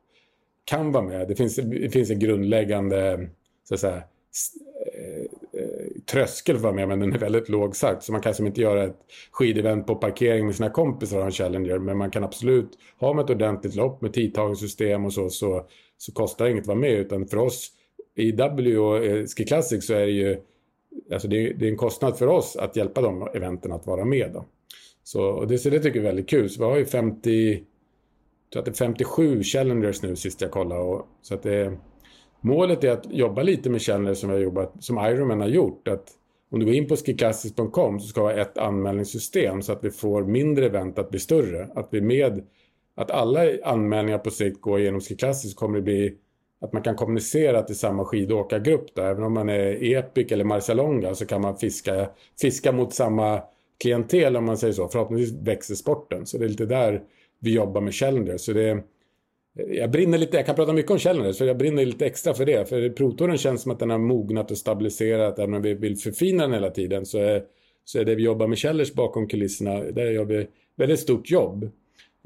kan 0.65 0.93
vara 0.93 1.05
med. 1.05 1.29
Det 1.29 1.35
finns, 1.35 1.57
det 1.57 1.93
finns 1.93 2.11
en 2.11 2.19
grundläggande 2.19 3.29
så 3.69 3.75
att 3.75 3.81
säga, 3.81 3.97
eh, 3.97 5.61
eh, 5.61 6.03
tröskel 6.13 6.55
för 6.55 6.59
att 6.59 6.63
vara 6.63 6.75
med, 6.75 6.89
men 6.89 7.01
den 7.01 7.13
är 7.13 7.19
väldigt 7.19 7.49
låg 7.49 7.77
sagt. 7.77 8.03
Så 8.03 8.13
man 8.13 8.21
kan 8.21 8.35
som 8.35 8.47
inte 8.47 8.61
göra 8.61 8.85
ett 8.85 8.97
skidevent 9.31 9.87
på 9.87 9.95
parkering 9.95 10.47
med 10.47 10.57
sina 10.57 10.71
kompisar 10.71 11.19
och 11.19 11.25
en 11.25 11.33
Challenger. 11.33 11.79
Men 11.79 11.99
man 11.99 12.11
kan 12.11 12.25
absolut 12.25 12.71
ha 13.01 13.15
med 13.15 13.25
ett 13.25 13.31
ordentligt 13.31 13.75
lopp 13.75 14.01
med 14.01 14.13
tidtagningssystem 14.13 15.05
och 15.05 15.13
så, 15.13 15.31
så, 15.31 15.67
så 15.99 16.13
kostar 16.13 16.45
det 16.45 16.51
inget 16.51 16.63
att 16.63 16.69
vara 16.69 16.79
med. 16.79 16.93
Utan 16.93 17.27
för 17.27 17.37
oss 17.37 17.71
i 18.17 18.33
W 18.33 18.79
och 18.79 19.05
eh, 19.05 19.27
Ski 19.27 19.45
Classic 19.45 19.87
så 19.87 19.95
är 19.95 20.07
det 20.07 20.13
ju 20.13 20.41
alltså 21.13 21.29
det, 21.29 21.53
det, 21.53 21.67
är 21.67 21.71
en 21.71 21.77
kostnad 21.77 22.19
för 22.19 22.27
oss 22.27 22.57
att 22.57 22.77
hjälpa 22.77 23.01
de 23.01 23.29
eventen 23.35 23.73
att 23.73 23.87
vara 23.87 24.05
med. 24.05 24.31
Då. 24.33 24.45
Så 25.03 25.23
och 25.23 25.49
det, 25.49 25.59
så 25.59 25.71
det 25.71 25.81
tycker 25.81 26.01
vi 26.01 26.07
är 26.07 26.11
väldigt 26.11 26.29
kul. 26.29 26.51
Så 26.51 26.61
vi 26.61 26.71
har 26.71 26.77
ju 26.77 26.85
50, 26.85 27.51
jag 27.51 27.61
tror 28.53 28.61
att 28.61 28.65
det 28.65 28.71
är 28.71 28.87
57 28.87 29.43
challengers 29.43 30.03
nu 30.03 30.17
sist 30.17 30.41
jag 30.41 30.51
kollade. 30.51 30.81
Och, 30.81 31.07
så 31.23 31.35
att 31.35 31.43
det, 31.43 31.79
målet 32.41 32.85
är 32.85 32.91
att 32.91 33.07
jobba 33.11 33.43
lite 33.43 33.71
med 33.71 33.83
challengers 33.83 34.19
som, 34.19 34.41
jobbat, 34.41 34.73
som 34.81 34.99
Ironman 34.99 35.41
har 35.41 35.49
gjort. 35.49 35.89
Att 35.89 36.09
om 36.51 36.61
du 36.61 36.67
går 36.67 36.75
in 36.75 36.89
på 36.89 36.97
skiklassis.com 36.97 38.01
så 38.01 38.09
ska 38.09 38.27
vi 38.27 38.35
ha 38.35 38.41
ett 38.41 38.59
anmälningssystem 38.59 39.63
så 39.63 39.73
att 39.73 39.85
vi 39.85 39.91
får 39.91 40.25
mindre 40.25 40.67
event 40.67 40.99
att 40.99 41.11
bli 41.11 41.21
större. 41.21 41.69
Att 41.75 41.89
vi 41.91 42.01
med 42.01 42.43
att 42.97 43.11
alla 43.11 43.41
anmälningar 43.65 44.19
på 44.19 44.31
sikt 44.31 44.61
går 44.61 44.81
genom 44.81 45.01
Skiklassis 45.01 45.55
kommer 45.55 45.77
det 45.77 45.83
bli 45.83 46.17
att 46.61 46.73
man 46.73 46.83
kan 46.83 46.97
kommunicera 46.97 47.63
till 47.63 47.79
samma 47.79 48.05
skidåkargrupp. 48.05 48.95
Då. 48.95 49.03
Även 49.03 49.23
om 49.23 49.33
man 49.33 49.49
är 49.49 49.95
Epic 49.95 50.33
eller 50.33 50.45
Marcialonga 50.45 51.15
så 51.15 51.27
kan 51.27 51.41
man 51.41 51.57
fiska, 51.57 52.11
fiska 52.41 52.73
mot 52.73 52.95
samma 52.95 53.43
klientel 53.83 54.37
om 54.37 54.45
man 54.45 54.59
säger 54.59 54.73
så. 54.73 54.89
Förhoppningsvis 54.89 55.41
växer 55.47 55.75
sporten. 55.75 56.27
Så 56.27 56.39
det 56.39 56.45
är 56.45 56.49
lite 56.49 56.67
där 56.67 57.03
vi 57.41 57.55
jobbar 57.55 57.81
med 57.81 57.95
Challenger. 57.95 58.37
Så 58.37 58.53
det, 58.53 58.83
jag 59.55 59.91
brinner 59.91 60.19
lite, 60.19 60.37
jag 60.37 60.47
kan 60.47 60.55
prata 60.55 60.73
mycket 60.73 60.91
om 60.91 60.99
Challenger, 60.99 61.33
för 61.33 61.47
jag 61.47 61.59
brinner 61.59 61.85
lite 61.85 62.07
extra 62.07 62.35
för 62.35 62.47
det. 62.47 62.69
För 62.69 62.89
Protoren 62.89 63.39
känns 63.39 63.63
som 63.63 63.73
att 63.73 63.79
den 63.79 63.91
har 63.91 63.99
mognat 63.99 64.51
och 64.51 64.59
stabiliserat, 64.59 65.39
även 65.39 65.55
om 65.55 65.63
vi 65.63 65.75
vill 65.75 65.97
förfina 65.97 66.43
den 66.43 66.53
hela 66.53 66.71
tiden. 66.71 67.07
Så 67.07 67.19
är, 67.19 67.43
så 67.85 67.99
är 67.99 68.05
det 68.05 68.15
vi 68.15 68.23
jobbar 68.23 68.47
med 68.47 68.59
Challenge 68.59 68.91
bakom 68.95 69.29
kulisserna, 69.29 69.81
där 69.81 70.11
gör 70.11 70.25
vi 70.25 70.47
väldigt 70.77 71.01
stort 71.01 71.31
jobb. 71.31 71.71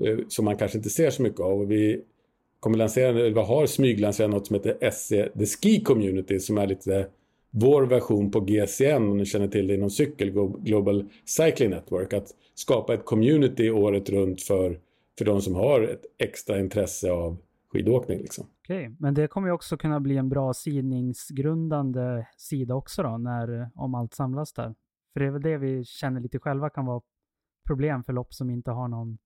Eh, 0.05 0.19
som 0.29 0.45
man 0.45 0.57
kanske 0.57 0.79
inte 0.79 0.91
ser 0.91 1.11
så 1.11 1.23
mycket 1.23 1.41
av. 1.41 1.61
Och 1.61 1.71
vi 1.71 2.01
kommer 2.61 2.79
lansera, 2.79 3.09
eller 3.09 3.31
vi 3.31 3.41
har 3.41 3.67
smyglanserat 3.67 4.31
något 4.31 4.47
som 4.47 4.55
heter 4.55 4.91
SC 4.91 5.09
The 5.09 5.47
Ski 5.47 5.81
Community, 5.81 6.41
som 6.41 6.59
är 6.59 6.67
lite 6.67 7.07
vår 7.51 7.83
version 7.83 8.31
på 8.31 8.41
GCN, 8.41 9.09
om 9.11 9.17
ni 9.17 9.25
känner 9.25 9.49
till 9.49 9.67
det 9.67 9.75
inom 9.75 9.91
cykel, 9.91 10.31
Global 10.59 11.05
Cycling 11.25 11.71
Network. 11.71 12.13
Att 12.13 12.29
skapa 12.55 12.95
ett 12.95 13.05
community 13.05 13.71
året 13.71 14.11
runt 14.11 14.43
för 14.43 14.79
för 15.19 15.25
de 15.25 15.41
som 15.41 15.55
har 15.55 15.81
ett 15.81 16.03
extra 16.19 16.61
intresse 16.61 17.11
av 17.11 17.37
skidåkning. 17.73 18.19
Liksom. 18.19 18.47
Okej, 18.65 18.87
okay. 18.87 18.97
men 18.99 19.15
det 19.15 19.29
kommer 19.29 19.49
ju 19.49 19.55
också 19.55 19.77
kunna 19.77 20.01
bli 20.01 20.17
en 20.17 20.29
bra 20.29 20.55
sidningsgrundande 20.55 22.27
sida 22.37 22.75
också 22.75 23.03
då, 23.03 23.19
när, 23.19 23.71
om 23.75 23.95
allt 23.95 24.15
samlas 24.15 24.53
där. 24.53 24.75
För 25.13 25.21
det 25.21 25.27
är 25.27 25.31
väl 25.31 25.43
det 25.43 25.59
vi 25.59 25.85
känner 25.85 26.21
lite 26.21 26.39
själva 26.39 26.71
kan 26.71 26.87
vara 26.87 27.03
problem 27.67 28.05
för 28.05 28.13
lopp 28.13 28.35
som 28.35 28.51
inte 28.51 28.71
har 28.71 28.89
någon 28.89 29.19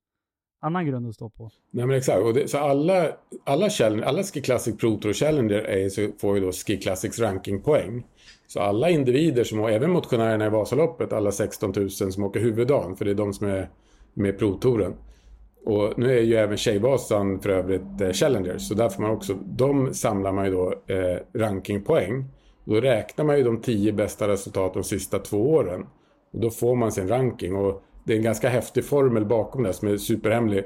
annan 0.63 0.87
grund 0.87 1.09
att 1.09 1.15
stå 1.15 1.31
på. 1.31 1.51
Nej 1.71 1.87
men 1.87 1.97
exakt, 1.97 2.23
och 2.23 2.35
det, 2.35 2.49
så 2.49 2.59
alla, 2.59 3.09
alla, 3.45 3.71
challenge, 3.71 4.05
alla 4.05 4.23
Ski 4.23 4.41
Classic 4.41 4.77
Pro 4.77 4.97
Tour 4.97 5.13
Challenger 5.13 5.59
är, 5.59 5.89
så 5.89 6.09
får 6.21 6.37
ju 6.37 6.45
då 6.45 6.53
Ski 6.53 6.77
Classics 6.77 7.19
rankingpoäng. 7.19 8.07
Så 8.47 8.61
alla 8.61 8.91
individer 8.91 9.45
som, 9.45 9.65
även 9.65 9.91
motionärerna 9.91 10.47
i 10.47 10.51
Vasaloppet, 10.51 11.13
alla 11.13 11.33
16 11.33 11.73
000 11.77 11.91
som 11.91 12.25
åker 12.25 12.41
huvuddagen, 12.41 12.97
för 12.97 13.05
det 13.05 13.11
är 13.11 13.15
de 13.15 13.33
som 13.33 13.47
är 13.47 13.71
med 14.15 14.39
Pro 14.39 14.59
Touren 14.59 14.95
och 15.65 15.99
nu 15.99 16.19
är 16.19 16.23
ju 16.23 16.35
även 16.35 16.57
Tjejvasan 16.57 17.41
för 17.41 17.51
övrigt 17.51 18.01
eh, 18.01 18.13
Challenger, 18.13 18.59
så 18.59 18.75
där 18.75 18.89
får 18.89 19.03
man 19.03 19.11
också, 19.11 19.35
de 19.35 19.95
samlar 19.95 20.33
man 20.33 20.45
ju 20.45 20.53
då 20.53 20.75
eh, 20.87 21.19
rankingpoäng. 21.35 22.25
Då 22.65 22.81
räknar 22.81 23.25
man 23.25 23.37
ju 23.39 23.45
de 23.45 23.61
tio 23.61 23.93
bästa 23.93 24.29
resultaten 24.29 24.83
de 24.83 24.89
sista 24.89 25.19
två 25.19 25.51
åren. 25.51 25.87
Och 26.33 26.41
då 26.41 26.51
får 26.51 26.77
man 26.77 26.93
sin 26.93 27.09
ranking 27.09 27.57
och 27.57 27.83
det 28.05 28.13
är 28.13 28.17
en 28.17 28.23
ganska 28.23 28.49
häftig 28.49 28.85
formel 28.85 29.25
bakom 29.25 29.63
det 29.63 29.73
som 29.73 29.89
är 29.89 29.97
superhemlig. 29.97 30.65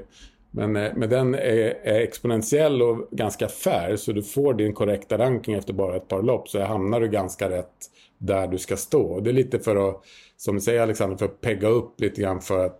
Men, 0.51 0.75
eh, 0.75 0.91
men 0.95 1.09
den 1.09 1.35
är, 1.35 1.77
är, 1.83 2.01
exponentiell 2.01 2.81
och 2.81 3.07
ganska 3.11 3.47
fair 3.47 3.95
så 3.95 4.11
du 4.11 4.23
får 4.23 4.53
din 4.53 4.73
korrekta 4.73 5.17
ranking 5.17 5.55
efter 5.55 5.73
bara 5.73 5.95
ett 5.95 6.07
par 6.07 6.21
lopp 6.21 6.49
så 6.49 6.63
hamnar 6.63 6.99
du 6.99 7.07
ganska 7.07 7.49
rätt 7.49 7.75
där 8.17 8.47
du 8.47 8.57
ska 8.57 8.77
stå. 8.77 9.01
Och 9.01 9.23
det 9.23 9.29
är 9.29 9.33
lite 9.33 9.59
för 9.59 9.89
att, 9.89 10.03
som 10.37 10.55
du 10.55 10.61
säger 10.61 10.81
Alexander, 10.81 11.17
för 11.17 11.25
att 11.25 11.41
pegga 11.41 11.67
upp 11.67 12.01
lite 12.01 12.21
grann 12.21 12.41
för 12.41 12.65
att 12.65 12.79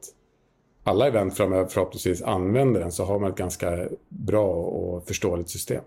alla 0.84 1.08
event 1.08 1.38
framöver 1.38 1.66
förhoppningsvis 1.66 2.22
använder 2.22 2.80
den 2.82 2.92
så 2.92 3.04
har 3.04 3.20
man 3.20 3.32
ett 3.32 3.38
ganska 3.38 3.88
bra 4.10 4.54
och 4.54 5.08
förståeligt 5.08 5.50
system. 5.50 5.84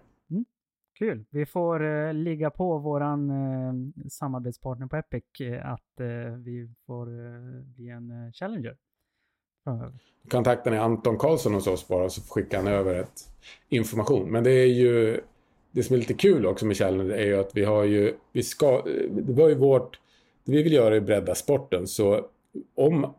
Kul. 1.00 1.24
Vi 1.30 1.46
får 1.46 1.84
eh, 1.84 2.14
ligga 2.14 2.50
på 2.50 2.78
våran 2.78 3.30
eh, 3.30 4.08
samarbetspartner 4.08 4.86
på 4.86 4.96
Epic 4.96 5.24
uh, 5.40 5.72
att 5.72 6.00
eh, 6.00 6.34
vi 6.36 6.70
får 6.86 7.06
eh, 7.06 7.62
bli 7.76 7.88
en 7.88 8.32
challenger. 8.32 8.76
Kontakten 10.30 10.72
är 10.72 10.78
Anton 10.78 11.18
Karlsson 11.18 11.54
hos 11.54 11.66
oss 11.66 11.88
bara 11.88 12.08
så 12.08 12.20
skickar 12.22 12.58
han 12.58 12.66
över 12.66 12.94
ett 12.94 13.28
information. 13.68 14.30
Men 14.30 14.44
det 14.44 14.50
är 14.50 14.66
ju 14.66 15.20
det 15.70 15.82
som 15.82 15.94
är 15.94 15.98
lite 15.98 16.14
kul 16.14 16.46
också 16.46 16.66
med 16.66 16.76
Challenger 16.76 17.14
är 17.14 17.26
ju 17.26 17.40
att 17.40 17.56
vi 17.56 17.64
har 17.64 17.84
ju, 17.84 18.14
vi 18.32 18.42
ska, 18.42 18.82
det 19.10 19.32
var 19.32 19.48
ju 19.48 19.54
vårt, 19.54 20.00
det 20.44 20.52
vi 20.52 20.62
vill 20.62 20.72
göra 20.72 20.94
är 20.94 20.98
att 20.98 21.06
bredda 21.06 21.34
sporten. 21.34 21.86
Så 21.86 22.26
om 22.74 23.14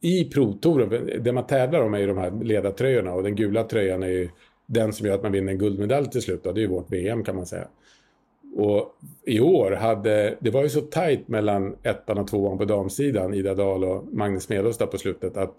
i 0.00 0.24
provtouren, 0.24 1.22
det 1.24 1.32
man 1.32 1.46
tävlar 1.46 1.80
om 1.80 1.94
är 1.94 1.98
ju 1.98 2.06
de 2.06 2.18
här 2.18 2.30
ledartröjorna 2.30 3.12
och 3.12 3.22
den 3.22 3.36
gula 3.36 3.64
tröjan 3.64 4.02
är 4.02 4.08
ju 4.08 4.28
den 4.66 4.92
som 4.92 5.06
gör 5.06 5.14
att 5.14 5.22
man 5.22 5.32
vinner 5.32 5.52
en 5.52 5.58
guldmedalj 5.58 6.10
till 6.10 6.22
slut. 6.22 6.44
Då. 6.44 6.52
Det 6.52 6.60
är 6.60 6.62
ju 6.62 6.68
vårt 6.68 6.92
VM 6.92 7.24
kan 7.24 7.36
man 7.36 7.46
säga. 7.46 7.68
Och 8.56 8.96
i 9.26 9.40
år 9.40 9.70
hade, 9.70 10.36
det 10.40 10.50
var 10.50 10.62
ju 10.62 10.68
så 10.68 10.80
tajt 10.80 11.28
mellan 11.28 11.76
ettan 11.82 12.18
och 12.18 12.28
tvåan 12.28 12.58
på 12.58 12.64
damsidan, 12.64 13.34
Ida 13.34 13.54
Dahl 13.54 13.84
och 13.84 14.04
Magnus 14.12 14.48
Medås 14.48 14.78
där 14.78 14.86
på 14.86 14.98
slutet, 14.98 15.36
att 15.36 15.54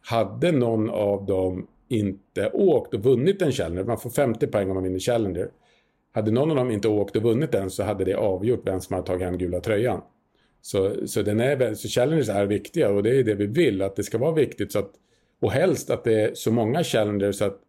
hade 0.00 0.52
någon 0.52 0.90
av 0.90 1.26
dem 1.26 1.66
inte 1.88 2.50
åkt 2.50 2.94
och 2.94 3.00
vunnit 3.00 3.42
en 3.42 3.52
Challenger, 3.52 3.84
man 3.84 3.98
får 3.98 4.10
50 4.10 4.46
poäng 4.46 4.68
om 4.68 4.74
man 4.74 4.82
vinner 4.84 4.98
Challenger, 4.98 5.48
hade 6.12 6.30
någon 6.30 6.50
av 6.50 6.56
dem 6.56 6.70
inte 6.70 6.88
åkt 6.88 7.16
och 7.16 7.22
vunnit 7.22 7.52
den 7.52 7.70
så 7.70 7.82
hade 7.82 8.04
det 8.04 8.14
avgjort 8.14 8.60
vem 8.64 8.80
som 8.80 8.94
hade 8.94 9.06
tagit 9.06 9.22
hem 9.22 9.38
gula 9.38 9.60
tröjan. 9.60 10.02
Så, 10.62 11.06
så, 11.06 11.22
den 11.22 11.40
är, 11.40 11.74
så 11.74 11.88
challengers 11.88 12.28
är 12.28 12.46
viktiga 12.46 12.90
och 12.90 13.02
det 13.02 13.18
är 13.18 13.24
det 13.24 13.34
vi 13.34 13.46
vill, 13.46 13.82
att 13.82 13.96
det 13.96 14.02
ska 14.02 14.18
vara 14.18 14.32
viktigt. 14.32 14.72
Så 14.72 14.78
att, 14.78 14.90
och 15.40 15.52
helst 15.52 15.90
att 15.90 16.04
det 16.04 16.20
är 16.20 16.34
så 16.34 16.50
många 16.50 16.84
challengers 16.84 17.36
så 17.36 17.44
att 17.44 17.60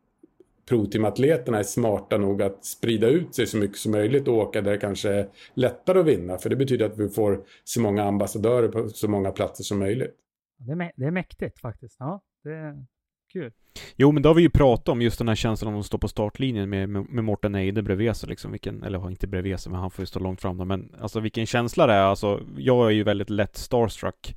provteamatleterna 0.69 1.59
är 1.59 1.63
smarta 1.63 2.17
nog 2.17 2.41
att 2.41 2.65
sprida 2.65 3.07
ut 3.07 3.35
sig 3.35 3.47
så 3.47 3.57
mycket 3.57 3.77
som 3.77 3.91
möjligt 3.91 4.27
och 4.27 4.33
åka 4.33 4.61
där 4.61 4.71
det 4.71 4.77
kanske 4.77 5.09
är 5.09 5.29
lättare 5.53 5.99
att 5.99 6.05
vinna. 6.05 6.37
För 6.37 6.49
det 6.49 6.55
betyder 6.55 6.85
att 6.85 6.97
vi 6.97 7.09
får 7.09 7.43
så 7.63 7.81
många 7.81 8.03
ambassadörer 8.03 8.67
på 8.67 8.89
så 8.89 9.07
många 9.07 9.31
platser 9.31 9.63
som 9.63 9.79
möjligt. 9.79 10.15
Det 10.57 10.71
är, 10.71 10.91
det 10.95 11.05
är 11.05 11.11
mäktigt 11.11 11.59
faktiskt. 11.59 11.95
Ja, 11.99 12.21
det 12.43 12.51
är 12.51 12.85
kul. 13.33 13.51
Jo, 13.95 14.11
men 14.11 14.23
då 14.23 14.29
har 14.29 14.33
vi 14.33 14.41
ju 14.41 14.49
pratat 14.49 14.89
om 14.89 15.01
just 15.01 15.17
den 15.17 15.27
här 15.27 15.35
känslan 15.35 15.73
om 15.73 15.79
att 15.79 15.85
stå 15.85 15.97
på 15.97 16.07
startlinjen 16.07 16.69
med, 16.69 16.89
med, 16.89 17.09
med 17.09 17.23
Morten 17.23 17.55
Eide 17.55 17.81
bredvid 17.81 18.15
sig 18.15 18.29
liksom. 18.29 18.51
Vilken, 18.51 18.83
eller 18.83 19.07
inte 19.07 19.27
bredvid 19.27 19.59
sig, 19.59 19.71
men 19.71 19.81
han 19.81 19.91
får 19.91 20.01
ju 20.03 20.05
stå 20.05 20.19
långt 20.19 20.41
fram 20.41 20.57
då. 20.57 20.65
Men 20.65 20.95
alltså 20.99 21.19
vilken 21.19 21.45
känsla 21.45 21.87
det 21.87 21.93
är. 21.93 22.01
Alltså, 22.03 22.41
jag 22.57 22.87
är 22.87 22.91
ju 22.91 23.03
väldigt 23.03 23.29
lätt 23.29 23.57
starstruck. 23.57 24.35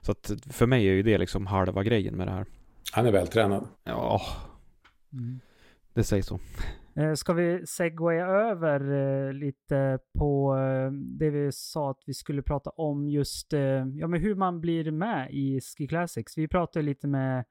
Så 0.00 0.12
att 0.12 0.30
för 0.50 0.66
mig 0.66 0.88
är 0.88 0.92
ju 0.92 1.02
det 1.02 1.18
liksom 1.18 1.46
halva 1.46 1.82
grejen 1.82 2.16
med 2.16 2.26
det 2.26 2.32
här. 2.32 2.46
Han 2.92 3.06
är 3.06 3.12
vältränad. 3.12 3.68
Ja. 3.84 4.22
Mm. 5.12 5.40
Det 5.94 6.04
sägs 6.04 6.26
så. 6.26 6.40
Eh, 6.94 7.14
ska 7.14 7.32
vi 7.32 7.66
segwaya 7.66 8.26
över 8.26 8.92
eh, 8.92 9.32
lite 9.32 9.98
på 10.18 10.56
eh, 10.56 10.92
det 10.92 11.30
vi 11.30 11.52
sa 11.52 11.90
att 11.90 12.02
vi 12.06 12.14
skulle 12.14 12.42
prata 12.42 12.70
om 12.70 13.08
just 13.08 13.52
ja, 13.98 14.06
men 14.06 14.20
hur 14.20 14.34
man 14.34 14.60
blir 14.60 14.90
med 14.90 15.30
i 15.30 15.60
Ski 15.60 15.88
Classics. 15.88 16.38
Vi 16.38 16.48
pratade 16.48 16.82
lite 16.82 17.06
med 17.06 17.44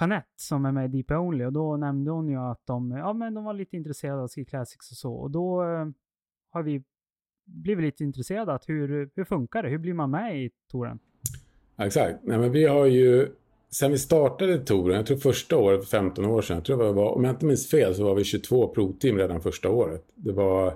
Jeanette 0.00 0.28
som 0.36 0.64
är 0.64 0.72
med 0.72 0.84
i 0.84 0.88
Deep 0.88 1.10
Only 1.10 1.44
och 1.44 1.52
då 1.52 1.76
nämnde 1.76 2.10
hon 2.10 2.28
ju 2.28 2.36
att 2.36 2.66
de, 2.66 2.90
ja, 2.90 3.12
men 3.12 3.34
de 3.34 3.44
var 3.44 3.54
lite 3.54 3.76
intresserade 3.76 4.22
av 4.22 4.28
Ski 4.28 4.44
Classics 4.44 4.90
och 4.90 4.96
så. 4.96 5.14
Och 5.14 5.30
då 5.30 5.62
har 6.50 6.62
vi 6.62 6.84
blivit 7.44 7.84
lite 7.84 8.04
intresserade 8.04 8.52
att 8.52 8.68
hur, 8.68 9.10
hur 9.14 9.24
funkar 9.24 9.62
det? 9.62 9.68
Hur 9.68 9.78
blir 9.78 9.94
man 9.94 10.10
med 10.10 10.44
i 10.44 10.50
touren? 10.70 10.98
Exakt. 11.78 12.18
Nej, 12.22 12.38
men 12.38 12.52
vi 12.52 12.66
har 12.66 12.86
ju, 12.86 13.28
sen 13.74 13.90
vi 13.92 13.98
startade 13.98 14.58
touren, 14.58 14.96
jag 14.96 15.06
tror 15.06 15.16
första 15.16 15.56
året 15.56 15.88
15 15.88 16.24
år 16.24 16.42
sedan, 16.42 16.56
jag 16.56 16.64
tror 16.64 16.84
jag 16.84 16.92
var, 16.92 17.14
om 17.14 17.24
jag 17.24 17.32
inte 17.32 17.46
minns 17.46 17.70
fel 17.70 17.94
så 17.94 18.04
var 18.04 18.14
vi 18.14 18.24
22 18.24 18.68
provteam 18.68 19.18
redan 19.18 19.40
första 19.40 19.70
året. 19.70 20.04
Det 20.14 20.32
var 20.32 20.74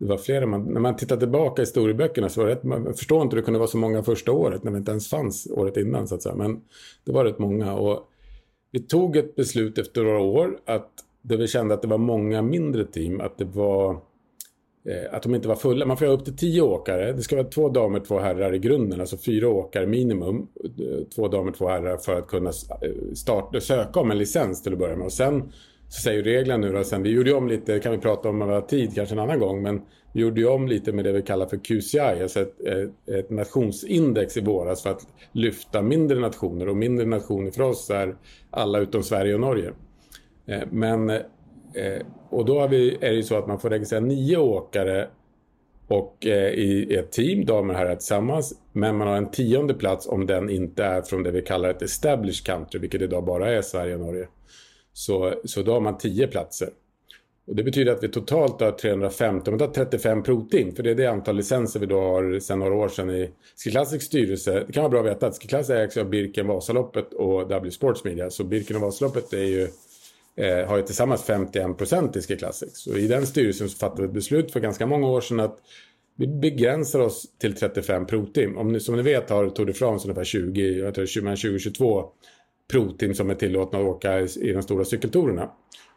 det 0.00 0.06
var 0.06 0.18
flera, 0.18 0.46
man, 0.46 0.64
när 0.64 0.80
man 0.80 0.96
tittar 0.96 1.16
tillbaka 1.16 1.62
i 1.62 1.64
historieböckerna 1.64 2.28
så 2.28 2.40
var 2.40 2.48
det 2.48 2.54
rätt, 2.54 2.64
man 2.64 2.94
förstår 2.94 3.22
inte 3.22 3.36
hur 3.36 3.42
det 3.42 3.44
kunde 3.44 3.58
vara 3.58 3.68
så 3.68 3.78
många 3.78 4.02
första 4.02 4.32
året 4.32 4.64
när 4.64 4.72
det 4.72 4.78
inte 4.78 4.90
ens 4.90 5.08
fanns 5.08 5.46
året 5.50 5.76
innan 5.76 6.08
så 6.08 6.14
att 6.14 6.22
säga. 6.22 6.34
Men 6.34 6.60
det 7.04 7.12
var 7.12 7.24
rätt 7.24 7.38
många 7.38 7.74
och 7.74 8.08
vi 8.70 8.80
tog 8.80 9.16
ett 9.16 9.36
beslut 9.36 9.78
efter 9.78 10.02
några 10.02 10.20
år 10.20 10.58
att 10.64 10.90
där 11.22 11.36
vi 11.36 11.48
kände 11.48 11.74
att 11.74 11.82
det 11.82 11.88
var 11.88 11.98
många 11.98 12.42
mindre 12.42 12.84
team, 12.84 13.20
att 13.20 13.38
det 13.38 13.44
var 13.44 14.00
Eh, 14.84 15.14
att 15.14 15.22
de 15.22 15.34
inte 15.34 15.48
var 15.48 15.56
fulla. 15.56 15.86
Man 15.86 15.96
får 15.96 16.06
ha 16.06 16.12
upp 16.12 16.24
till 16.24 16.36
tio 16.36 16.62
åkare. 16.62 17.12
Det 17.12 17.22
ska 17.22 17.36
vara 17.36 17.46
två 17.46 17.68
damer, 17.68 18.00
två 18.00 18.18
herrar 18.18 18.54
i 18.54 18.58
grunden. 18.58 19.00
Alltså 19.00 19.16
fyra 19.16 19.48
åkare 19.48 19.86
minimum. 19.86 20.46
Eh, 20.64 21.06
två 21.14 21.28
damer, 21.28 21.52
två 21.52 21.68
herrar 21.68 21.96
för 21.96 22.18
att 22.18 22.26
kunna 22.26 22.50
eh, 22.50 23.14
starta, 23.14 23.60
söka 23.60 24.00
om 24.00 24.10
en 24.10 24.18
licens 24.18 24.62
till 24.62 24.72
att 24.72 24.78
börja 24.78 24.96
med. 24.96 25.04
Och 25.04 25.12
sen 25.12 25.52
så 25.88 26.00
säger 26.00 26.22
reglerna 26.22 26.66
nu 26.66 26.72
då 26.72 26.84
sen, 26.84 27.02
vi 27.02 27.10
gjorde 27.10 27.34
om 27.34 27.48
lite, 27.48 27.78
kan 27.78 27.92
vi 27.92 27.98
prata 27.98 28.28
om 28.28 28.42
över 28.42 28.60
tid 28.60 28.94
kanske 28.94 29.14
en 29.14 29.18
annan 29.18 29.38
gång, 29.38 29.62
men 29.62 29.82
vi 30.12 30.20
gjorde 30.20 30.46
om 30.46 30.68
lite 30.68 30.92
med 30.92 31.04
det 31.04 31.12
vi 31.12 31.22
kallar 31.22 31.46
för 31.46 31.56
QCI, 31.56 31.98
alltså 32.22 32.40
ett, 32.40 32.60
ett, 33.08 33.30
nationsindex 33.30 34.36
i 34.36 34.40
våras 34.40 34.82
för 34.82 34.90
att 34.90 35.06
lyfta 35.32 35.82
mindre 35.82 36.18
nationer 36.18 36.68
och 36.68 36.76
mindre 36.76 37.06
nationer 37.06 37.50
för 37.50 37.62
oss 37.62 37.90
är 37.90 38.16
alla 38.50 38.78
utom 38.78 39.02
Sverige 39.02 39.34
och 39.34 39.40
Norge. 39.40 39.72
Men, 40.70 41.12
eh, 41.74 42.06
och 42.30 42.44
då 42.44 42.60
har 42.60 42.68
vi, 42.68 42.94
är 42.94 43.10
det 43.10 43.16
ju 43.16 43.22
så 43.22 43.38
att 43.38 43.46
man 43.46 43.60
får 43.60 43.70
registrera 43.70 44.00
nio 44.00 44.36
åkare 44.36 45.08
och 45.88 46.26
eh, 46.26 46.50
i 46.50 46.94
ett 46.94 47.12
team, 47.12 47.44
damer 47.44 47.74
och 47.74 47.80
herrar 47.80 47.96
tillsammans. 47.96 48.54
Men 48.72 48.96
man 48.96 49.08
har 49.08 49.16
en 49.16 49.30
tionde 49.30 49.74
plats 49.74 50.06
om 50.08 50.26
den 50.26 50.50
inte 50.50 50.84
är 50.84 51.02
från 51.02 51.22
det 51.22 51.30
vi 51.30 51.42
kallar 51.42 51.70
ett 51.70 51.82
established 51.82 52.46
country, 52.46 52.80
vilket 52.80 53.02
idag 53.02 53.24
bara 53.24 53.50
är 53.50 53.62
Sverige 53.62 53.94
och 53.94 54.00
Norge. 54.00 54.28
Så, 54.92 55.34
så 55.44 55.62
då 55.62 55.72
har 55.72 55.80
man 55.80 55.98
tio 55.98 56.26
platser. 56.26 56.68
Och 57.46 57.56
det 57.56 57.62
betyder 57.62 57.92
att 57.92 58.02
vi 58.02 58.08
totalt 58.08 58.60
har 58.60 58.72
315, 58.72 59.56
men 59.56 59.72
35 59.72 60.22
protein, 60.22 60.74
För 60.74 60.82
det 60.82 60.90
är 60.90 60.94
det 60.94 61.06
antal 61.06 61.36
licenser 61.36 61.80
vi 61.80 61.86
då 61.86 62.00
har 62.00 62.38
sedan 62.38 62.58
några 62.58 62.74
år 62.74 62.88
sedan 62.88 63.10
i 63.10 63.30
Ski 63.64 63.70
Classics 63.70 64.04
styrelse. 64.04 64.64
Det 64.66 64.72
kan 64.72 64.82
vara 64.82 64.90
bra 64.90 65.00
att 65.00 65.06
veta 65.06 65.26
att 65.26 65.42
Ski 65.42 65.48
Classics 65.48 65.70
ägs 65.70 65.96
av 65.96 66.08
Birken 66.08 66.46
Vasaloppet 66.46 67.14
och 67.14 67.48
W 67.48 67.70
Sports 67.70 68.04
Media. 68.04 68.30
Så 68.30 68.44
Birken 68.44 68.76
och 68.76 68.82
Vasaloppet 68.82 69.32
är 69.32 69.44
ju, 69.44 69.68
eh, 70.40 70.68
har 70.68 70.76
ju 70.76 70.82
tillsammans 70.82 71.22
51 71.22 71.78
procent 71.78 72.16
i 72.16 72.22
Ski 72.22 72.36
Classics. 72.36 72.86
Och 72.86 72.98
i 72.98 73.06
den 73.06 73.26
styrelsen 73.26 73.68
så 73.68 73.78
fattade 73.78 74.02
vi 74.02 74.06
ett 74.08 74.14
beslut 74.14 74.52
för 74.52 74.60
ganska 74.60 74.86
många 74.86 75.08
år 75.08 75.20
sedan 75.20 75.40
att 75.40 75.58
vi 76.16 76.26
begränsar 76.26 77.00
oss 77.00 77.26
till 77.38 77.54
35 77.54 78.06
provtim. 78.06 78.58
Om 78.58 78.72
ni, 78.72 78.80
som 78.80 78.96
ni 78.96 79.02
vet 79.02 79.30
har 79.30 79.50
Tour 79.50 79.66
de 79.66 79.72
France 79.72 80.08
ungefär 80.08 80.24
20, 80.24 80.78
jag 80.78 80.94
tror 80.94 81.04
20-22 81.04 82.04
provtim 82.70 83.14
som 83.14 83.30
är 83.30 83.34
tillåtna 83.34 83.78
att 83.78 83.84
åka 83.84 84.20
i, 84.20 84.26
i 84.40 84.52
de 84.52 84.62
stora 84.62 84.84
cykeltorerna. 84.84 85.50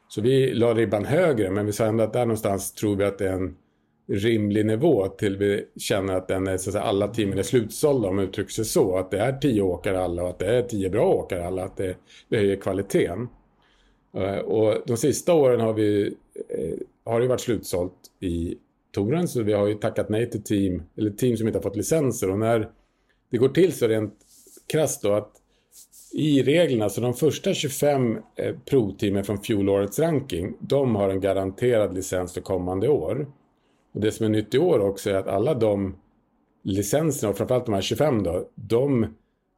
Så 0.08 0.22
vi 0.22 0.54
la 0.54 0.74
ribban 0.74 1.06
högre 1.06 1.52
men 1.52 1.66
vi 1.66 1.72
sa 1.72 1.86
ändå 1.86 2.04
att 2.04 2.14
där 2.14 2.26
någonstans 2.26 2.74
tror 2.74 2.96
vi 2.96 3.04
att 3.04 3.18
det 3.18 3.28
är 3.28 3.34
en 3.34 3.56
rimlig 4.08 4.66
nivå 4.66 5.08
till 5.08 5.38
vi 5.38 5.66
känner 5.78 6.14
att 6.14 6.28
den 6.28 6.48
är, 6.48 6.58
så 6.58 6.70
att 6.70 6.74
säga, 6.74 6.84
alla 6.84 7.08
teamen 7.08 7.38
är 7.38 7.44
slutsålda 7.44 8.10
om 8.10 8.16
man 8.16 8.26
uttrycker 8.26 8.52
sig 8.52 8.66
så. 8.66 8.98
Att 8.98 9.12
det 9.12 9.20
är 9.20 9.34
tio 9.38 9.62
åkare 9.62 10.00
alla 10.00 10.24
och 10.24 10.30
att 10.30 10.40
det 10.40 10.58
är 10.58 10.62
tio 10.62 10.90
bra 10.90 11.14
åkare 11.14 11.48
alla. 11.48 11.64
Att 11.64 11.78
det, 11.78 11.96
det 12.30 12.38
höjer 12.38 12.56
kvaliteten. 12.56 13.28
Eh, 14.18 14.38
och 14.38 14.84
de 14.86 14.98
sista 14.98 15.34
åren 15.34 15.60
har 15.60 15.74
vi 15.74 16.16
eh, 16.50 16.78
har 17.04 17.22
det 17.22 17.28
varit 17.28 17.42
slutsålt 17.42 17.94
i 18.20 18.58
touren 18.92 19.28
så 19.28 19.44
vi 19.44 19.54
har 19.54 19.68
ju 19.68 19.74
tackat 19.74 20.10
nej 20.10 20.30
till 20.30 20.44
team 20.44 20.84
eller 20.98 21.12
team 21.12 21.38
som 21.38 21.48
inte 21.48 21.60
har 21.60 21.64
fått 21.64 21.76
licenser 21.76 22.30
och 22.30 22.40
när 22.40 22.70
det 23.30 23.38
går 23.38 23.50
till 23.50 23.74
så 23.74 23.88
rent 23.88 24.14
krasst 24.68 25.02
då 25.02 25.14
att 25.14 25.40
i 26.14 26.44
reglerna, 26.44 26.90
så 26.90 27.02
de 27.02 27.14
första 27.14 27.54
25 27.54 28.18
eh, 28.36 28.56
provteamen 28.66 29.24
från 29.24 29.42
fjolårets 29.42 30.00
ranking, 30.00 30.54
de 30.60 30.96
har 30.96 31.10
en 31.10 31.22
garanterad 31.22 31.94
licens 31.94 32.34
för 32.34 32.42
kommande 32.42 32.90
år. 32.90 33.28
Och 33.94 34.02
det 34.02 34.12
som 34.12 34.26
är 34.26 34.30
nytt 34.30 34.54
i 34.54 34.58
år 34.58 34.80
också 34.80 35.10
är 35.10 35.14
att 35.14 35.28
alla 35.28 35.54
de 35.54 35.96
licenserna, 36.64 37.30
och 37.30 37.38
framförallt 37.38 37.66
de 37.66 37.74
här 37.74 37.82
25 37.82 38.24
då, 38.24 38.50
de 38.56 39.08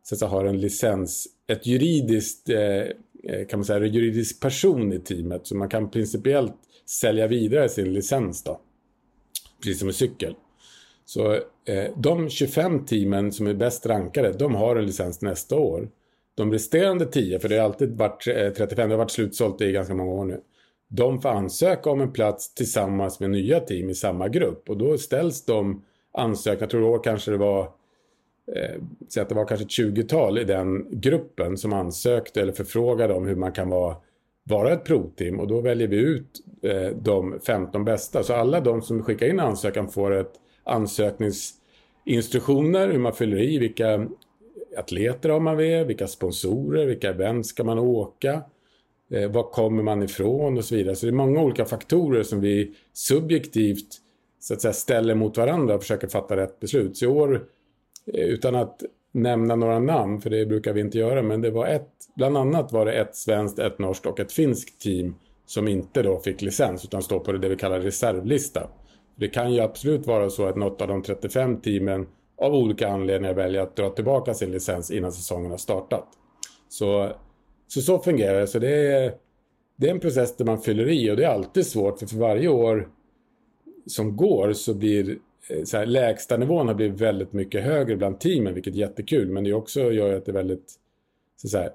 så 0.04 0.16
att 0.16 0.20
säga, 0.20 0.30
har 0.30 0.46
en 0.46 0.60
licens, 0.60 1.28
ett 1.48 1.66
juridiskt, 1.66 2.50
eh, 2.50 2.96
Eh, 3.30 3.48
kan 3.48 3.60
man 3.60 3.66
säga, 3.66 3.86
juridisk 3.86 4.42
person 4.42 4.94
i 4.94 5.00
teamet. 5.00 5.48
Så 5.48 5.56
man 5.56 5.70
kan 5.70 5.90
principiellt 5.90 6.56
sälja 6.86 7.28
vidare 7.28 7.70
sin 7.70 7.94
licens 7.94 8.44
då. 8.44 8.62
Precis 9.64 9.80
som 9.80 9.88
en 9.88 9.94
cykel. 9.94 10.36
Så 11.06 11.34
eh, 11.66 11.92
de 11.98 12.30
25 12.30 12.86
teamen 12.86 13.32
som 13.32 13.48
är 13.48 13.54
bäst 13.54 13.86
rankade, 13.86 14.32
de 14.32 14.56
har 14.56 14.76
en 14.76 14.86
licens 14.86 15.22
nästa 15.22 15.56
år. 15.56 15.90
De 16.36 16.52
resterande 16.52 17.06
10, 17.06 17.40
för 17.40 17.50
det 17.50 17.58
har 17.58 17.66
alltid 17.66 17.98
varit 17.98 18.28
eh, 18.28 18.54
35, 18.54 18.90
det 18.90 18.96
har 18.96 18.98
varit 18.98 19.12
slutsålt 19.12 19.62
i 19.62 19.72
ganska 19.72 19.94
många 19.94 20.12
år 20.12 20.26
nu. 20.26 20.42
De 20.88 21.22
får 21.22 21.30
ansöka 21.30 21.90
om 21.90 22.02
en 22.02 22.14
plats 22.14 22.54
tillsammans 22.54 23.20
med 23.20 23.30
nya 23.30 23.60
team 23.60 23.90
i 23.90 23.96
samma 23.96 24.28
grupp. 24.28 24.70
Och 24.70 24.78
då 24.78 24.98
ställs 24.98 25.46
de 25.46 25.84
ansökningar, 26.14 26.62
jag 26.62 26.70
tror 26.70 26.84
år 26.84 27.04
kanske 27.04 27.32
det 27.32 27.38
var 27.38 27.70
eh, 28.56 28.82
att 29.22 29.30
det 29.30 29.36
var 29.36 29.46
kanske 29.46 29.66
ett 29.66 29.96
20-tal 29.96 30.38
i 30.38 30.44
den 30.44 31.00
gruppen 31.00 31.58
som 31.58 31.74
ansökte 31.74 32.42
eller 32.42 32.54
förfrågade 32.54 33.14
om 33.14 33.28
hur 33.28 33.36
man 33.36 33.52
kan 33.52 33.70
vara, 33.70 33.96
vara 34.44 34.74
ett 34.74 34.84
provteam. 34.84 35.40
Och 35.40 35.48
då 35.48 35.62
väljer 35.62 35.88
vi 35.88 35.98
ut 35.98 36.42
eh, 36.62 36.90
de 37.02 37.40
15 37.48 37.86
bästa. 37.86 38.24
Så 38.24 38.34
alla 38.34 38.60
de 38.60 38.82
som 38.82 39.04
skickar 39.04 39.28
in 39.28 39.40
ansökan 39.40 39.88
får 39.88 40.12
ett 40.12 40.34
ansökningsinstruktioner, 40.64 42.88
hur 42.88 43.00
man 43.00 43.14
fyller 43.14 43.42
i, 43.42 43.58
vilka 43.58 44.08
atleter 44.78 45.30
har 45.30 45.40
man 45.40 45.58
med, 45.58 45.88
vilka 45.88 46.08
sponsorer, 46.08 46.86
vilka 46.86 47.10
event 47.10 47.46
ska 47.46 47.64
man 47.64 47.80
åka, 47.80 48.42
eh, 49.12 49.32
var 49.32 49.44
kommer 49.44 49.84
man 49.84 50.04
ifrån 50.04 50.58
och 50.58 50.66
så 50.66 50.76
vidare. 50.76 50.96
Så 50.96 51.06
det 51.06 51.10
är 51.10 51.14
många 51.14 51.42
olika 51.42 51.66
faktorer 51.66 52.24
som 52.24 52.42
vi 52.42 52.76
subjektivt 52.94 54.02
så 54.40 54.54
att 54.54 54.62
säga, 54.62 54.74
ställer 54.74 55.16
mot 55.16 55.38
varandra 55.38 55.76
och 55.76 55.82
försöker 55.82 56.08
fatta 56.08 56.38
rätt 56.38 56.60
beslut. 56.60 56.98
Så 56.98 57.06
i 57.06 57.08
år, 57.08 57.46
Eh, 58.14 58.24
utan 58.24 58.56
att 58.56 58.84
nämna 59.12 59.56
några 59.56 59.80
namn, 59.80 60.22
för 60.22 60.30
det 60.30 60.46
brukar 60.46 60.74
vi 60.74 60.82
inte 60.82 60.98
göra, 60.98 61.22
men 61.22 61.42
det 61.42 61.52
var 61.52 61.68
ett, 61.68 61.90
bland 62.16 62.38
annat 62.38 62.72
var 62.72 62.86
det 62.86 62.94
ett 62.94 63.16
svenskt, 63.16 63.60
ett 63.60 63.80
norskt 63.80 64.06
och 64.06 64.20
ett 64.20 64.32
finskt 64.32 64.82
team 64.82 65.16
som 65.46 65.68
inte 65.68 66.02
då 66.02 66.20
fick 66.20 66.42
licens 66.42 66.86
utan 66.86 67.04
står 67.04 67.20
på 67.20 67.32
det 67.32 67.50
vi 67.50 67.56
kallar 67.56 67.80
reservlista. 67.80 68.70
Det 69.16 69.28
kan 69.28 69.54
ju 69.54 69.60
absolut 69.60 70.08
vara 70.08 70.30
så 70.30 70.46
att 70.46 70.56
något 70.56 70.82
av 70.82 70.88
de 70.88 71.04
35 71.04 71.62
teamen 71.62 72.08
av 72.38 72.54
olika 72.54 72.90
anledningar 72.90 73.34
väljer 73.34 73.62
att 73.62 73.76
dra 73.76 73.90
tillbaka 73.90 74.34
sin 74.34 74.52
licens 74.52 74.92
innan 74.92 75.12
säsongen 75.12 75.52
har 75.52 75.58
startat. 75.58 76.08
Så 76.70 77.16
så, 77.68 77.82
så 77.82 78.00
fungerar 78.00 78.40
det. 78.40 78.48
Så 78.48 78.60
det 78.60 78.92
är, 78.92 79.14
det 79.76 79.88
är 79.88 79.92
en 79.92 80.00
process 80.00 80.38
där 80.38 80.46
man 80.46 80.62
fyller 80.62 80.90
i 80.90 81.12
och 81.12 81.16
det 81.16 81.24
är 81.24 81.30
alltid 81.30 81.68
svårt 81.68 82.00
för 82.00 82.06
för 82.06 82.18
varje 82.18 82.48
år 82.48 82.90
som 83.88 84.16
går 84.16 84.54
så 84.54 84.74
blir 84.74 85.18
så 85.64 85.78
här, 85.78 85.86
lägsta 85.86 86.38
nivån 86.38 86.68
har 86.68 86.76
blivit 86.76 87.02
väldigt 87.02 87.34
mycket 87.34 87.64
högre 87.64 87.96
bland 87.96 88.20
teamen 88.20 88.54
vilket 88.54 88.74
är 88.74 88.78
jättekul 88.78 89.30
men 89.30 89.44
det 89.44 89.54
också 89.54 89.92
gör 89.92 90.18
att 90.18 90.26
det 90.26 90.32
är 90.32 90.34
väldigt 90.34 90.74
så, 91.36 91.48
så 91.48 91.58
här, 91.58 91.70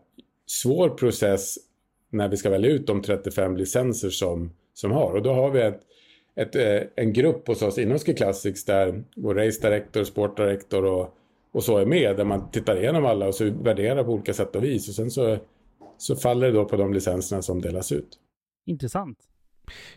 svår 0.46 0.88
process 0.88 1.56
när 2.10 2.28
vi 2.28 2.36
ska 2.36 2.50
välja 2.50 2.70
ut 2.70 2.86
de 2.86 3.02
35 3.02 3.56
licenser 3.56 4.10
som, 4.10 4.50
som 4.74 4.90
har 4.90 5.12
och 5.12 5.22
då 5.22 5.32
har 5.32 5.50
vi 5.50 5.60
ett, 5.60 5.80
ett, 6.36 6.56
eh, 6.56 6.88
en 6.96 7.12
grupp 7.12 7.48
hos 7.48 7.62
oss 7.62 7.78
inom 7.78 7.98
Ski 7.98 8.14
Classics 8.14 8.64
där 8.64 9.04
vår 9.16 9.34
race 9.34 9.68
director, 9.68 10.04
sport 10.04 10.36
director 10.36 10.84
och, 10.84 11.14
och 11.52 11.64
så 11.64 11.78
är 11.78 11.86
med 11.86 12.16
där 12.16 12.24
man 12.24 12.50
tittar 12.50 12.76
igenom 12.76 13.06
alla 13.06 13.26
och 13.26 13.34
så 13.34 13.50
värderar 13.50 14.04
på 14.04 14.12
olika 14.12 14.32
sätt 14.32 14.56
och 14.56 14.64
vis 14.64 14.88
och 14.88 14.94
sen 14.94 15.10
så 15.10 15.38
så 16.00 16.16
faller 16.16 16.46
det 16.46 16.52
då 16.52 16.64
på 16.64 16.76
de 16.76 16.94
licenserna 16.94 17.42
som 17.42 17.60
delas 17.60 17.92
ut. 17.92 18.18
Intressant. 18.66 19.18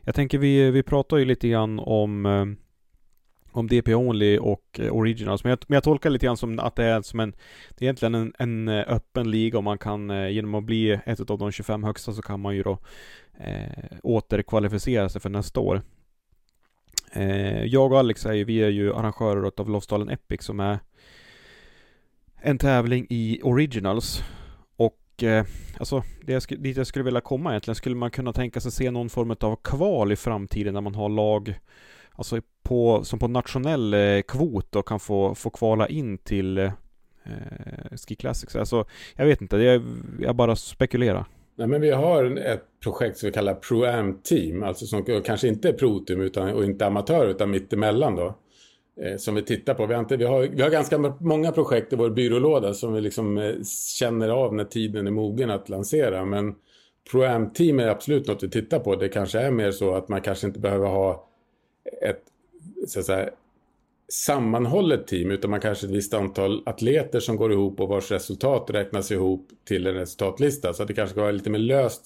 Jag 0.02 0.16
tänker 0.16 0.38
vi, 0.38 0.72
vi 0.72 0.84
pratar 0.84 1.18
ju 1.18 1.26
lite 1.26 1.48
grann 1.48 1.80
om 1.80 2.26
eh, 2.26 2.46
om 3.54 3.68
DP 3.68 3.96
Only 3.96 4.38
och 4.38 4.80
eh, 4.80 4.96
Originals. 4.96 5.44
Men 5.44 5.50
jag, 5.50 5.60
men 5.68 5.76
jag 5.76 5.84
tolkar 5.84 6.10
lite 6.10 6.26
grann 6.26 6.38
som 6.38 6.60
att 6.60 6.76
det 6.76 6.84
är 6.84 7.02
som 7.02 7.20
en 7.20 7.32
Det 7.70 7.82
är 7.82 7.84
egentligen 7.84 8.16
en, 8.16 8.34
en 8.38 8.68
eh, 8.68 8.86
öppen 8.88 9.32
liga 9.32 9.58
och 9.58 9.64
man 9.64 9.78
kan 9.78 10.10
eh, 10.10 10.30
genom 10.30 10.56
att 10.56 10.64
bli 10.64 11.00
ett 11.06 11.30
av 11.30 11.38
de 11.38 11.52
25 11.52 11.84
högsta 11.84 12.14
så 12.14 12.22
kan 12.22 12.40
man 12.40 12.56
ju 12.56 12.64
då 12.64 12.80
eh, 13.40 13.98
återkvalificera 14.04 15.10
sig 15.10 15.22
för 15.22 15.30
nästa 15.30 15.60
år. 15.60 15.82
Eh, 17.14 17.64
jag 17.64 17.92
och 17.92 18.00
Alex 18.00 18.26
är 18.26 18.34
ju, 18.34 18.44
vi 18.44 18.64
är 18.64 18.70
ju 18.70 18.94
arrangörer 18.94 19.52
av 19.58 19.70
Lofsdalen 19.70 20.10
Epic 20.10 20.44
som 20.44 20.60
är 20.60 20.80
en 22.42 22.58
tävling 22.58 23.08
i 23.10 23.40
Originals 23.44 24.24
och 24.76 25.24
eh, 25.24 25.46
alltså, 25.78 26.04
det 26.22 26.34
jag, 26.34 26.62
dit 26.62 26.78
jag 26.78 26.88
skulle 26.88 27.06
vilja 27.06 27.22
komma 27.22 27.50
egentligen, 27.50 27.76
skulle 27.76 27.96
man 27.96 28.12
kunna 28.12 28.34
tänka 28.34 28.60
sig 28.60 28.72
se 28.72 28.92
någon 28.92 29.10
form 29.10 29.36
av 29.40 29.56
kval 29.56 30.12
i 30.12 30.16
framtiden 30.16 30.74
när 30.74 30.82
man 30.82 30.96
har 30.96 31.10
lag 31.10 31.60
Alltså 32.16 32.42
på, 32.64 33.04
som 33.04 33.20
på 33.20 33.28
nationell 33.28 33.94
eh, 33.94 34.22
kvot 34.22 34.76
och 34.76 34.88
kan 34.88 35.00
få, 35.00 35.36
få 35.36 35.50
kvala 35.50 35.88
in 35.88 36.18
till 36.18 36.58
eh, 36.58 36.72
Ski 38.08 38.16
Classics. 38.16 38.56
Alltså, 38.56 38.86
jag 39.16 39.26
vet 39.26 39.42
inte, 39.42 39.58
jag, 39.58 39.82
jag 40.20 40.36
bara 40.36 40.56
spekulerar. 40.56 41.26
Nej, 41.56 41.68
men 41.68 41.82
vi 41.82 41.92
har 41.92 42.38
ett 42.38 42.64
projekt 42.84 43.18
som 43.18 43.28
vi 43.28 43.34
kallar 43.34 43.54
Pro-Am 43.54 44.22
Team, 44.24 44.64
alltså 44.64 44.86
som 44.86 45.22
kanske 45.26 45.48
inte 45.48 45.70
är 45.70 45.74
Pro-Team 45.74 46.22
utan, 46.22 46.50
och 46.50 46.64
inte 46.64 46.86
amatör 46.86 47.28
utan 47.28 47.52
mittemellan 47.52 48.16
då 48.16 48.36
eh, 49.02 49.18
som 49.18 49.36
vi 49.36 49.42
tittar 49.42 49.74
på. 49.74 49.86
Vi 49.86 49.94
har, 49.94 50.02
inte, 50.02 50.18
vi, 50.18 50.26
har, 50.26 50.42
vi 50.42 50.62
har 50.62 50.70
ganska 50.70 51.16
många 51.20 51.52
projekt 51.52 51.94
i 51.94 51.96
vår 51.96 52.10
byrålåda 52.10 52.74
som 52.74 52.94
vi 52.94 53.02
liksom 53.02 53.38
eh, 53.38 53.54
känner 54.00 54.30
av 54.30 54.56
när 54.56 54.64
tiden 54.64 55.08
är 55.08 55.12
mogen 55.12 55.50
att 55.50 55.70
lansera. 55.70 56.26
Men 56.26 56.56
Pro-Am-team 57.12 57.80
är 57.80 57.88
absolut 57.88 58.28
något 58.28 58.44
vi 58.44 58.50
tittar 58.50 58.80
på. 58.80 58.96
Det 58.96 59.10
kanske 59.10 59.40
är 59.40 59.52
mer 59.52 59.72
så 59.72 59.96
att 59.96 60.08
man 60.10 60.22
kanske 60.22 60.48
inte 60.48 60.60
behöver 60.60 60.88
ha 60.88 61.30
ett 62.02 62.22
så 62.88 63.00
att 63.00 63.06
säga, 63.06 63.30
sammanhållet 64.12 65.08
team 65.08 65.32
utan 65.32 65.52
man 65.52 65.62
kanske 65.62 65.86
ett 65.86 65.92
visst 65.92 66.14
antal 66.14 66.64
atleter 66.66 67.20
som 67.20 67.36
går 67.36 67.52
ihop 67.52 67.80
och 67.80 67.90
vars 67.90 68.12
resultat 68.12 68.70
räknas 68.70 69.12
ihop 69.12 69.48
till 69.68 69.88
en 69.88 69.94
resultatlista. 69.94 70.74
Så 70.74 70.82
att 70.82 70.88
det 70.88 70.94
kanske 70.94 71.12
ska 71.14 71.22
vara 71.22 71.32
lite 71.32 71.50
mer 71.50 71.60
löst 71.60 72.02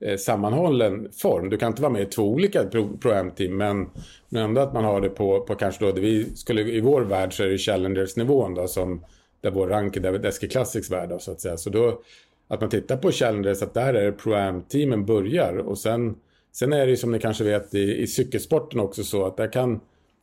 eh, 0.00 0.16
sammanhållen 0.16 1.08
form. 1.12 1.50
Du 1.50 1.56
kan 1.56 1.68
inte 1.68 1.82
vara 1.82 1.92
med 1.92 2.02
i 2.02 2.06
två 2.06 2.22
olika 2.22 2.64
pro, 2.64 2.96
pro 2.96 3.30
team 3.36 3.56
men, 3.56 3.90
men 4.28 4.42
ändå 4.44 4.60
att 4.60 4.74
man 4.74 4.84
har 4.84 5.00
det 5.00 5.08
på, 5.08 5.40
på 5.40 5.54
kanske 5.54 5.84
då 5.84 5.92
det 5.92 6.00
vi 6.00 6.36
skulle 6.36 6.62
i 6.62 6.80
vår 6.80 7.02
värld 7.02 7.36
så 7.36 7.42
är 7.42 7.48
det 7.48 7.58
Challengers-nivån 7.58 8.54
då 8.54 8.68
som 8.68 9.04
där 9.40 9.50
vår 9.50 9.68
rank 9.68 9.96
är 9.96 10.18
Deski 10.18 10.48
Classics 10.48 10.90
värld 10.90 11.08
då, 11.08 11.18
så 11.18 11.32
att 11.32 11.40
säga. 11.40 11.56
Så 11.56 11.70
då 11.70 12.02
att 12.48 12.60
man 12.60 12.70
tittar 12.70 12.96
på 12.96 13.12
Challengers 13.12 13.62
att 13.62 13.74
där 13.74 13.94
är 13.94 14.04
det 14.04 14.12
pro 14.12 14.62
teamen 14.68 15.06
börjar 15.06 15.56
och 15.56 15.78
sen 15.78 16.14
sen 16.52 16.72
är 16.72 16.86
det 16.86 16.90
ju 16.90 16.96
som 16.96 17.12
ni 17.12 17.18
kanske 17.18 17.44
vet 17.44 17.74
i, 17.74 18.02
i 18.02 18.06
cykelsporten 18.06 18.80
också 18.80 19.04
så 19.04 19.26
att 19.26 19.36
där 19.36 19.52
kan 19.52 19.80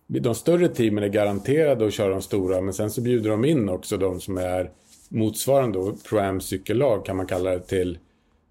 de 0.08 0.36
större 0.36 0.68
teamen 0.68 1.04
är 1.04 1.08
garanterade 1.08 1.88
att 1.88 1.94
köra 1.94 2.10
de 2.10 2.22
stora 2.22 2.62
men 2.62 2.74
sen 2.74 2.92
så 2.92 3.02
bjuder 3.02 3.30
de 3.30 3.46
in 3.46 3.70
också 3.70 3.98
de 3.98 4.20
som 4.22 4.38
är 4.38 4.72
motsvarande 5.10 5.80
pro 6.10 6.40
cykellag 6.40 7.06
kan 7.06 7.18
man 7.18 7.28
kalla 7.28 7.50
det 7.50 7.60
till 7.60 7.98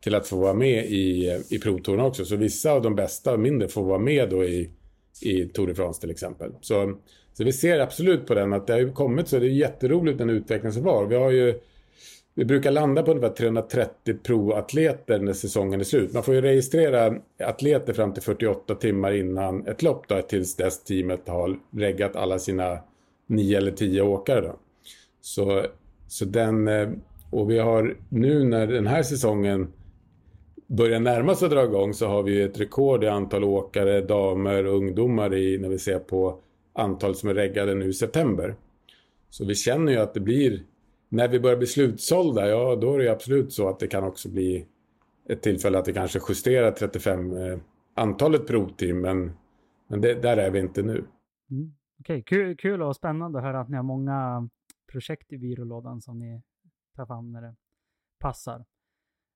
till 0.06 0.14
att 0.14 0.28
få 0.28 0.36
vara 0.36 0.54
med 0.54 0.84
i, 0.84 1.40
i 1.48 1.58
provtouren 1.58 2.00
också. 2.00 2.24
Så 2.24 2.36
vissa 2.36 2.72
av 2.72 2.82
de 2.82 2.94
bästa 2.94 3.32
och 3.32 3.40
mindre 3.40 3.68
får 3.68 3.84
vara 3.84 3.98
med 3.98 4.30
då 4.30 4.44
i, 4.44 4.70
i 5.22 5.44
Tour 5.44 5.66
de 5.66 5.74
France 5.74 6.00
till 6.00 6.10
exempel. 6.10 6.52
Så, 6.60 6.98
så 7.32 7.44
vi 7.44 7.52
ser 7.52 7.80
absolut 7.80 8.26
på 8.26 8.34
den 8.34 8.52
att 8.52 8.66
det 8.66 8.72
har 8.72 8.94
kommit 8.94 9.28
så 9.28 9.38
det 9.38 9.46
är 9.46 9.50
jätteroligt 9.50 10.18
den 10.18 10.30
utveckling 10.30 10.72
som 10.72 10.82
var. 10.82 11.06
Vi 11.06 11.14
har 11.14 11.30
ju 11.30 11.60
vi 12.38 12.44
brukar 12.44 12.70
landa 12.70 13.02
på 13.02 13.10
ungefär 13.10 13.34
330 13.34 14.16
proatleter 14.22 15.18
när 15.18 15.32
säsongen 15.32 15.80
är 15.80 15.84
slut. 15.84 16.12
Man 16.12 16.22
får 16.22 16.34
ju 16.34 16.40
registrera 16.40 17.14
atleter 17.44 17.92
fram 17.92 18.14
till 18.14 18.22
48 18.22 18.74
timmar 18.74 19.12
innan 19.12 19.66
ett 19.66 19.82
lopp 19.82 20.08
då, 20.08 20.22
tills 20.22 20.56
dess 20.56 20.84
teamet 20.84 21.28
har 21.28 21.58
reggat 21.70 22.16
alla 22.16 22.38
sina 22.38 22.78
9 23.26 23.58
eller 23.58 23.70
10 23.70 24.02
åkare. 24.02 24.40
Då. 24.40 24.56
Så, 25.20 25.66
så 26.08 26.24
den, 26.24 26.68
eh, 26.68 26.88
och 27.30 27.50
vi 27.50 27.58
har 27.58 27.96
nu 28.08 28.44
när 28.44 28.66
den 28.66 28.86
här 28.86 29.02
säsongen 29.02 29.72
börjar 30.66 31.00
närma 31.00 31.34
sig 31.34 31.46
att 31.46 31.52
dra 31.52 31.64
igång 31.64 31.94
så 31.94 32.06
har 32.06 32.22
vi 32.22 32.42
ett 32.42 32.60
rekord 32.60 33.04
i 33.04 33.08
antal 33.08 33.44
åkare, 33.44 34.00
damer 34.00 34.66
och 34.66 34.76
ungdomar 34.76 35.34
i, 35.34 35.58
när 35.58 35.68
vi 35.68 35.78
ser 35.78 35.98
på 35.98 36.38
antal 36.72 37.14
som 37.14 37.28
är 37.28 37.34
reggade 37.34 37.74
nu 37.74 37.88
i 37.88 37.92
september. 37.92 38.54
Så 39.30 39.44
vi 39.44 39.54
känner 39.54 39.92
ju 39.92 39.98
att 39.98 40.14
det 40.14 40.20
blir, 40.20 40.62
när 41.08 41.28
vi 41.28 41.40
börjar 41.40 41.56
bli 41.56 41.66
slutsålda, 41.66 42.48
ja 42.48 42.76
då 42.76 42.94
är 42.94 42.98
det 42.98 43.12
absolut 43.12 43.52
så 43.52 43.68
att 43.68 43.78
det 43.78 43.86
kan 43.86 44.04
också 44.04 44.28
bli 44.28 44.66
ett 45.28 45.42
tillfälle 45.42 45.78
att 45.78 45.88
vi 45.88 45.92
kanske 45.92 46.20
justerar 46.28 46.70
35 46.70 47.36
eh, 47.36 47.58
antalet 47.94 48.46
provteam, 48.46 49.00
men, 49.00 49.32
men 49.88 50.00
det, 50.00 50.14
där 50.14 50.36
är 50.36 50.50
vi 50.50 50.58
inte 50.58 50.82
nu. 50.82 51.04
Mm. 51.50 51.74
Okej, 52.00 52.20
okay. 52.20 52.22
kul, 52.22 52.56
kul 52.56 52.82
och 52.82 52.96
spännande 52.96 53.38
att 53.38 53.44
höra 53.44 53.60
att 53.60 53.68
ni 53.68 53.76
har 53.76 53.82
många 53.82 54.48
projekt 54.92 55.32
i 55.32 55.38
byrålådan 55.38 56.00
som 56.00 56.18
ni 56.18 56.42
tar 56.96 57.06
fram 57.06 57.32
när 57.32 57.42
det 57.42 57.54
passar. 58.18 58.64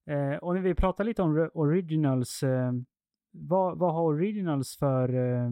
Eh, 0.07 0.37
och 0.37 0.55
när 0.55 0.63
vi 0.63 0.75
pratar 0.75 1.05
lite 1.05 1.23
om 1.23 1.51
originals, 1.55 2.43
eh, 2.43 2.73
vad, 3.33 3.79
vad 3.79 3.95
har 3.95 4.03
originals 4.03 4.77
för, 4.77 5.15
eh, 5.15 5.51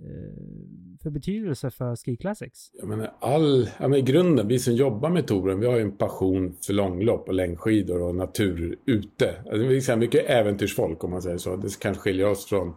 Eh, 0.00 1.02
för 1.02 1.10
betydelse 1.10 1.70
för 1.70 1.96
Ski 1.96 2.16
Classics? 2.16 2.70
Jag 2.72 2.88
menar, 2.88 3.12
all, 3.20 3.68
jag 3.78 3.90
menar, 3.90 3.96
I 3.96 4.02
grunden, 4.02 4.48
vi 4.48 4.58
som 4.58 4.74
jobbar 4.74 5.10
med 5.10 5.26
touren, 5.26 5.60
vi 5.60 5.66
har 5.66 5.76
ju 5.76 5.82
en 5.82 5.96
passion 5.96 6.56
för 6.66 6.72
långlopp 6.72 7.28
och 7.28 7.34
längdskidor 7.34 8.02
och 8.02 8.14
natur 8.14 8.76
ute. 8.86 9.34
Alltså, 9.50 9.66
vi 9.66 9.76
är 9.76 9.96
mycket 9.96 10.30
äventyrsfolk 10.30 11.04
om 11.04 11.10
man 11.10 11.22
säger 11.22 11.38
så. 11.38 11.56
Det 11.56 11.78
kanske 11.78 12.00
skiljer 12.02 12.30
oss 12.30 12.46
från 12.46 12.74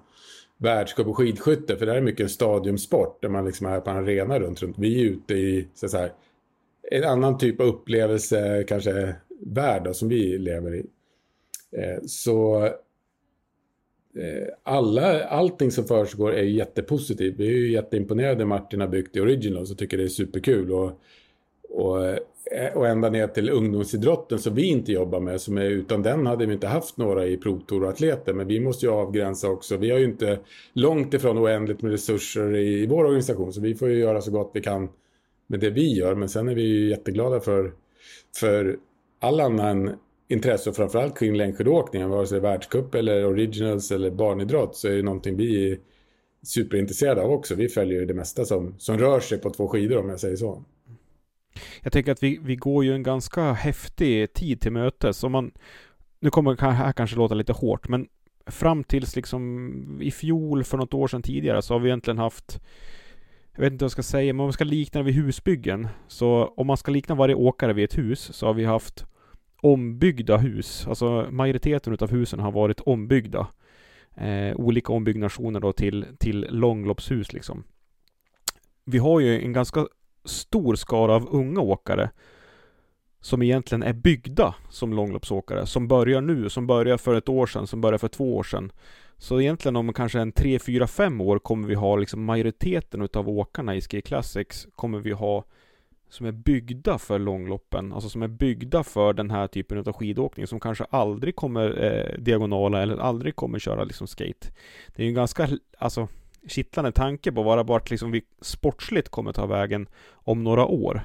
världscup 0.58 1.08
och 1.08 1.18
skidskytte, 1.18 1.78
för 1.78 1.86
det 1.86 1.92
här 1.92 2.00
är 2.00 2.04
mycket 2.04 2.24
en 2.24 2.30
stadiumsport 2.30 3.22
där 3.22 3.30
man 3.30 3.46
liksom 3.46 3.68
är 3.68 3.80
på 3.80 3.90
en 3.90 3.98
arena 3.98 4.40
runt, 4.40 4.64
runt. 4.64 4.80
Vi 4.80 5.02
är 5.02 5.06
ute 5.06 5.34
i 5.34 5.68
så 5.74 5.98
att 5.98 6.16
en 6.92 7.04
annan 7.04 7.38
typ 7.38 7.62
av 7.62 7.68
upplevelse, 7.68 8.66
kanske 8.68 9.16
värld 9.40 9.96
som 9.96 10.10
vi 10.10 10.38
lever 10.38 10.76
i. 10.76 10.86
Eh, 11.78 12.04
så 12.08 12.70
Eh, 14.20 14.48
alla, 14.64 15.24
allting 15.24 15.72
som 15.72 15.86
försiggår 15.86 16.34
är 16.34 16.44
jättepositivt. 16.44 17.36
Vi 17.38 17.48
är 17.48 17.52
ju 17.52 17.72
jätteimponerade 17.72 18.46
Martin 18.46 18.82
har 18.82 18.88
byggt 18.88 19.16
i 19.16 19.20
Originals 19.20 19.72
och 19.72 19.78
tycker 19.78 19.98
det 19.98 20.04
är 20.04 20.08
superkul. 20.08 20.72
Och, 20.72 21.00
och, 21.70 22.06
eh, 22.06 22.74
och 22.76 22.88
ända 22.88 23.10
ner 23.10 23.28
till 23.28 23.50
ungdomsidrotten 23.50 24.40
som 24.40 24.56
vi 24.56 24.66
inte 24.66 24.92
jobbar 24.92 25.20
med. 25.20 25.42
Som 25.42 25.58
är, 25.58 25.66
utan 25.66 26.04
den 26.04 26.26
hade 26.26 26.46
vi 26.46 26.54
inte 26.54 26.68
haft 26.68 26.98
några 26.98 27.26
i 27.26 27.38
provtour-atleter. 27.38 28.34
Men 28.34 28.48
vi 28.48 28.60
måste 28.60 28.86
ju 28.86 28.92
avgränsa 28.92 29.50
också. 29.50 29.78
Vi 29.78 29.92
har 29.92 29.98
ju 29.98 30.06
inte 30.06 30.40
långt 30.74 31.14
ifrån 31.14 31.38
oändligt 31.38 31.82
med 31.82 31.92
resurser 31.92 32.56
i, 32.56 32.84
i 32.84 32.88
vår 32.88 33.06
organisation. 33.06 33.54
Så 33.54 33.62
vi 33.62 33.76
får 33.76 33.90
ju 33.90 34.00
göra 34.00 34.22
så 34.22 34.32
gott 34.32 34.52
vi 34.54 34.62
kan 34.62 34.90
med 35.48 35.60
det 35.60 35.70
vi 35.70 35.94
gör. 35.94 36.16
Men 36.16 36.30
sen 36.30 36.50
är 36.50 36.56
vi 36.56 36.62
ju 36.62 36.90
jätteglada 36.90 37.40
för, 37.40 37.74
för 38.40 38.78
all 39.20 39.40
annan 39.40 39.96
intresse 40.28 40.70
och 40.70 40.76
framförallt 40.76 41.20
kring 41.20 41.36
längdskidåkningen, 41.36 42.10
vare 42.10 42.28
sig 42.28 42.40
världscup 42.40 42.96
eller 42.96 43.26
originals 43.26 43.92
eller 43.92 44.12
barnidrott 44.12 44.76
så 44.76 44.88
är 44.88 44.96
det 44.96 45.02
någonting 45.02 45.38
vi 45.38 45.72
är 45.72 45.78
superintresserade 46.44 47.22
av 47.22 47.32
också. 47.32 47.56
Vi 47.56 47.70
följer 47.70 48.00
ju 48.00 48.06
det 48.06 48.14
mesta 48.14 48.46
som, 48.46 48.76
som 48.78 48.98
rör 48.98 49.20
sig 49.20 49.38
på 49.38 49.50
två 49.50 49.68
skidor 49.68 49.98
om 49.98 50.10
jag 50.10 50.20
säger 50.20 50.36
så. 50.36 50.64
Jag 51.82 51.94
tänker 51.94 52.12
att 52.12 52.24
vi, 52.24 52.40
vi 52.42 52.56
går 52.56 52.86
ju 52.86 52.94
en 52.94 53.04
ganska 53.04 53.54
häftig 53.54 54.34
tid 54.34 54.62
till 54.62 54.72
mötes. 54.72 55.24
Om 55.24 55.32
man, 55.32 55.52
nu 56.20 56.30
kommer 56.30 56.56
det 56.56 56.66
här 56.66 56.94
kanske 56.94 57.18
låta 57.18 57.34
lite 57.34 57.54
hårt, 57.54 57.88
men 57.88 58.08
fram 58.46 58.84
tills 58.84 59.16
liksom 59.16 60.00
i 60.02 60.12
fjol 60.12 60.64
för 60.64 60.78
något 60.78 60.94
år 60.94 61.08
sedan 61.08 61.22
tidigare 61.22 61.62
så 61.62 61.74
har 61.74 61.80
vi 61.80 61.90
egentligen 61.90 62.18
haft 62.18 62.60
jag 63.56 63.62
vet 63.62 63.72
inte 63.72 63.84
vad 63.84 63.88
jag 63.88 63.92
ska 63.92 64.04
säga, 64.04 64.34
men 64.34 64.40
om 64.40 64.46
man 64.46 64.54
ska 64.54 64.64
likna 64.64 65.00
det 65.00 65.06
vid 65.06 65.16
husbyggen. 65.16 65.88
Så 66.08 66.54
om 66.58 66.68
man 66.68 66.78
ska 66.78 66.92
likna 66.92 67.16
varje 67.16 67.36
åkare 67.36 67.74
vid 67.74 67.86
ett 67.86 67.98
hus 67.98 68.34
så 68.34 68.46
har 68.46 68.54
vi 68.54 68.66
haft 68.66 69.06
ombyggda 69.66 70.38
hus. 70.38 70.88
Alltså 70.88 71.28
majoriteten 71.32 71.94
utav 71.94 72.12
husen 72.12 72.40
har 72.40 72.52
varit 72.52 72.80
ombyggda. 72.80 73.48
Eh, 74.16 74.56
olika 74.56 74.94
ombyggnationer 74.94 75.60
då 75.60 75.74
till, 75.74 76.06
till 76.20 76.48
långloppshus 76.50 77.34
liksom. 77.34 77.64
Vi 78.86 78.98
har 78.98 79.20
ju 79.20 79.42
en 79.42 79.54
ganska 79.54 79.88
stor 80.26 80.76
skara 80.76 81.16
av 81.16 81.28
unga 81.32 81.62
åkare 81.62 82.10
som 83.22 83.42
egentligen 83.42 83.84
är 83.84 83.94
byggda 83.94 84.56
som 84.70 84.94
långloppsåkare, 84.94 85.66
som 85.66 85.88
börjar 85.88 86.22
nu, 86.22 86.50
som 86.50 86.68
börjar 86.68 86.98
för 86.98 87.16
ett 87.16 87.30
år 87.30 87.46
sedan, 87.46 87.68
som 87.68 87.82
börjar 87.82 87.98
för 87.98 88.08
två 88.08 88.38
år 88.38 88.44
sedan. 88.44 88.72
Så 89.18 89.42
egentligen 89.42 89.76
om 89.76 89.94
kanske 89.94 90.20
en 90.20 90.32
3, 90.32 90.60
4, 90.60 90.88
5 90.88 91.22
år 91.22 91.40
kommer 91.40 91.68
vi 91.68 91.76
ha 91.76 91.96
liksom 91.96 92.24
majoriteten 92.24 93.02
utav 93.02 93.30
åkarna 93.30 93.76
i 93.76 93.82
Ski 93.82 94.02
Classics 94.02 94.68
kommer 94.76 95.00
vi 95.00 95.12
ha 95.12 95.46
som 96.10 96.26
är 96.26 96.32
byggda 96.32 96.98
för 96.98 97.20
långloppen, 97.20 97.94
alltså 97.94 98.10
som 98.10 98.22
är 98.22 98.28
byggda 98.28 98.84
för 98.84 99.14
den 99.14 99.32
här 99.32 99.48
typen 99.48 99.78
av 99.78 99.94
skidåkning 99.94 100.48
som 100.48 100.60
kanske 100.60 100.84
aldrig 100.90 101.36
kommer 101.36 101.84
eh, 101.84 102.20
diagonala 102.20 102.82
eller 102.82 102.98
aldrig 102.98 103.36
kommer 103.36 103.60
köra 103.60 103.84
liksom 103.84 104.08
skate. 104.08 104.48
Det 104.96 105.02
är 105.02 105.04
ju 105.04 105.10
en 105.10 105.16
ganska, 105.16 105.50
alltså 105.78 106.08
kittlande 106.48 106.92
tanke 106.92 107.32
på 107.32 107.44
vara 107.44 107.64
vart 107.64 107.90
liksom 107.90 108.12
vi 108.12 108.22
sportsligt 108.42 109.10
kommer 109.10 109.34
ta 109.34 109.46
vägen 109.46 109.88
om 110.14 110.44
några 110.44 110.66
år. 110.66 111.02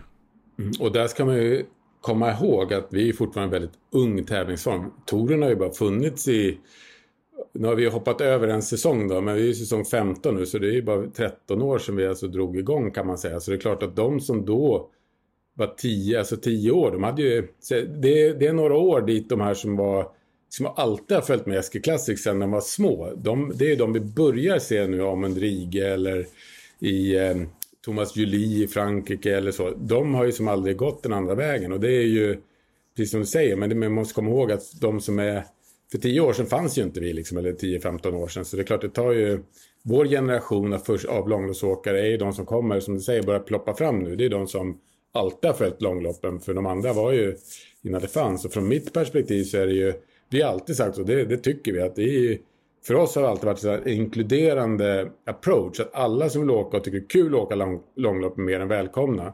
Mm, 0.59 0.73
och 0.81 0.93
där 0.93 1.07
ska 1.07 1.25
man 1.25 1.37
ju 1.37 1.65
komma 2.01 2.33
ihåg 2.33 2.75
att 2.75 2.89
vi 2.91 3.09
är 3.09 3.13
fortfarande 3.13 3.57
en 3.57 3.63
väldigt 3.63 3.79
ung 3.93 4.25
tävlingsform. 4.25 4.93
Touren 5.07 5.43
har 5.43 5.49
ju 5.49 5.57
bara 5.57 5.73
funnits 5.73 6.29
i 6.29 6.59
nu 7.53 7.69
har 7.69 7.75
vi 7.75 7.89
hoppat 7.89 8.21
över 8.21 8.49
en 8.49 8.63
säsong 8.63 9.09
då, 9.09 9.21
men 9.21 9.35
vi 9.35 9.43
är 9.43 9.47
ju 9.47 9.55
säsong 9.55 9.85
15 9.85 10.35
nu 10.35 10.47
så 10.47 10.59
det 10.59 10.69
är 10.69 10.73
ju 10.73 10.83
bara 10.83 11.07
13 11.07 11.63
år 11.63 11.79
sedan 11.79 11.97
vi 11.97 12.07
alltså 12.07 12.27
drog 12.27 12.57
igång 12.59 12.91
kan 12.91 13.07
man 13.07 13.19
säga. 13.19 13.41
Så 13.41 13.51
det 13.51 13.57
är 13.57 13.61
klart 13.61 13.83
att 13.83 13.97
de 13.97 14.21
som 14.21 14.45
då 14.45 14.91
var 15.55 15.67
10, 15.67 16.19
alltså 16.19 16.37
10 16.37 16.71
år, 16.71 16.91
de 16.91 17.03
hade 17.03 17.23
ju, 17.23 17.49
det, 18.03 18.33
det 18.33 18.47
är 18.47 18.53
några 18.53 18.77
år 18.77 19.01
dit 19.01 19.29
de 19.29 19.41
här 19.41 19.55
som 19.55 19.77
var 19.77 20.13
som 20.49 20.67
alltid 20.67 21.17
har 21.17 21.23
följt 21.23 21.47
med 21.47 21.59
Eskil 21.59 21.83
Classic 21.83 22.23
sedan 22.23 22.39
de 22.39 22.51
var 22.51 22.61
små. 22.61 23.13
De, 23.17 23.53
det 23.55 23.73
är 23.73 23.77
de 23.77 23.93
vi 23.93 24.01
börjar 24.01 24.59
se 24.59 24.87
nu, 24.87 25.03
Amund 25.03 25.39
Rige 25.39 25.95
eller 25.95 26.27
i 26.79 27.17
eh, 27.17 27.37
Thomas 27.85 28.17
Julie 28.17 28.65
i 28.65 28.69
Frankrike 28.69 29.37
eller 29.37 29.53
så. 29.53 29.71
De 29.71 30.15
har 30.15 30.25
ju 30.25 30.33
som 30.33 30.49
aldrig 30.49 30.77
gått 30.77 31.03
den 31.03 31.13
andra 31.13 31.35
vägen 31.35 31.73
och 31.73 31.81
det 31.81 31.93
är 31.93 32.07
ju, 32.07 32.41
precis 32.97 33.11
som 33.11 33.21
du 33.21 33.27
säger, 33.27 33.57
men 33.57 33.69
det, 33.69 33.75
man 33.75 33.93
måste 33.93 34.15
komma 34.15 34.31
ihåg 34.31 34.53
att 34.53 34.81
de 34.81 35.01
som 35.01 35.19
är 35.19 35.45
för 35.91 35.99
10 35.99 36.21
år 36.21 36.33
sedan 36.33 36.47
fanns 36.47 36.79
ju 36.79 36.83
inte 36.83 37.01
vi, 37.01 37.13
liksom, 37.13 37.39
eller 37.39 37.53
10-15 37.53 38.15
år 38.15 38.29
sedan. 38.29 38.45
Så 38.45 38.57
det 38.57 38.63
är 38.63 38.65
klart, 38.65 38.81
det 38.81 38.89
tar 38.89 39.13
ju... 39.13 39.43
Vår 39.83 40.07
generation 40.07 40.73
av, 40.73 40.83
av 41.09 41.29
långloppsåkare 41.29 42.01
är 42.01 42.07
ju 42.07 42.17
de 42.17 42.33
som 42.33 42.47
kommer, 42.47 42.81
som 42.81 42.95
du 42.95 43.01
säger, 43.01 43.23
börjar 43.23 43.41
ploppa 43.41 43.75
fram 43.75 43.99
nu. 43.99 44.17
Det 44.17 44.25
är 44.25 44.29
de 44.29 44.47
som 44.47 44.79
alltid 45.13 45.51
har 45.51 45.57
följt 45.57 45.83
långloppen, 45.83 46.41
för 46.41 46.55
de 46.55 46.67
andra 46.67 46.93
var 46.93 47.13
ju 47.13 47.37
innan 47.83 48.01
det 48.01 48.09
fanns. 48.09 48.45
Och 48.45 48.53
från 48.53 48.69
mitt 48.69 48.93
perspektiv 48.93 49.45
så 49.45 49.59
är 49.59 49.67
det 49.67 49.73
ju, 49.73 49.93
vi 50.31 50.43
har 50.43 50.53
alltid 50.53 50.77
sagt 50.77 50.97
så, 50.97 51.03
det, 51.03 51.25
det 51.25 51.37
tycker 51.37 51.73
vi, 51.73 51.81
att 51.81 51.97
det 51.97 52.03
är 52.03 52.21
ju... 52.21 52.39
för 52.87 52.95
oss 52.95 53.15
har 53.15 53.23
det 53.23 53.29
alltid 53.29 53.47
varit 53.47 53.65
en 53.65 53.89
inkluderande 53.89 55.11
approach. 55.27 55.81
Att 55.81 55.95
alla 55.95 56.29
som 56.29 56.41
vill 56.41 56.51
åka 56.51 56.77
och 56.77 56.85
tycker 56.85 56.99
det 56.99 57.05
är 57.05 57.09
kul 57.09 57.35
att 57.35 57.41
åka 57.41 57.55
lång, 57.55 57.81
långlopp 57.97 58.39
är 58.39 58.43
mer 58.43 58.61
än 58.61 58.69
välkomna. 58.69 59.33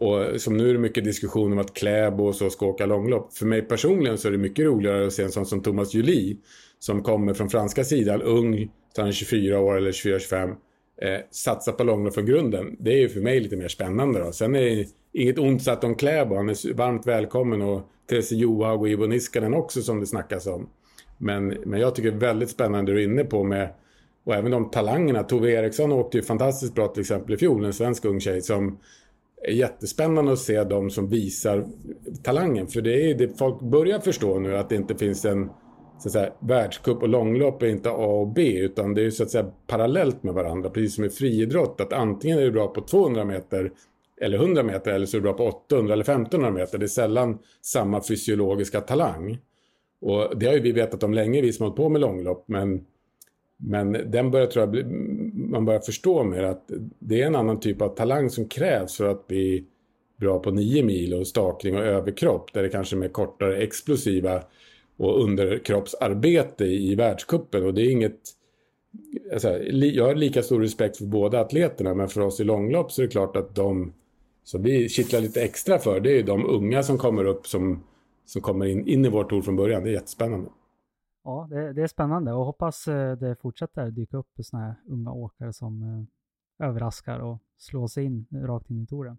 Och 0.00 0.40
som 0.40 0.56
nu 0.56 0.68
är 0.68 0.72
det 0.72 0.78
mycket 0.78 1.04
diskussion 1.04 1.52
om 1.52 1.58
att 1.58 1.74
Kläbo 1.74 2.24
och 2.24 2.34
så 2.34 2.50
ska 2.50 2.66
åka 2.66 2.86
långlopp. 2.86 3.34
För 3.34 3.46
mig 3.46 3.62
personligen 3.62 4.18
så 4.18 4.28
är 4.28 4.32
det 4.32 4.38
mycket 4.38 4.64
roligare 4.64 5.06
att 5.06 5.12
se 5.12 5.22
en 5.22 5.32
sån 5.32 5.46
som 5.46 5.62
Thomas 5.62 5.94
Julie. 5.94 6.36
Som 6.78 7.02
kommer 7.02 7.34
från 7.34 7.50
franska 7.50 7.84
sidan, 7.84 8.22
ung, 8.22 8.70
så 8.94 9.00
han 9.00 9.08
är 9.08 9.12
24 9.12 9.60
år 9.60 9.76
eller 9.76 9.92
24-25. 9.92 10.54
Eh, 11.02 11.20
satsa 11.30 11.72
på 11.72 11.84
långlopp 11.84 12.14
från 12.14 12.26
grunden. 12.26 12.76
Det 12.78 12.92
är 12.92 12.98
ju 12.98 13.08
för 13.08 13.20
mig 13.20 13.40
lite 13.40 13.56
mer 13.56 13.68
spännande 13.68 14.20
då. 14.20 14.32
Sen 14.32 14.56
är 14.56 14.60
det 14.60 14.86
inget 15.12 15.38
ont 15.38 15.62
sagt 15.62 15.84
om 15.84 15.94
Kläbo. 15.94 16.36
Han 16.36 16.48
är 16.48 16.74
varmt 16.74 17.06
välkommen 17.06 17.62
och 17.62 17.82
Therese 18.10 18.32
Johaug 18.32 18.80
och 18.80 18.88
Ivo 18.88 19.06
Niskanen 19.06 19.54
också 19.54 19.82
som 19.82 20.00
det 20.00 20.06
snackas 20.06 20.46
om. 20.46 20.68
Men, 21.18 21.46
men 21.48 21.80
jag 21.80 21.94
tycker 21.94 22.10
det 22.10 22.16
är 22.16 22.20
väldigt 22.20 22.50
spännande 22.50 22.92
du 22.92 23.00
är 23.00 23.04
inne 23.04 23.24
på 23.24 23.44
med 23.44 23.68
och 24.24 24.34
även 24.34 24.50
de 24.50 24.70
talangerna. 24.70 25.22
Tove 25.22 25.50
Eriksson 25.50 25.92
åkte 25.92 26.16
ju 26.16 26.22
fantastiskt 26.22 26.74
bra 26.74 26.88
till 26.88 27.00
exempel 27.00 27.34
i 27.34 27.38
fjol, 27.38 27.64
en 27.64 27.72
svensk 27.72 28.04
ung 28.04 28.20
tjej 28.20 28.42
som 28.42 28.78
är 29.42 29.52
jättespännande 29.52 30.32
att 30.32 30.38
se 30.38 30.64
de 30.64 30.90
som 30.90 31.08
visar 31.08 31.66
talangen. 32.22 32.66
För 32.66 32.80
det 32.80 33.10
är 33.10 33.14
det 33.14 33.38
folk 33.38 33.60
börjar 33.60 33.98
förstå 33.98 34.38
nu 34.38 34.56
att 34.56 34.68
det 34.68 34.76
inte 34.76 34.94
finns 34.94 35.24
en 35.24 35.50
så 35.98 36.08
att 36.08 36.12
säga, 36.12 36.32
världscup 36.40 37.02
och 37.02 37.08
långlopp 37.08 37.62
är 37.62 37.66
inte 37.66 37.90
A 37.90 38.06
och 38.06 38.28
B 38.28 38.58
utan 38.58 38.94
det 38.94 39.02
är 39.02 39.10
så 39.10 39.22
att 39.22 39.30
säga 39.30 39.50
parallellt 39.66 40.22
med 40.22 40.34
varandra. 40.34 40.70
Precis 40.70 40.94
som 40.94 41.04
i 41.04 41.10
friidrott 41.10 41.80
att 41.80 41.92
antingen 41.92 42.38
är 42.38 42.42
du 42.42 42.50
bra 42.50 42.68
på 42.68 42.80
200 42.80 43.24
meter 43.24 43.72
eller 44.20 44.38
100 44.38 44.62
meter 44.62 44.92
eller 44.92 45.06
så 45.06 45.16
är 45.16 45.18
du 45.18 45.22
bra 45.22 45.32
på 45.32 45.46
800 45.46 45.92
eller 45.92 46.04
1500 46.04 46.50
meter. 46.50 46.78
Det 46.78 46.86
är 46.86 46.88
sällan 46.88 47.38
samma 47.62 48.02
fysiologiska 48.02 48.80
talang. 48.80 49.38
Och 50.00 50.38
det 50.38 50.46
har 50.46 50.54
ju 50.54 50.60
vi 50.60 50.72
vetat 50.72 51.02
om 51.02 51.14
länge, 51.14 51.42
vi 51.42 51.52
som 51.52 51.64
hållit 51.64 51.76
på 51.76 51.88
med 51.88 52.00
långlopp. 52.00 52.44
Men 52.48 52.84
men 53.60 53.92
den 53.92 54.30
börjar, 54.30 54.46
tror 54.46 54.76
jag, 54.76 54.92
man 55.34 55.64
börjar 55.64 55.80
förstå 55.80 56.24
mer 56.24 56.42
att 56.42 56.70
det 56.98 57.22
är 57.22 57.26
en 57.26 57.36
annan 57.36 57.60
typ 57.60 57.82
av 57.82 57.88
talang 57.88 58.30
som 58.30 58.48
krävs 58.48 58.96
för 58.96 59.10
att 59.10 59.26
bli 59.26 59.64
bra 60.16 60.38
på 60.38 60.50
nio 60.50 60.82
mil 60.82 61.14
och 61.14 61.26
stakning 61.26 61.76
och 61.76 61.84
överkropp. 61.84 62.52
Där 62.52 62.62
det 62.62 62.68
kanske 62.68 62.96
är 62.96 62.98
mer 62.98 63.08
kortare 63.08 63.56
explosiva 63.56 64.42
och 64.96 65.22
underkroppsarbete 65.22 66.64
i 66.64 66.94
världskuppen. 66.94 67.66
Och 67.66 67.74
det 67.74 67.82
är 67.82 67.90
inget... 67.90 68.18
Alltså, 69.32 69.58
jag 69.72 70.04
har 70.04 70.14
lika 70.14 70.42
stor 70.42 70.60
respekt 70.60 70.96
för 70.96 71.04
båda 71.04 71.40
atleterna 71.40 71.94
men 71.94 72.08
för 72.08 72.20
oss 72.20 72.40
i 72.40 72.44
långlopp 72.44 72.92
så 72.92 73.02
är 73.02 73.06
det 73.06 73.12
klart 73.12 73.36
att 73.36 73.54
de 73.54 73.92
som 74.44 74.62
vi 74.62 74.88
kittlar 74.88 75.20
lite 75.20 75.42
extra 75.42 75.78
för 75.78 76.00
det 76.00 76.18
är 76.18 76.22
de 76.22 76.46
unga 76.46 76.82
som 76.82 76.98
kommer 76.98 77.24
upp 77.24 77.46
som, 77.46 77.84
som 78.26 78.42
kommer 78.42 78.66
in, 78.66 78.88
in 78.88 79.04
i 79.04 79.08
vårt 79.08 79.30
tour 79.30 79.42
från 79.42 79.56
början. 79.56 79.84
Det 79.84 79.90
är 79.90 79.92
jättespännande. 79.92 80.50
Ja, 81.28 81.46
det, 81.50 81.72
det, 81.72 81.82
är 81.82 81.86
spännande 81.86 82.32
och 82.32 82.44
hoppas 82.44 82.88
eh, 82.88 83.16
det 83.16 83.36
fortsätter 83.36 83.90
dyka 83.90 84.16
upp 84.16 84.28
sådana 84.42 84.66
här 84.66 84.76
unga 84.86 85.12
åkare 85.12 85.52
som, 85.52 85.82
eh, 85.82 86.66
överraskar 86.68 87.18
och 87.18 87.38
slår 87.58 87.86
sig 87.86 88.04
in 88.04 88.26
rakt 88.32 88.70
in 88.70 88.82
i 88.82 88.86
touren. 88.86 89.18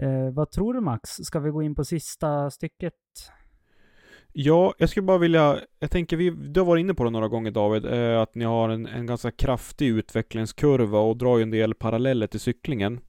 Eh, 0.00 0.30
vad 0.32 0.50
tror 0.50 0.74
du 0.74 0.80
Max? 0.80 1.10
Ska 1.10 1.40
vi 1.40 1.50
gå 1.50 1.62
in 1.62 1.74
på 1.74 1.84
sista 1.84 2.50
stycket? 2.50 2.94
Ja, 4.32 4.74
jag 4.78 4.88
skulle 4.88 5.06
bara 5.06 5.18
vilja, 5.18 5.60
jag 5.78 5.90
tänker 5.90 6.16
vi, 6.16 6.30
du 6.30 6.60
har 6.60 6.66
varit 6.66 6.80
inne 6.80 6.94
på 6.94 7.04
det 7.04 7.10
några 7.10 7.28
gånger 7.28 7.50
David, 7.50 7.84
eh, 7.84 8.20
att 8.20 8.34
ni 8.34 8.44
har 8.44 8.68
en, 8.68 8.86
en 8.86 9.06
ganska 9.06 9.30
kraftig 9.30 9.88
utvecklingskurva 9.88 10.98
och 10.98 11.16
drar 11.16 11.36
ju 11.36 11.42
en 11.42 11.50
del 11.50 11.74
paralleller 11.74 12.26
till 12.26 12.40
cyklingen. 12.40 13.00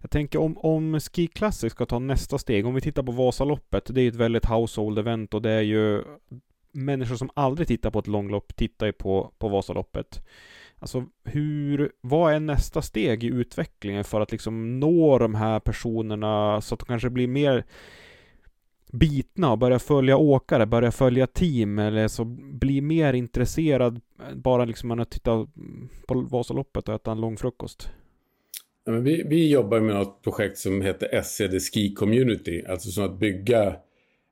Jag 0.00 0.10
tänker 0.10 0.38
om, 0.38 0.58
om 0.58 1.00
Ski 1.00 1.26
Classic 1.26 1.72
ska 1.72 1.86
ta 1.86 1.98
nästa 1.98 2.38
steg, 2.38 2.66
om 2.66 2.74
vi 2.74 2.80
tittar 2.80 3.02
på 3.02 3.12
Vasaloppet, 3.12 3.94
det 3.94 4.00
är 4.00 4.02
ju 4.02 4.08
ett 4.08 4.14
väldigt 4.14 4.44
household 4.44 4.98
event 4.98 5.34
och 5.34 5.42
det 5.42 5.50
är 5.50 5.60
ju 5.60 6.04
människor 6.72 7.16
som 7.16 7.30
aldrig 7.34 7.68
tittar 7.68 7.90
på 7.90 7.98
ett 7.98 8.06
långlopp 8.06 8.56
tittar 8.56 8.86
ju 8.86 8.92
på, 8.92 9.32
på 9.38 9.48
Vasaloppet. 9.48 10.26
Alltså 10.78 11.06
hur, 11.24 11.92
vad 12.00 12.34
är 12.34 12.40
nästa 12.40 12.82
steg 12.82 13.24
i 13.24 13.26
utvecklingen 13.26 14.04
för 14.04 14.20
att 14.20 14.32
liksom 14.32 14.80
nå 14.80 15.18
de 15.18 15.34
här 15.34 15.60
personerna 15.60 16.60
så 16.60 16.74
att 16.74 16.80
de 16.80 16.86
kanske 16.86 17.10
blir 17.10 17.28
mer 17.28 17.64
bitna 18.92 19.52
och 19.52 19.58
börja 19.58 19.78
följa 19.78 20.16
åkare, 20.16 20.66
börja 20.66 20.92
följa 20.92 21.26
team 21.26 21.78
eller 21.78 22.08
så 22.08 22.24
bli 22.24 22.80
mer 22.80 23.12
intresserad 23.12 24.00
bara 24.34 24.64
liksom 24.64 24.88
man 24.88 24.98
har 24.98 25.04
tittat 25.04 25.48
på 26.06 26.20
Vasaloppet 26.20 26.88
och 26.88 26.94
äta 26.94 27.12
en 27.12 27.20
lång 27.20 27.36
frukost? 27.36 27.90
Ja, 28.84 28.92
vi, 28.92 29.22
vi 29.26 29.50
jobbar 29.50 29.80
med 29.80 29.94
något 29.94 30.22
projekt 30.22 30.58
som 30.58 30.82
heter 30.82 31.22
SCD 31.22 31.60
Ski 31.60 31.94
Community, 31.94 32.64
alltså 32.68 32.90
som 32.90 33.04
att 33.04 33.18
bygga 33.18 33.76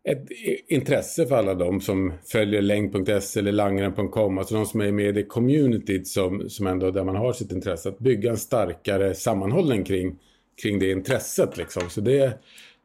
ett 0.09 0.27
intresse 0.69 1.27
för 1.27 1.37
alla 1.37 1.55
de 1.55 1.81
som 1.81 2.13
följer 2.33 2.63
längd.se 2.63 3.41
eller 3.41 3.53
langren.com, 3.53 4.39
alltså 4.39 4.55
de 4.55 4.67
som 4.67 4.81
är 4.81 4.93
med 4.93 5.09
i 5.09 5.13
det 5.13 5.25
communityt 5.25 6.09
som, 6.09 6.51
som 6.51 6.67
ändå 6.67 6.91
där 6.91 7.05
man 7.05 7.17
har 7.17 7.33
sitt 7.33 7.53
intresse, 7.53 7.89
att 7.89 7.99
bygga 7.99 8.31
en 8.31 8.37
starkare 8.37 9.15
sammanhållning 9.15 9.85
kring, 9.85 10.19
kring 10.63 10.79
det 10.79 10.91
intresset 10.91 11.57
liksom. 11.57 11.91
Så 11.91 12.01
det, 12.01 12.39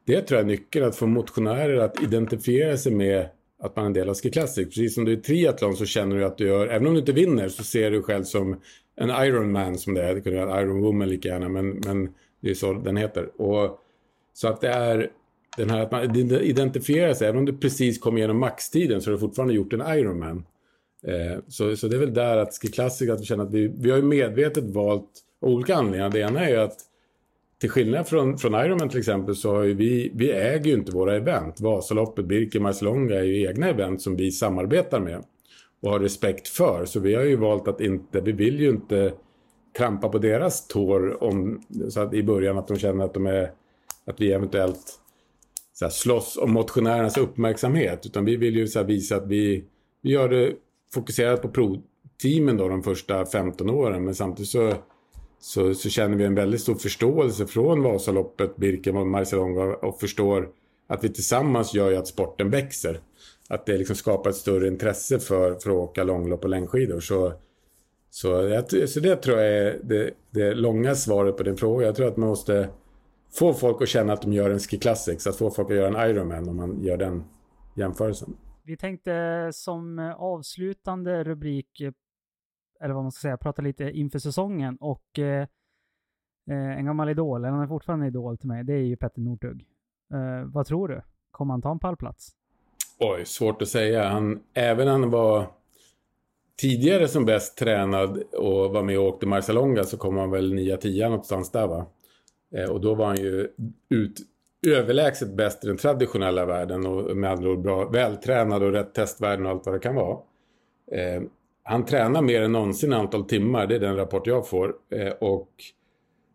det 0.06 0.20
tror 0.20 0.38
jag 0.38 0.44
är 0.44 0.48
nyckeln, 0.48 0.86
att 0.86 0.96
få 0.96 1.06
motionärer 1.06 1.76
att 1.76 2.02
identifiera 2.02 2.76
sig 2.76 2.92
med 2.92 3.28
att 3.62 3.76
man 3.76 3.84
är 3.84 3.86
en 3.86 3.92
del 3.92 4.08
av 4.08 4.14
Ski 4.14 4.30
Classic. 4.30 4.68
Precis 4.68 4.94
som 4.94 5.04
du 5.04 5.12
är 5.12 5.16
triathlon 5.16 5.76
så 5.76 5.86
känner 5.86 6.16
du 6.16 6.24
att 6.24 6.38
du 6.38 6.46
gör, 6.46 6.66
även 6.66 6.86
om 6.86 6.92
du 6.92 7.00
inte 7.00 7.12
vinner 7.12 7.48
så 7.48 7.64
ser 7.64 7.90
du 7.90 8.02
själv 8.02 8.24
som 8.24 8.60
en 8.96 9.10
Ironman 9.10 9.78
som 9.78 9.94
det 9.94 10.02
är. 10.02 10.14
Det 10.14 10.20
kunde 10.20 10.44
vara 10.44 10.60
en 10.60 10.66
Iron 10.66 10.80
Woman 10.80 11.08
lika 11.08 11.28
gärna, 11.28 11.48
men, 11.48 11.70
men 11.86 12.14
det 12.40 12.50
är 12.50 12.54
så 12.54 12.72
den 12.72 12.96
heter. 12.96 13.40
Och, 13.42 13.80
så 14.32 14.48
att 14.48 14.60
det 14.60 14.68
är 14.68 15.10
den 15.56 15.70
här 15.70 15.80
att 15.80 15.90
man 15.90 16.16
identifierar 16.32 17.14
sig, 17.14 17.28
även 17.28 17.38
om 17.38 17.44
du 17.44 17.56
precis 17.56 17.98
kom 17.98 18.18
igenom 18.18 18.38
maxtiden 18.38 19.00
så 19.00 19.10
har 19.10 19.12
du 19.12 19.20
fortfarande 19.20 19.54
gjort 19.54 19.72
en 19.72 19.98
Ironman. 19.98 20.44
Eh, 21.06 21.38
så, 21.48 21.76
så 21.76 21.88
det 21.88 21.96
är 21.96 22.00
väl 22.00 22.14
där 22.14 22.36
att 22.36 22.54
Ski 22.54 22.68
Classic, 22.68 23.10
att 23.10 23.20
vi 23.20 23.24
känner 23.24 23.44
att 23.44 23.54
vi, 23.54 23.72
vi 23.78 23.90
har 23.90 23.96
ju 23.96 24.02
medvetet 24.02 24.64
valt 24.64 25.10
olika 25.40 25.74
anledningar. 25.74 26.10
Det 26.10 26.18
ena 26.18 26.40
är 26.40 26.50
ju 26.50 26.56
att 26.56 26.76
till 27.60 27.70
skillnad 27.70 28.08
från, 28.08 28.38
från 28.38 28.54
Ironman 28.54 28.88
till 28.88 28.98
exempel 28.98 29.36
så 29.36 29.54
har 29.54 29.62
ju 29.62 29.74
vi, 29.74 30.12
vi 30.14 30.32
äger 30.32 30.66
ju 30.66 30.74
inte 30.74 30.92
våra 30.92 31.16
event. 31.16 31.60
Vasaloppet, 31.60 32.24
Birken, 32.24 32.62
Marcelonga 32.62 33.14
är 33.14 33.22
ju 33.22 33.46
egna 33.46 33.68
event 33.68 34.02
som 34.02 34.16
vi 34.16 34.30
samarbetar 34.30 35.00
med 35.00 35.24
och 35.84 35.90
har 35.90 36.00
respekt 36.00 36.48
för. 36.48 36.84
Så 36.84 37.00
vi 37.00 37.14
har 37.14 37.22
ju 37.22 37.36
valt 37.36 37.68
att 37.68 37.80
inte, 37.80 38.20
vi 38.20 38.32
vill 38.32 38.60
ju 38.60 38.68
inte 38.68 39.12
trampa 39.76 40.08
på 40.08 40.18
deras 40.18 40.66
tår 40.68 41.22
om, 41.22 41.62
så 41.88 42.00
att 42.00 42.14
i 42.14 42.22
början 42.22 42.58
att 42.58 42.68
de 42.68 42.78
känner 42.78 43.04
att 43.04 43.14
de 43.14 43.26
är, 43.26 43.50
att 44.06 44.20
vi 44.20 44.32
eventuellt 44.32 45.00
så 45.72 45.84
här, 45.84 45.90
slåss 45.90 46.36
om 46.36 46.52
motionärernas 46.52 47.18
uppmärksamhet. 47.18 48.06
Utan 48.06 48.24
vi 48.24 48.36
vill 48.36 48.56
ju 48.56 48.68
så 48.68 48.78
här, 48.78 48.86
visa 48.86 49.16
att 49.16 49.26
vi, 49.26 49.64
vi 50.02 50.10
gör 50.10 50.28
det 50.28 50.52
fokuserat 50.94 51.42
på 51.42 51.48
provteamen 51.48 52.56
då 52.56 52.68
de 52.68 52.82
första 52.82 53.26
15 53.26 53.70
åren. 53.70 54.04
Men 54.04 54.14
samtidigt 54.14 54.50
så, 54.50 54.74
så, 55.38 55.74
så 55.74 55.88
känner 55.88 56.16
vi 56.16 56.24
en 56.24 56.34
väldigt 56.34 56.60
stor 56.60 56.74
förståelse 56.74 57.46
från 57.46 57.82
Vasaloppet, 57.82 58.56
Birken 58.56 58.96
och 58.96 59.06
Marcialonga 59.06 59.62
och 59.62 60.00
förstår 60.00 60.48
att 60.86 61.04
vi 61.04 61.08
tillsammans 61.08 61.74
gör 61.74 61.90
ju 61.90 61.96
att 61.96 62.08
sporten 62.08 62.50
växer. 62.50 63.00
Att 63.48 63.66
det 63.66 63.78
liksom 63.78 63.96
skapar 63.96 64.30
ett 64.30 64.36
större 64.36 64.68
intresse 64.68 65.18
för, 65.18 65.54
för 65.54 65.70
att 65.70 65.76
åka 65.76 66.04
långlopp 66.04 66.44
och 66.44 66.50
längdskidor. 66.50 67.00
Så, 67.00 67.32
så, 68.10 68.62
så 68.86 69.00
det 69.00 69.16
tror 69.16 69.38
jag 69.38 69.58
är 69.58 69.80
det, 69.82 70.10
det 70.30 70.54
långa 70.54 70.94
svaret 70.94 71.36
på 71.36 71.42
din 71.42 71.56
fråga. 71.56 71.86
Jag 71.86 71.96
tror 71.96 72.08
att 72.08 72.16
man 72.16 72.28
måste 72.28 72.68
få 73.32 73.52
folk 73.52 73.82
att 73.82 73.88
känna 73.88 74.12
att 74.12 74.22
de 74.22 74.32
gör 74.32 74.50
en 74.50 74.58
Ski 74.58 74.78
Classics, 74.78 75.26
att 75.26 75.36
få 75.36 75.50
folk 75.50 75.70
att 75.70 75.76
göra 75.76 76.00
en 76.00 76.10
Ironman 76.10 76.48
om 76.48 76.56
man 76.56 76.82
gör 76.82 76.96
den 76.96 77.24
jämförelsen. 77.76 78.36
Vi 78.62 78.76
tänkte 78.76 79.50
som 79.52 79.98
avslutande 80.18 81.24
rubrik, 81.24 81.80
eller 82.80 82.94
vad 82.94 83.02
man 83.02 83.12
ska 83.12 83.20
säga, 83.20 83.36
prata 83.36 83.62
lite 83.62 83.90
inför 83.90 84.18
säsongen 84.18 84.76
och 84.80 85.18
eh 85.18 85.46
en 86.50 86.84
gammal 86.84 87.08
idol, 87.08 87.40
eller 87.40 87.52
han 87.52 87.62
är 87.62 87.66
fortfarande 87.66 88.06
idol 88.06 88.38
till 88.38 88.48
mig, 88.48 88.64
det 88.64 88.72
är 88.72 88.82
ju 88.82 88.96
Petter 88.96 89.20
Northug. 89.20 89.66
Eh, 90.12 90.44
vad 90.46 90.66
tror 90.66 90.88
du? 90.88 91.02
Kommer 91.30 91.54
han 91.54 91.62
ta 91.62 91.70
en 91.70 91.78
pallplats? 91.78 92.36
Oj, 92.98 93.24
svårt 93.24 93.62
att 93.62 93.68
säga. 93.68 94.08
Han, 94.08 94.42
även 94.54 94.88
han 94.88 95.10
var 95.10 95.46
tidigare 96.60 97.08
som 97.08 97.24
bäst 97.24 97.58
tränad 97.58 98.22
och 98.32 98.70
var 98.70 98.82
med 98.82 98.98
och 98.98 99.04
åkte 99.04 99.26
Marcialonga 99.26 99.84
så 99.84 99.96
kom 99.96 100.16
han 100.16 100.30
väl 100.30 100.52
9-10 100.52 101.08
någonstans 101.08 101.50
där 101.50 101.66
va? 101.66 101.86
Eh, 102.54 102.70
och 102.70 102.80
då 102.80 102.94
var 102.94 103.06
han 103.06 103.16
ju 103.16 103.48
ut, 103.88 104.18
överlägset 104.66 105.36
bäst 105.36 105.64
i 105.64 105.66
den 105.66 105.76
traditionella 105.76 106.46
världen 106.46 106.86
och 106.86 107.16
med 107.16 107.30
andra 107.30 107.50
ord 107.50 107.62
bra, 107.62 107.88
vältränad 107.88 108.62
och 108.62 108.72
rätt 108.72 108.94
testvärden 108.94 109.46
och 109.46 109.52
allt 109.52 109.66
vad 109.66 109.74
det 109.74 109.78
kan 109.78 109.94
vara. 109.94 110.18
Eh, 110.92 111.22
han 111.62 111.84
tränar 111.84 112.22
mer 112.22 112.42
än 112.42 112.52
någonsin 112.52 112.92
antal 112.92 113.24
timmar, 113.24 113.66
det 113.66 113.74
är 113.74 113.80
den 113.80 113.96
rapport 113.96 114.26
jag 114.26 114.48
får. 114.48 114.74
Eh, 114.90 115.12
och 115.12 115.48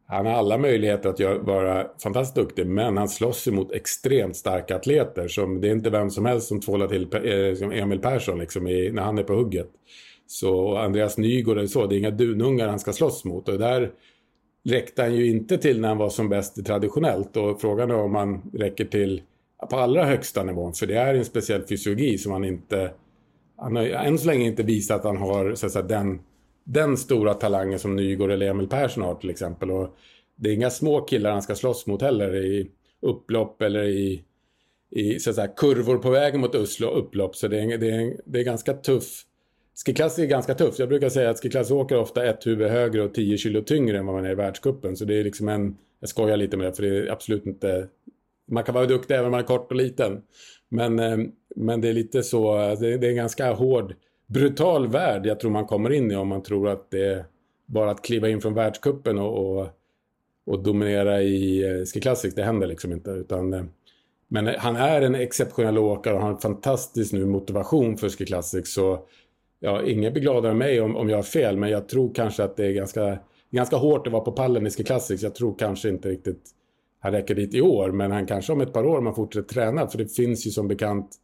han 0.10 0.26
har 0.26 0.34
alla 0.34 0.58
möjligheter 0.58 1.10
att 1.10 1.20
göra, 1.20 1.38
vara 1.38 1.88
fantastiskt 2.04 2.36
duktig, 2.36 2.68
men 2.68 2.98
han 2.98 3.10
slåss 3.10 3.48
emot 3.48 3.72
extremt 3.72 4.36
starka 4.36 4.76
atleter. 4.76 5.28
Som, 5.28 5.62
det 5.62 5.68
är 5.68 5.72
inte 5.72 5.90
vem 5.90 6.10
som 6.10 6.26
helst 6.26 6.48
som 6.48 6.62
tvålar 6.62 6.88
till 6.88 7.08
eh, 7.14 7.82
Emil 7.82 8.00
Persson 8.00 8.40
liksom, 8.40 8.68
i, 8.68 8.92
när 8.92 9.02
han 9.02 9.18
är 9.18 9.24
på 9.24 9.34
hugget. 9.34 9.70
Så 10.28 10.78
Andreas 10.78 11.18
Nygård 11.18 11.58
eller 11.58 11.68
så, 11.68 11.88
det 11.88 11.96
är 11.96 11.98
inga 11.98 12.12
dunungar 12.12 12.68
han 12.68 12.80
ska 12.80 12.94
slåss 12.94 13.26
mot. 13.26 13.50
Och 13.50 13.60
där 13.60 13.92
räckte 14.64 15.02
han 15.02 15.16
ju 15.16 15.30
inte 15.30 15.58
till 15.58 15.82
när 15.82 15.88
han 15.88 15.98
var 15.98 16.10
som 16.10 16.30
bäst 16.30 16.66
traditionellt 16.66 17.38
och 17.38 17.62
frågan 17.62 17.92
är 17.92 17.96
om 17.96 18.16
han 18.16 18.42
räcker 18.54 18.86
till 18.86 19.22
på 19.70 19.76
allra 19.76 20.06
högsta 20.06 20.44
nivån 20.44 20.74
för 20.74 20.88
det 20.88 20.96
är 20.96 21.16
en 21.16 21.26
speciell 21.26 21.68
fysiologi 21.68 22.18
som 22.18 22.32
han 22.32 22.46
inte 22.46 22.92
han 23.58 23.76
har 23.76 23.84
än 23.84 24.18
så 24.18 24.28
länge 24.28 24.46
inte 24.46 24.64
visat 24.64 24.98
att 24.98 25.04
han 25.06 25.18
har 25.18 25.56
så 25.56 25.66
att 25.66 25.72
säga, 25.72 25.86
den, 25.86 26.20
den 26.72 26.98
stora 26.98 27.34
talangen 27.34 27.80
som 27.80 27.96
Nygård 27.96 28.32
eller 28.32 28.50
Emil 28.50 28.68
Persson 28.68 29.04
har 29.04 29.16
till 29.16 29.30
exempel. 29.30 29.72
Och 29.72 29.98
det 30.36 30.50
är 30.50 30.54
inga 30.54 30.70
små 30.70 31.02
killar 31.02 31.32
han 31.32 31.42
ska 31.42 31.56
slåss 31.56 31.88
mot 31.88 32.02
heller 32.02 32.36
i 32.36 32.72
upplopp 33.02 33.62
eller 33.62 33.84
i, 33.84 34.24
i 34.92 35.20
så 35.20 35.30
att 35.30 35.36
säga, 35.36 35.48
kurvor 35.48 35.98
på 35.98 36.10
vägen 36.10 36.42
mot 36.42 36.56
Oslo 36.56 36.88
upplopp. 36.88 37.36
Så 37.36 37.48
det 37.48 37.60
är, 37.60 37.78
det 37.78 37.90
är, 37.90 38.22
det 38.26 38.40
är 38.40 38.44
ganska 38.44 38.74
tuff 38.74 39.26
Skiklass 39.86 40.20
är 40.20 40.26
ganska 40.26 40.54
tufft. 40.54 40.80
Jag 40.80 40.90
brukar 40.90 41.10
säga 41.10 41.30
att 41.30 41.42
skiklass 41.42 41.72
åker 41.72 41.98
ofta 41.98 42.26
ett 42.26 42.48
huvud 42.48 42.72
högre 42.72 43.04
och 43.04 43.14
10 43.14 43.38
kilo 43.38 43.62
tyngre 43.62 43.98
än 43.98 44.06
vad 44.06 44.16
man 44.16 44.26
är 44.26 44.32
i 44.32 44.36
världskuppen. 44.36 44.96
Så 44.96 45.06
det 45.06 45.20
är 45.20 45.24
liksom 45.24 45.50
en... 45.50 45.78
Jag 46.00 46.10
skojar 46.10 46.38
lite 46.38 46.58
med 46.58 46.68
det 46.68 46.74
för 46.74 46.84
det 46.84 46.98
är 46.98 47.12
absolut 47.12 47.46
inte... 47.46 47.88
Man 48.52 48.64
kan 48.64 48.76
vara 48.76 48.86
duktig 48.86 49.14
även 49.14 49.26
om 49.26 49.32
man 49.32 49.40
är 49.40 49.46
kort 49.46 49.72
och 49.72 49.78
liten. 49.78 50.22
Men, 50.70 51.00
eh, 51.00 51.18
men 51.56 51.82
det 51.82 51.90
är 51.90 51.94
lite 51.94 52.24
så... 52.24 52.56
Det 52.80 52.88
är 52.88 53.04
en 53.04 53.16
ganska 53.16 53.54
hård, 53.54 53.96
brutal 54.30 54.88
värld 54.88 55.26
jag 55.26 55.40
tror 55.40 55.52
man 55.52 55.66
kommer 55.66 55.90
in 55.90 56.12
i 56.12 56.16
om 56.16 56.28
man 56.28 56.44
tror 56.44 56.70
att 56.70 56.92
det 56.92 57.06
är 57.06 57.26
bara 57.66 57.92
att 57.92 58.02
kliva 58.02 58.30
in 58.30 58.42
från 58.42 58.54
världskuppen 58.54 59.20
och, 59.20 59.60
och, 59.60 59.68
och 60.46 60.64
dominera 60.64 61.22
i 61.22 61.64
eh, 61.64 61.86
Ski 61.86 62.00
Classics, 62.00 62.36
Det 62.36 62.44
händer 62.44 62.68
liksom 62.68 62.92
inte. 62.92 63.12
Utan, 63.12 63.54
eh, 63.54 63.64
men 64.28 64.48
han 64.48 64.76
är 64.76 65.02
en 65.02 65.16
exceptionell 65.16 65.78
åkare 65.78 66.14
och 66.16 66.22
har 66.22 66.30
en 66.30 66.38
fantastisk 66.38 67.14
nu 67.14 67.26
motivation 67.26 67.98
för 67.98 68.10
Ski 68.10 68.26
Classics. 68.26 68.74
Så 68.74 69.00
ja, 69.60 69.84
ingen 69.84 70.14
blir 70.14 70.24
gladare 70.24 70.52
än 70.52 70.58
mig 70.58 70.82
om, 70.82 70.96
om 70.96 71.10
jag 71.10 71.18
har 71.18 71.24
fel, 71.24 71.58
men 71.58 71.70
jag 71.70 71.90
tror 71.90 72.14
kanske 72.14 72.44
att 72.44 72.58
det 72.58 72.66
är 72.66 72.72
ganska, 72.72 73.20
ganska 73.52 73.76
hårt 73.76 74.08
att 74.08 74.14
vara 74.14 74.24
på 74.24 74.32
pallen 74.32 74.68
i 74.68 74.70
Ski 74.70 74.84
Classics. 74.84 75.24
Jag 75.24 75.36
tror 75.36 75.56
kanske 75.60 75.90
inte 75.90 76.10
riktigt 76.10 76.56
han 77.00 77.12
räcker 77.12 77.36
dit 77.36 77.54
i 77.54 77.62
år, 77.62 77.92
men 77.92 78.12
han 78.12 78.26
kanske 78.26 78.54
om 78.54 78.62
ett 78.62 78.74
par 78.74 78.86
år 78.86 78.98
om 78.98 79.06
han 79.06 79.16
fortsätter 79.16 79.54
träna, 79.54 79.88
för 79.88 79.98
det 79.98 80.08
finns 80.08 80.48
ju 80.48 80.52
som 80.52 80.68
bekant, 80.68 81.16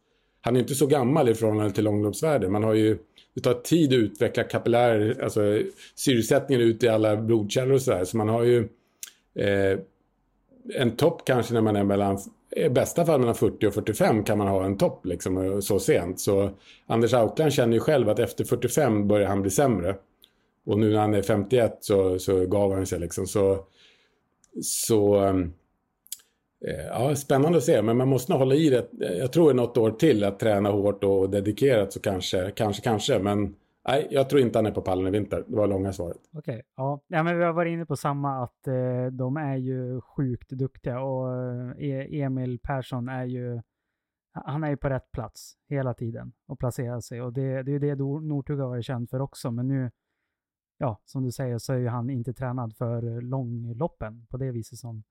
han 0.46 0.56
är 0.56 0.60
inte 0.60 0.74
så 0.74 0.86
gammal 0.86 1.28
i 1.28 1.34
förhållande 1.34 1.72
till 1.72 1.84
långloppsvärlden. 1.84 2.52
Man 2.52 2.64
har 2.64 2.74
ju, 2.74 2.98
det 3.34 3.40
tar 3.40 3.54
tid 3.54 3.92
att 3.92 3.96
utveckla 3.96 4.42
kapillär, 4.42 5.20
alltså 5.22 5.60
syresättningen 5.94 6.66
ut 6.66 6.82
i 6.82 6.88
alla 6.88 7.16
blodkärl 7.16 7.72
och 7.72 7.82
sådär, 7.82 8.04
så 8.04 8.16
man 8.16 8.28
har 8.28 8.42
ju 8.42 8.68
eh, 9.34 9.78
en 10.74 10.96
topp 10.96 11.22
kanske 11.24 11.54
när 11.54 11.60
man 11.60 11.76
är 11.76 11.84
mellan 11.84 12.18
i 12.56 12.68
bästa 12.68 13.06
fall 13.06 13.20
mellan 13.20 13.34
40 13.34 13.66
och 13.66 13.74
45 13.74 14.24
kan 14.24 14.38
man 14.38 14.48
ha 14.48 14.64
en 14.64 14.78
topp 14.78 15.06
liksom, 15.06 15.62
så 15.62 15.78
sent. 15.78 16.20
Så 16.20 16.50
Anders 16.86 17.14
Aukland 17.14 17.52
känner 17.52 17.72
ju 17.72 17.80
själv 17.80 18.08
att 18.08 18.18
efter 18.18 18.44
45 18.44 19.08
börjar 19.08 19.28
han 19.28 19.42
bli 19.42 19.50
sämre. 19.50 19.96
Och 20.66 20.78
nu 20.78 20.92
när 20.92 20.98
han 20.98 21.14
är 21.14 21.22
51 21.22 21.78
så, 21.80 22.18
så 22.18 22.46
gav 22.46 22.74
han 22.74 22.86
sig 22.86 23.00
liksom. 23.00 23.26
Så, 23.26 23.64
så 24.62 25.14
ehm, 25.14 25.52
Eh, 26.64 26.86
ja, 26.86 27.14
spännande 27.14 27.58
att 27.58 27.64
se. 27.64 27.82
Men 27.82 27.96
man 27.96 28.08
måste 28.08 28.32
nog 28.32 28.38
hålla 28.38 28.54
i 28.54 28.70
det. 28.70 28.92
Eh, 29.02 29.18
jag 29.18 29.32
tror 29.32 29.54
något 29.54 29.76
år 29.76 29.90
till 29.90 30.24
att 30.24 30.38
träna 30.38 30.70
hårt 30.70 31.04
och 31.04 31.30
dedikerat 31.30 31.92
så 31.92 32.00
kanske, 32.00 32.50
kanske, 32.50 32.82
kanske. 32.82 33.18
Men 33.18 33.54
Nej, 33.88 34.08
jag 34.10 34.28
tror 34.28 34.40
inte 34.40 34.58
han 34.58 34.66
är 34.66 34.70
på 34.70 34.82
pallen 34.82 35.06
i 35.06 35.10
vinter. 35.10 35.44
Det 35.46 35.56
var 35.56 35.66
långa 35.66 35.92
svaret. 35.92 36.16
Okej, 36.32 36.38
okay. 36.38 36.62
ja. 36.76 37.00
ja. 37.06 37.22
men 37.22 37.38
vi 37.38 37.44
har 37.44 37.52
varit 37.52 37.70
inne 37.70 37.86
på 37.86 37.96
samma 37.96 38.42
att 38.44 38.66
eh, 38.66 39.06
de 39.12 39.36
är 39.36 39.56
ju 39.56 40.00
sjukt 40.00 40.50
duktiga 40.50 41.00
och 41.00 41.34
eh, 41.34 41.70
e-, 41.78 42.22
Emil 42.22 42.58
Persson 42.62 43.08
är 43.08 43.24
ju 43.24 43.60
han 44.44 44.64
är 44.64 44.70
ju 44.70 44.76
på 44.76 44.88
rätt 44.88 45.12
plats 45.12 45.54
hela 45.68 45.94
tiden 45.94 46.32
och 46.46 46.58
placerar 46.58 47.00
sig 47.00 47.22
och 47.22 47.32
det, 47.32 47.62
det 47.62 47.70
är 47.70 47.72
ju 47.72 47.78
det 47.78 47.94
Northug 47.96 48.58
har 48.58 48.68
varit 48.68 48.84
känd 48.84 49.10
för 49.10 49.20
också 49.20 49.50
men 49.50 49.68
nu, 49.68 49.90
ja 50.78 51.00
som 51.04 51.22
du 51.22 51.32
säger 51.32 51.58
så 51.58 51.72
är 51.72 51.78
ju 51.78 51.88
han 51.88 52.10
inte 52.10 52.34
tränad 52.34 52.76
för 52.76 53.20
långloppen 53.20 54.26
på 54.26 54.36
det 54.36 54.50
viset 54.50 54.78
som 54.78 55.04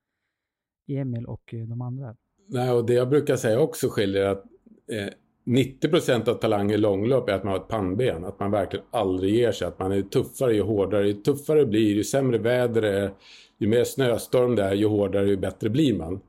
Emil 0.87 1.25
och 1.25 1.53
eh, 1.53 1.59
de 1.59 1.81
andra. 1.81 2.15
Nej, 2.47 2.71
och 2.71 2.85
det 2.85 2.93
jag 2.93 3.09
brukar 3.09 3.35
säga 3.35 3.59
också 3.59 3.89
skiljer 3.89 4.25
att 4.25 4.43
eh, 4.91 5.13
90 5.45 5.89
procent 5.89 6.27
av 6.27 6.33
talang 6.33 6.71
i 6.71 6.77
långlopp 6.77 7.29
är 7.29 7.33
att 7.33 7.43
man 7.43 7.53
har 7.53 7.59
ett 7.59 7.67
pannben. 7.67 8.25
Att 8.25 8.39
man 8.39 8.51
verkligen 8.51 8.85
aldrig 8.91 9.35
ger 9.35 9.51
sig. 9.51 9.67
Att 9.67 9.79
man 9.79 9.91
är 9.91 10.01
tuffare 10.01 10.53
ju 10.53 10.61
hårdare. 10.61 11.07
Ju 11.07 11.13
tuffare 11.13 11.59
det 11.59 11.65
blir, 11.65 11.95
ju 11.95 12.03
sämre 12.03 12.37
väder 12.37 12.81
det 12.81 12.99
är, 12.99 13.11
ju 13.57 13.67
mer 13.67 13.83
snöstorm 13.83 14.55
det 14.55 14.63
är, 14.63 14.73
ju 14.73 14.87
hårdare, 14.87 15.27
ju 15.27 15.37
bättre 15.37 15.69
blir 15.69 15.97
man. 15.97 16.19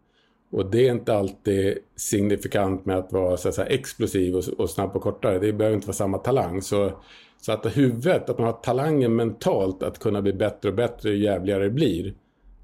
Och 0.51 0.71
det 0.71 0.89
är 0.89 0.93
inte 0.93 1.15
alltid 1.15 1.79
signifikant 1.97 2.87
med 2.87 2.97
att 2.97 3.13
vara 3.13 3.37
så 3.37 3.49
att 3.49 3.55
säga, 3.55 3.67
explosiv 3.67 4.37
och, 4.37 4.45
och 4.59 4.71
snabb 4.71 4.97
och 4.97 5.03
kortare. 5.03 5.39
Det 5.39 5.53
behöver 5.53 5.75
inte 5.75 5.87
vara 5.87 5.95
samma 5.95 6.19
talang. 6.19 6.63
Så, 6.63 6.93
så 7.41 7.53
att 7.53 7.77
huvudet, 7.77 8.31
att 8.31 8.39
man 8.39 8.47
har 8.47 8.53
talangen 8.53 9.17
mentalt 9.17 9.83
att 9.83 9.99
kunna 9.99 10.23
bli 10.23 10.33
bättre 10.33 10.69
och 10.69 10.75
bättre 10.75 11.11
ju 11.11 11.25
jävligare 11.25 11.65
det 11.65 11.71
blir. 11.71 12.15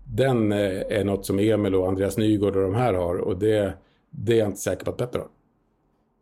Den 0.04 0.52
eh, 0.52 0.82
är 0.88 1.04
något 1.04 1.26
som 1.26 1.38
Emil 1.38 1.74
och 1.74 1.88
Andreas 1.88 2.16
Nygård 2.16 2.56
och 2.56 2.62
de 2.62 2.74
här 2.74 2.94
har. 2.94 3.16
Och 3.16 3.38
det, 3.38 3.74
det 4.10 4.32
är 4.32 4.38
jag 4.38 4.48
inte 4.48 4.60
säker 4.60 4.84
på 4.84 4.90
att 4.90 4.96
Petter 4.96 5.18
har. 5.18 5.28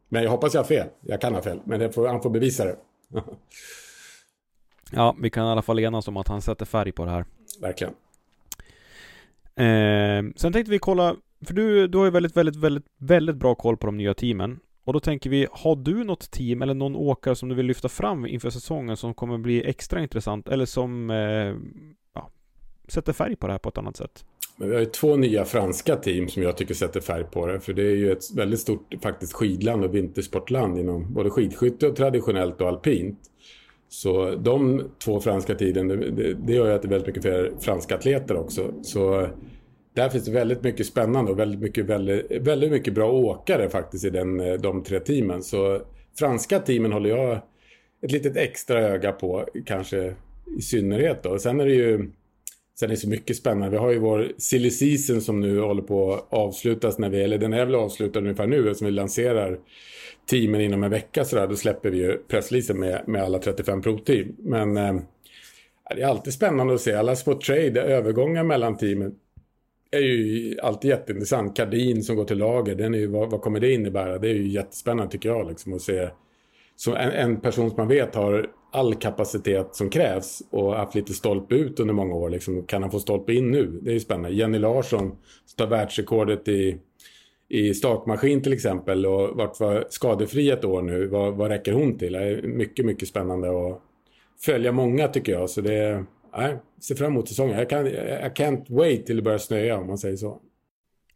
Men 0.08 0.22
jag 0.22 0.30
hoppas 0.30 0.54
jag 0.54 0.60
har 0.60 0.66
fel. 0.66 0.88
Jag 1.00 1.20
kan 1.20 1.34
ha 1.34 1.42
fel. 1.42 1.60
Men 1.64 1.92
får, 1.92 2.08
han 2.08 2.22
får 2.22 2.30
bevisa 2.30 2.64
det. 2.64 2.76
ja, 4.92 5.16
vi 5.20 5.30
kan 5.30 5.46
i 5.46 5.48
alla 5.48 5.62
fall 5.62 5.78
enas 5.78 6.08
om 6.08 6.16
att 6.16 6.28
han 6.28 6.42
sätter 6.42 6.66
färg 6.66 6.92
på 6.92 7.04
det 7.04 7.10
här. 7.10 7.24
Verkligen. 7.60 7.94
Eh, 9.54 10.32
sen 10.36 10.52
tänkte 10.52 10.70
vi 10.70 10.78
kolla, 10.78 11.16
för 11.46 11.54
du, 11.54 11.88
du 11.88 11.98
har 11.98 12.04
ju 12.04 12.10
väldigt, 12.10 12.36
väldigt, 12.36 12.56
väldigt, 12.56 12.84
väldigt 12.98 13.36
bra 13.36 13.54
koll 13.54 13.76
på 13.76 13.86
de 13.86 13.96
nya 13.96 14.14
teamen. 14.14 14.60
Och 14.84 14.92
då 14.92 15.00
tänker 15.00 15.30
vi, 15.30 15.46
har 15.52 15.76
du 15.76 16.04
något 16.04 16.30
team 16.30 16.62
eller 16.62 16.74
någon 16.74 16.96
åkare 16.96 17.36
som 17.36 17.48
du 17.48 17.54
vill 17.54 17.66
lyfta 17.66 17.88
fram 17.88 18.26
inför 18.26 18.50
säsongen 18.50 18.96
som 18.96 19.14
kommer 19.14 19.38
bli 19.38 19.64
extra 19.68 20.02
intressant 20.02 20.48
eller 20.48 20.66
som 20.66 21.10
eh, 21.10 21.54
sätter 22.90 23.12
färg 23.12 23.36
på 23.36 23.46
det 23.46 23.52
här 23.52 23.58
på 23.58 23.68
ett 23.68 23.78
annat 23.78 23.96
sätt? 23.96 24.24
Men 24.56 24.68
vi 24.68 24.74
har 24.74 24.80
ju 24.80 24.86
två 24.86 25.16
nya 25.16 25.44
franska 25.44 25.96
team 25.96 26.28
som 26.28 26.42
jag 26.42 26.56
tycker 26.56 26.74
sätter 26.74 27.00
färg 27.00 27.24
på 27.24 27.46
det. 27.46 27.60
För 27.60 27.72
det 27.72 27.82
är 27.82 27.96
ju 27.96 28.12
ett 28.12 28.34
väldigt 28.36 28.60
stort 28.60 28.94
faktiskt 29.02 29.32
skidland 29.32 29.84
och 29.84 29.94
vintersportland 29.94 30.78
inom 30.78 31.14
både 31.14 31.30
skidskytte 31.30 31.88
och 31.88 31.96
traditionellt 31.96 32.60
och 32.60 32.68
alpint. 32.68 33.18
Så 33.88 34.30
de 34.30 34.82
två 35.04 35.20
franska 35.20 35.54
tiden, 35.54 35.88
det, 35.88 36.34
det 36.34 36.52
gör 36.52 36.66
ju 36.66 36.72
att 36.72 36.82
det 36.82 36.88
är 36.88 36.90
väldigt 36.90 37.06
mycket 37.06 37.22
fler 37.22 37.52
franska 37.60 37.94
atleter 37.94 38.36
också. 38.36 38.72
Så 38.82 39.28
där 39.94 40.08
finns 40.08 40.24
det 40.24 40.32
väldigt 40.32 40.62
mycket 40.62 40.86
spännande 40.86 41.32
och 41.32 41.38
väldigt 41.38 41.60
mycket, 41.60 41.86
väldigt, 41.86 42.26
väldigt 42.40 42.70
mycket 42.70 42.94
bra 42.94 43.12
åkare 43.12 43.68
faktiskt 43.68 44.04
i 44.04 44.10
den, 44.10 44.40
eh, 44.40 44.54
de 44.54 44.82
tre 44.82 45.00
teamen. 45.00 45.42
Så 45.42 45.80
franska 46.18 46.58
teamen 46.58 46.92
håller 46.92 47.10
jag 47.10 47.40
ett 48.02 48.12
litet 48.12 48.36
extra 48.36 48.80
öga 48.80 49.12
på, 49.12 49.46
kanske 49.66 50.14
i 50.58 50.62
synnerhet 50.62 51.22
då. 51.22 51.38
Sen 51.38 51.60
är 51.60 51.66
det 51.66 51.74
ju 51.74 52.10
Sen 52.80 52.90
är 52.90 52.94
det 52.94 53.00
så 53.00 53.08
mycket 53.08 53.36
spännande. 53.36 53.70
Vi 53.70 53.76
har 53.76 53.90
ju 53.90 53.98
vår 53.98 54.32
silly 54.38 54.70
season 54.70 55.20
som 55.20 55.40
nu 55.40 55.60
håller 55.60 55.82
på 55.82 56.14
att 56.14 56.32
avslutas 56.32 56.98
när 56.98 57.08
vi, 57.08 57.22
eller 57.22 57.38
den 57.38 57.52
är 57.52 57.66
väl 57.66 57.74
avslutad 57.74 58.18
ungefär 58.18 58.46
nu 58.46 58.70
eftersom 58.70 58.86
vi 58.86 58.90
lanserar 58.90 59.58
teamen 60.30 60.60
inom 60.60 60.84
en 60.84 60.90
vecka 60.90 61.24
sådär. 61.24 61.46
Då 61.46 61.56
släpper 61.56 61.90
vi 61.90 61.98
ju 61.98 62.18
pressleasen 62.28 62.80
med, 62.80 63.02
med 63.06 63.22
alla 63.22 63.38
35 63.38 63.82
provteam. 63.82 64.36
Men 64.38 64.76
eh, 64.76 64.94
det 65.96 66.02
är 66.02 66.06
alltid 66.06 66.32
spännande 66.32 66.74
att 66.74 66.80
se. 66.80 66.92
Alla 66.92 67.16
små 67.16 67.34
trade, 67.34 67.82
övergångar 67.82 68.44
mellan 68.44 68.76
teamen 68.76 69.14
är 69.90 70.00
ju 70.00 70.60
alltid 70.60 70.88
jätteintressant. 70.88 71.56
Kardin 71.56 72.02
som 72.02 72.16
går 72.16 72.24
till 72.24 72.38
lager, 72.38 72.74
den 72.74 72.94
är 72.94 72.98
ju, 72.98 73.06
vad, 73.06 73.30
vad 73.30 73.40
kommer 73.40 73.60
det 73.60 73.72
innebära? 73.72 74.18
Det 74.18 74.28
är 74.28 74.34
ju 74.34 74.48
jättespännande 74.48 75.12
tycker 75.12 75.28
jag 75.28 75.48
liksom 75.48 75.72
att 75.72 75.82
se. 75.82 76.08
Så 76.76 76.94
en, 76.94 77.10
en 77.10 77.40
person 77.40 77.68
som 77.68 77.76
man 77.76 77.88
vet 77.88 78.14
har 78.14 78.50
all 78.70 78.94
kapacitet 78.94 79.74
som 79.74 79.90
krävs 79.90 80.42
och 80.50 80.74
haft 80.74 80.94
lite 80.94 81.12
stolpe 81.12 81.54
ut 81.54 81.80
under 81.80 81.94
många 81.94 82.14
år. 82.14 82.30
Liksom, 82.30 82.62
kan 82.62 82.82
han 82.82 82.90
få 82.90 82.98
stolpe 82.98 83.32
in 83.32 83.50
nu? 83.50 83.80
Det 83.82 83.90
är 83.90 83.94
ju 83.94 84.00
spännande. 84.00 84.30
Jenny 84.30 84.58
Larsson 84.58 85.16
tar 85.56 85.66
världsrekordet 85.66 86.48
i, 86.48 86.78
i 87.48 87.74
stakmaskin 87.74 88.42
till 88.42 88.52
exempel 88.52 89.06
och 89.06 89.36
varit 89.36 89.60
var 89.60 89.86
skadefri 89.90 90.50
ett 90.50 90.64
år 90.64 90.82
nu. 90.82 91.06
Vad, 91.06 91.34
vad 91.34 91.48
räcker 91.48 91.72
hon 91.72 91.98
till? 91.98 92.12
Det 92.12 92.18
är 92.18 92.42
mycket, 92.42 92.86
mycket 92.86 93.08
spännande 93.08 93.48
att 93.48 93.82
följa 94.44 94.72
många 94.72 95.08
tycker 95.08 95.32
jag. 95.32 95.50
Så 95.50 95.60
det 95.60 95.74
är, 95.74 96.04
nej, 96.36 96.56
ser 96.80 96.94
fram 96.94 97.12
emot 97.12 97.28
säsongen. 97.28 97.58
Jag, 97.58 97.70
kan, 97.70 97.86
jag 97.86 98.36
can't 98.36 98.64
wait 98.68 99.06
till 99.06 99.16
det 99.16 99.22
börjar 99.22 99.38
snöa 99.38 99.78
om 99.78 99.86
man 99.86 99.98
säger 99.98 100.16
så. 100.16 100.40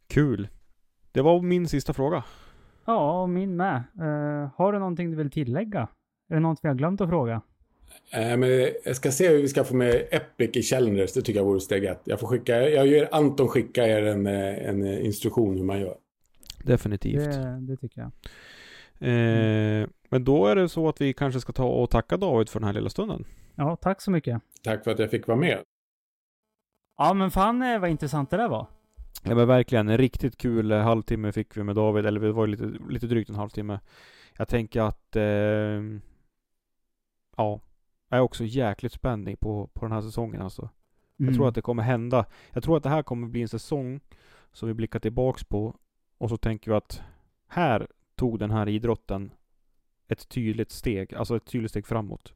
Kul. 0.07 0.47
Det 1.11 1.21
var 1.21 1.41
min 1.41 1.67
sista 1.67 1.93
fråga. 1.93 2.23
Ja, 2.85 3.27
min 3.27 3.55
med. 3.55 3.83
Uh, 3.99 4.49
har 4.55 4.73
du 4.73 4.79
någonting 4.79 5.11
du 5.11 5.17
vill 5.17 5.31
tillägga? 5.31 5.87
Är 6.29 6.35
det 6.35 6.39
något 6.39 6.59
vi 6.61 6.67
har 6.67 6.75
glömt 6.75 7.01
att 7.01 7.09
fråga? 7.09 7.41
Äh, 8.11 8.37
men 8.37 8.71
jag 8.85 8.95
ska 8.95 9.11
se 9.11 9.29
hur 9.29 9.41
vi 9.41 9.47
ska 9.47 9.63
få 9.63 9.75
med 9.75 10.07
Epic 10.11 10.49
i 10.53 10.61
Challengers. 10.61 11.13
Det 11.13 11.21
tycker 11.21 11.39
jag 11.39 11.45
vore 11.45 11.59
steg 11.59 11.85
ett. 11.85 12.01
Jag 12.03 12.19
får 12.19 12.27
skicka, 12.27 12.69
jag 12.69 12.87
ger 12.87 13.09
Anton 13.11 13.47
skicka 13.47 13.87
er 13.87 14.03
en, 14.03 14.27
eh, 14.27 14.69
en 14.69 14.87
instruktion 14.87 15.57
hur 15.57 15.63
man 15.63 15.79
gör. 15.79 15.97
Definitivt. 16.63 17.23
Det, 17.23 17.59
det 17.61 17.77
tycker 17.77 18.01
jag. 18.01 18.11
Eh, 18.99 19.87
men 20.09 20.23
då 20.23 20.47
är 20.47 20.55
det 20.55 20.69
så 20.69 20.89
att 20.89 21.01
vi 21.01 21.13
kanske 21.13 21.39
ska 21.39 21.53
ta 21.53 21.65
och 21.65 21.89
tacka 21.89 22.17
David 22.17 22.49
för 22.49 22.59
den 22.59 22.67
här 22.67 22.73
lilla 22.73 22.89
stunden. 22.89 23.25
Ja, 23.55 23.75
tack 23.75 24.01
så 24.01 24.11
mycket. 24.11 24.41
Tack 24.63 24.83
för 24.83 24.91
att 24.91 24.99
jag 24.99 25.11
fick 25.11 25.27
vara 25.27 25.37
med. 25.37 25.59
Ja, 26.97 27.13
men 27.13 27.31
fan 27.31 27.61
eh, 27.61 27.79
vad 27.79 27.89
intressant 27.89 28.29
det 28.29 28.37
där 28.37 28.49
var. 28.49 28.67
Ja 29.23 29.35
men 29.35 29.47
verkligen, 29.47 29.89
en 29.89 29.97
riktigt 29.97 30.37
kul 30.37 30.71
halvtimme 30.71 31.31
fick 31.31 31.57
vi 31.57 31.63
med 31.63 31.75
David, 31.75 32.05
eller 32.05 32.19
det 32.19 32.31
var 32.31 32.47
lite, 32.47 32.71
lite 32.89 33.07
drygt 33.07 33.29
en 33.29 33.35
halvtimme. 33.35 33.79
Jag 34.37 34.47
tänker 34.47 34.81
att 34.81 35.15
eh, 35.15 35.81
ja, 37.35 37.59
jag 38.09 38.17
är 38.17 38.21
också 38.21 38.43
jäkligt 38.43 38.91
spänning 38.91 39.37
på, 39.37 39.67
på 39.73 39.85
den 39.85 39.91
här 39.91 40.01
säsongen 40.01 40.41
alltså. 40.41 40.61
Mm. 40.61 40.71
Jag 41.17 41.33
tror 41.33 41.43
mm. 41.43 41.49
att 41.49 41.55
det 41.55 41.61
kommer 41.61 41.83
hända. 41.83 42.25
Jag 42.51 42.63
tror 42.63 42.77
att 42.77 42.83
det 42.83 42.89
här 42.89 43.03
kommer 43.03 43.27
bli 43.27 43.41
en 43.41 43.47
säsong 43.47 43.99
som 44.51 44.67
vi 44.67 44.73
blickar 44.73 44.99
tillbaks 44.99 45.43
på 45.43 45.75
och 46.17 46.29
så 46.29 46.37
tänker 46.37 46.71
vi 46.71 46.77
att 46.77 47.01
här 47.47 47.87
tog 48.15 48.39
den 48.39 48.51
här 48.51 48.69
idrotten 48.69 49.31
ett 50.07 50.29
tydligt 50.29 50.71
steg, 50.71 51.15
alltså 51.15 51.35
ett 51.35 51.45
tydligt 51.45 51.71
steg 51.71 51.87
framåt. 51.87 52.33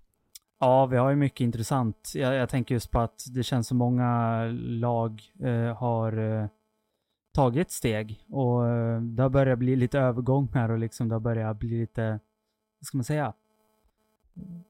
Ja, 0.60 0.86
vi 0.86 0.98
har 0.98 1.10
ju 1.10 1.16
mycket 1.16 1.42
intressant. 1.42 2.12
Jag, 2.16 2.36
jag 2.36 2.50
tänker 2.50 2.76
just 2.76 2.92
på 2.92 3.00
att 3.00 3.24
det 3.34 3.44
känns 3.44 3.68
som 3.68 3.78
många 3.78 4.44
lag 4.62 5.22
eh, 5.40 5.78
har 5.78 6.18
eh, 6.18 6.48
tagit 7.34 7.72
steg 7.72 8.26
och 8.30 8.68
eh, 8.68 9.02
det 9.02 9.24
har 9.24 9.30
börjat 9.30 9.60
bli 9.60 9.76
lite 9.76 10.00
övergångar 10.00 10.70
och 10.70 10.80
liksom 10.80 11.10
det 11.10 11.16
har 11.16 11.20
börjat 11.20 11.60
bli 11.60 11.80
lite, 11.80 12.20
vad 12.80 12.86
ska 12.86 12.98
man 12.98 13.04
säga, 13.04 13.34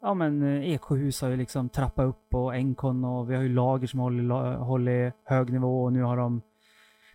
ja 0.01 0.13
men 0.13 0.43
eh, 0.43 0.73
Eksjöhus 0.73 1.21
har 1.21 1.29
ju 1.29 1.37
liksom 1.37 1.69
trappat 1.69 2.05
upp 2.05 2.33
och 2.33 2.55
Encon 2.55 3.05
och 3.05 3.31
vi 3.31 3.35
har 3.35 3.43
ju 3.43 3.49
lager 3.49 3.87
som 3.87 3.99
håller, 3.99 4.55
håller 4.55 5.13
hög 5.25 5.51
nivå 5.51 5.83
och 5.83 5.93
nu 5.93 6.03
har 6.03 6.17
de 6.17 6.41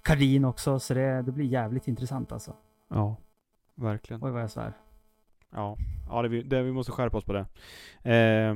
Kardin 0.03 0.45
också 0.45 0.79
så 0.79 0.95
det, 0.95 1.23
det 1.23 1.33
blir 1.33 1.47
jävligt 1.47 1.89
intressant 1.89 2.33
alltså. 2.33 2.57
Ja, 2.91 3.17
verkligen. 3.75 4.25
Oj 4.25 4.31
vad 4.31 4.43
jag 4.43 4.51
svär. 4.51 4.73
Ja, 5.51 5.77
ja 6.09 6.23
det, 6.23 6.43
det, 6.43 6.63
vi 6.63 6.73
måste 6.73 6.93
skärpa 6.93 7.17
oss 7.17 7.25
på 7.25 7.33
det. 7.33 7.47
Eh, 8.03 8.55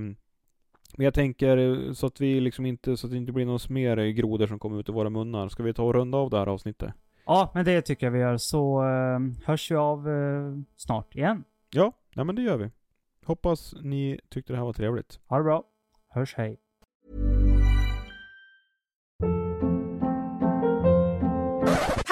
men 0.97 1.05
jag 1.05 1.15
tänker 1.15 1.57
eh, 1.57 1.93
så 1.93 2.07
att 2.07 2.21
vi 2.21 2.41
liksom 2.41 2.67
inte, 2.67 2.97
så 2.97 3.07
att 3.07 3.11
det 3.11 3.17
inte 3.17 3.33
blir 3.33 3.47
någon 3.47 3.59
mer 3.69 3.97
grodor 3.97 4.47
som 4.47 4.59
kommer 4.59 4.81
ut 4.81 4.89
i 4.89 4.93
våra 4.93 5.11
munnar. 5.11 5.49
Ska 5.49 5.63
vi 5.63 5.75
ta 5.75 5.83
och 5.83 5.95
runda 5.95 6.19
av 6.19 6.31
det 6.31 6.39
här 6.39 6.47
avsnittet? 6.47 6.95
Ja, 7.27 7.51
men 7.55 7.65
det 7.65 7.83
tycker 7.83 8.07
jag 8.07 8.11
vi 8.11 8.19
gör. 8.19 8.37
Så 8.37 8.83
eh, 8.83 9.47
hörs 9.47 9.71
vi 9.71 9.77
av 9.77 10.09
eh, 10.09 10.59
snart 10.77 11.17
igen. 11.17 11.45
Ja, 11.71 11.93
nej 12.15 12.25
men 12.25 12.35
det 12.35 12.43
gör 12.43 12.57
vi. 12.57 12.71
Hoppas 13.29 13.75
ni 13.83 14.19
tyckte 14.31 14.53
det 14.53 14.57
här 14.57 14.65
var 14.65 14.73
trevligt. 14.73 15.21
Ha 15.27 15.37
det 15.37 15.43
bra. 15.43 15.65
Hörs 16.15 16.35
hej. 16.35 16.61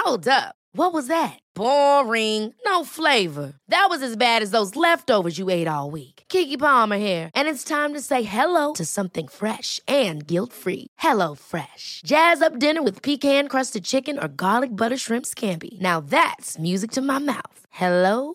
Hold 0.04 0.28
up. 0.28 0.54
What 0.72 0.92
was 0.92 1.06
that? 1.08 1.38
Boring. 1.54 2.54
No 2.66 2.84
flavor. 2.84 3.54
That 3.70 3.86
was 3.90 4.02
as 4.02 4.16
bad 4.16 4.42
as 4.42 4.50
those 4.50 4.76
leftovers 4.76 5.38
you 5.38 5.48
ate 5.50 5.68
all 5.68 5.90
week. 5.90 6.24
Kiki 6.28 6.56
Palmer 6.58 6.98
here, 6.98 7.30
and 7.34 7.48
it's 7.48 7.64
time 7.64 7.94
to 7.94 8.00
say 8.00 8.22
hello 8.22 8.74
to 8.74 8.84
something 8.84 9.28
fresh 9.28 9.80
and 9.88 10.26
guilt-free. 10.26 10.88
Hello 10.98 11.34
Fresh. 11.34 12.02
Jazz 12.04 12.42
up 12.42 12.58
dinner 12.58 12.82
with 12.82 13.02
pecan-crusted 13.02 13.84
chicken 13.84 14.18
or 14.18 14.28
garlic 14.28 14.70
butter 14.70 14.96
shrimp 14.96 15.24
scampi. 15.26 15.80
Now 15.80 16.00
that's 16.10 16.58
music 16.58 16.90
to 16.92 17.00
my 17.00 17.18
mouth. 17.18 17.60
Hello 17.70 18.34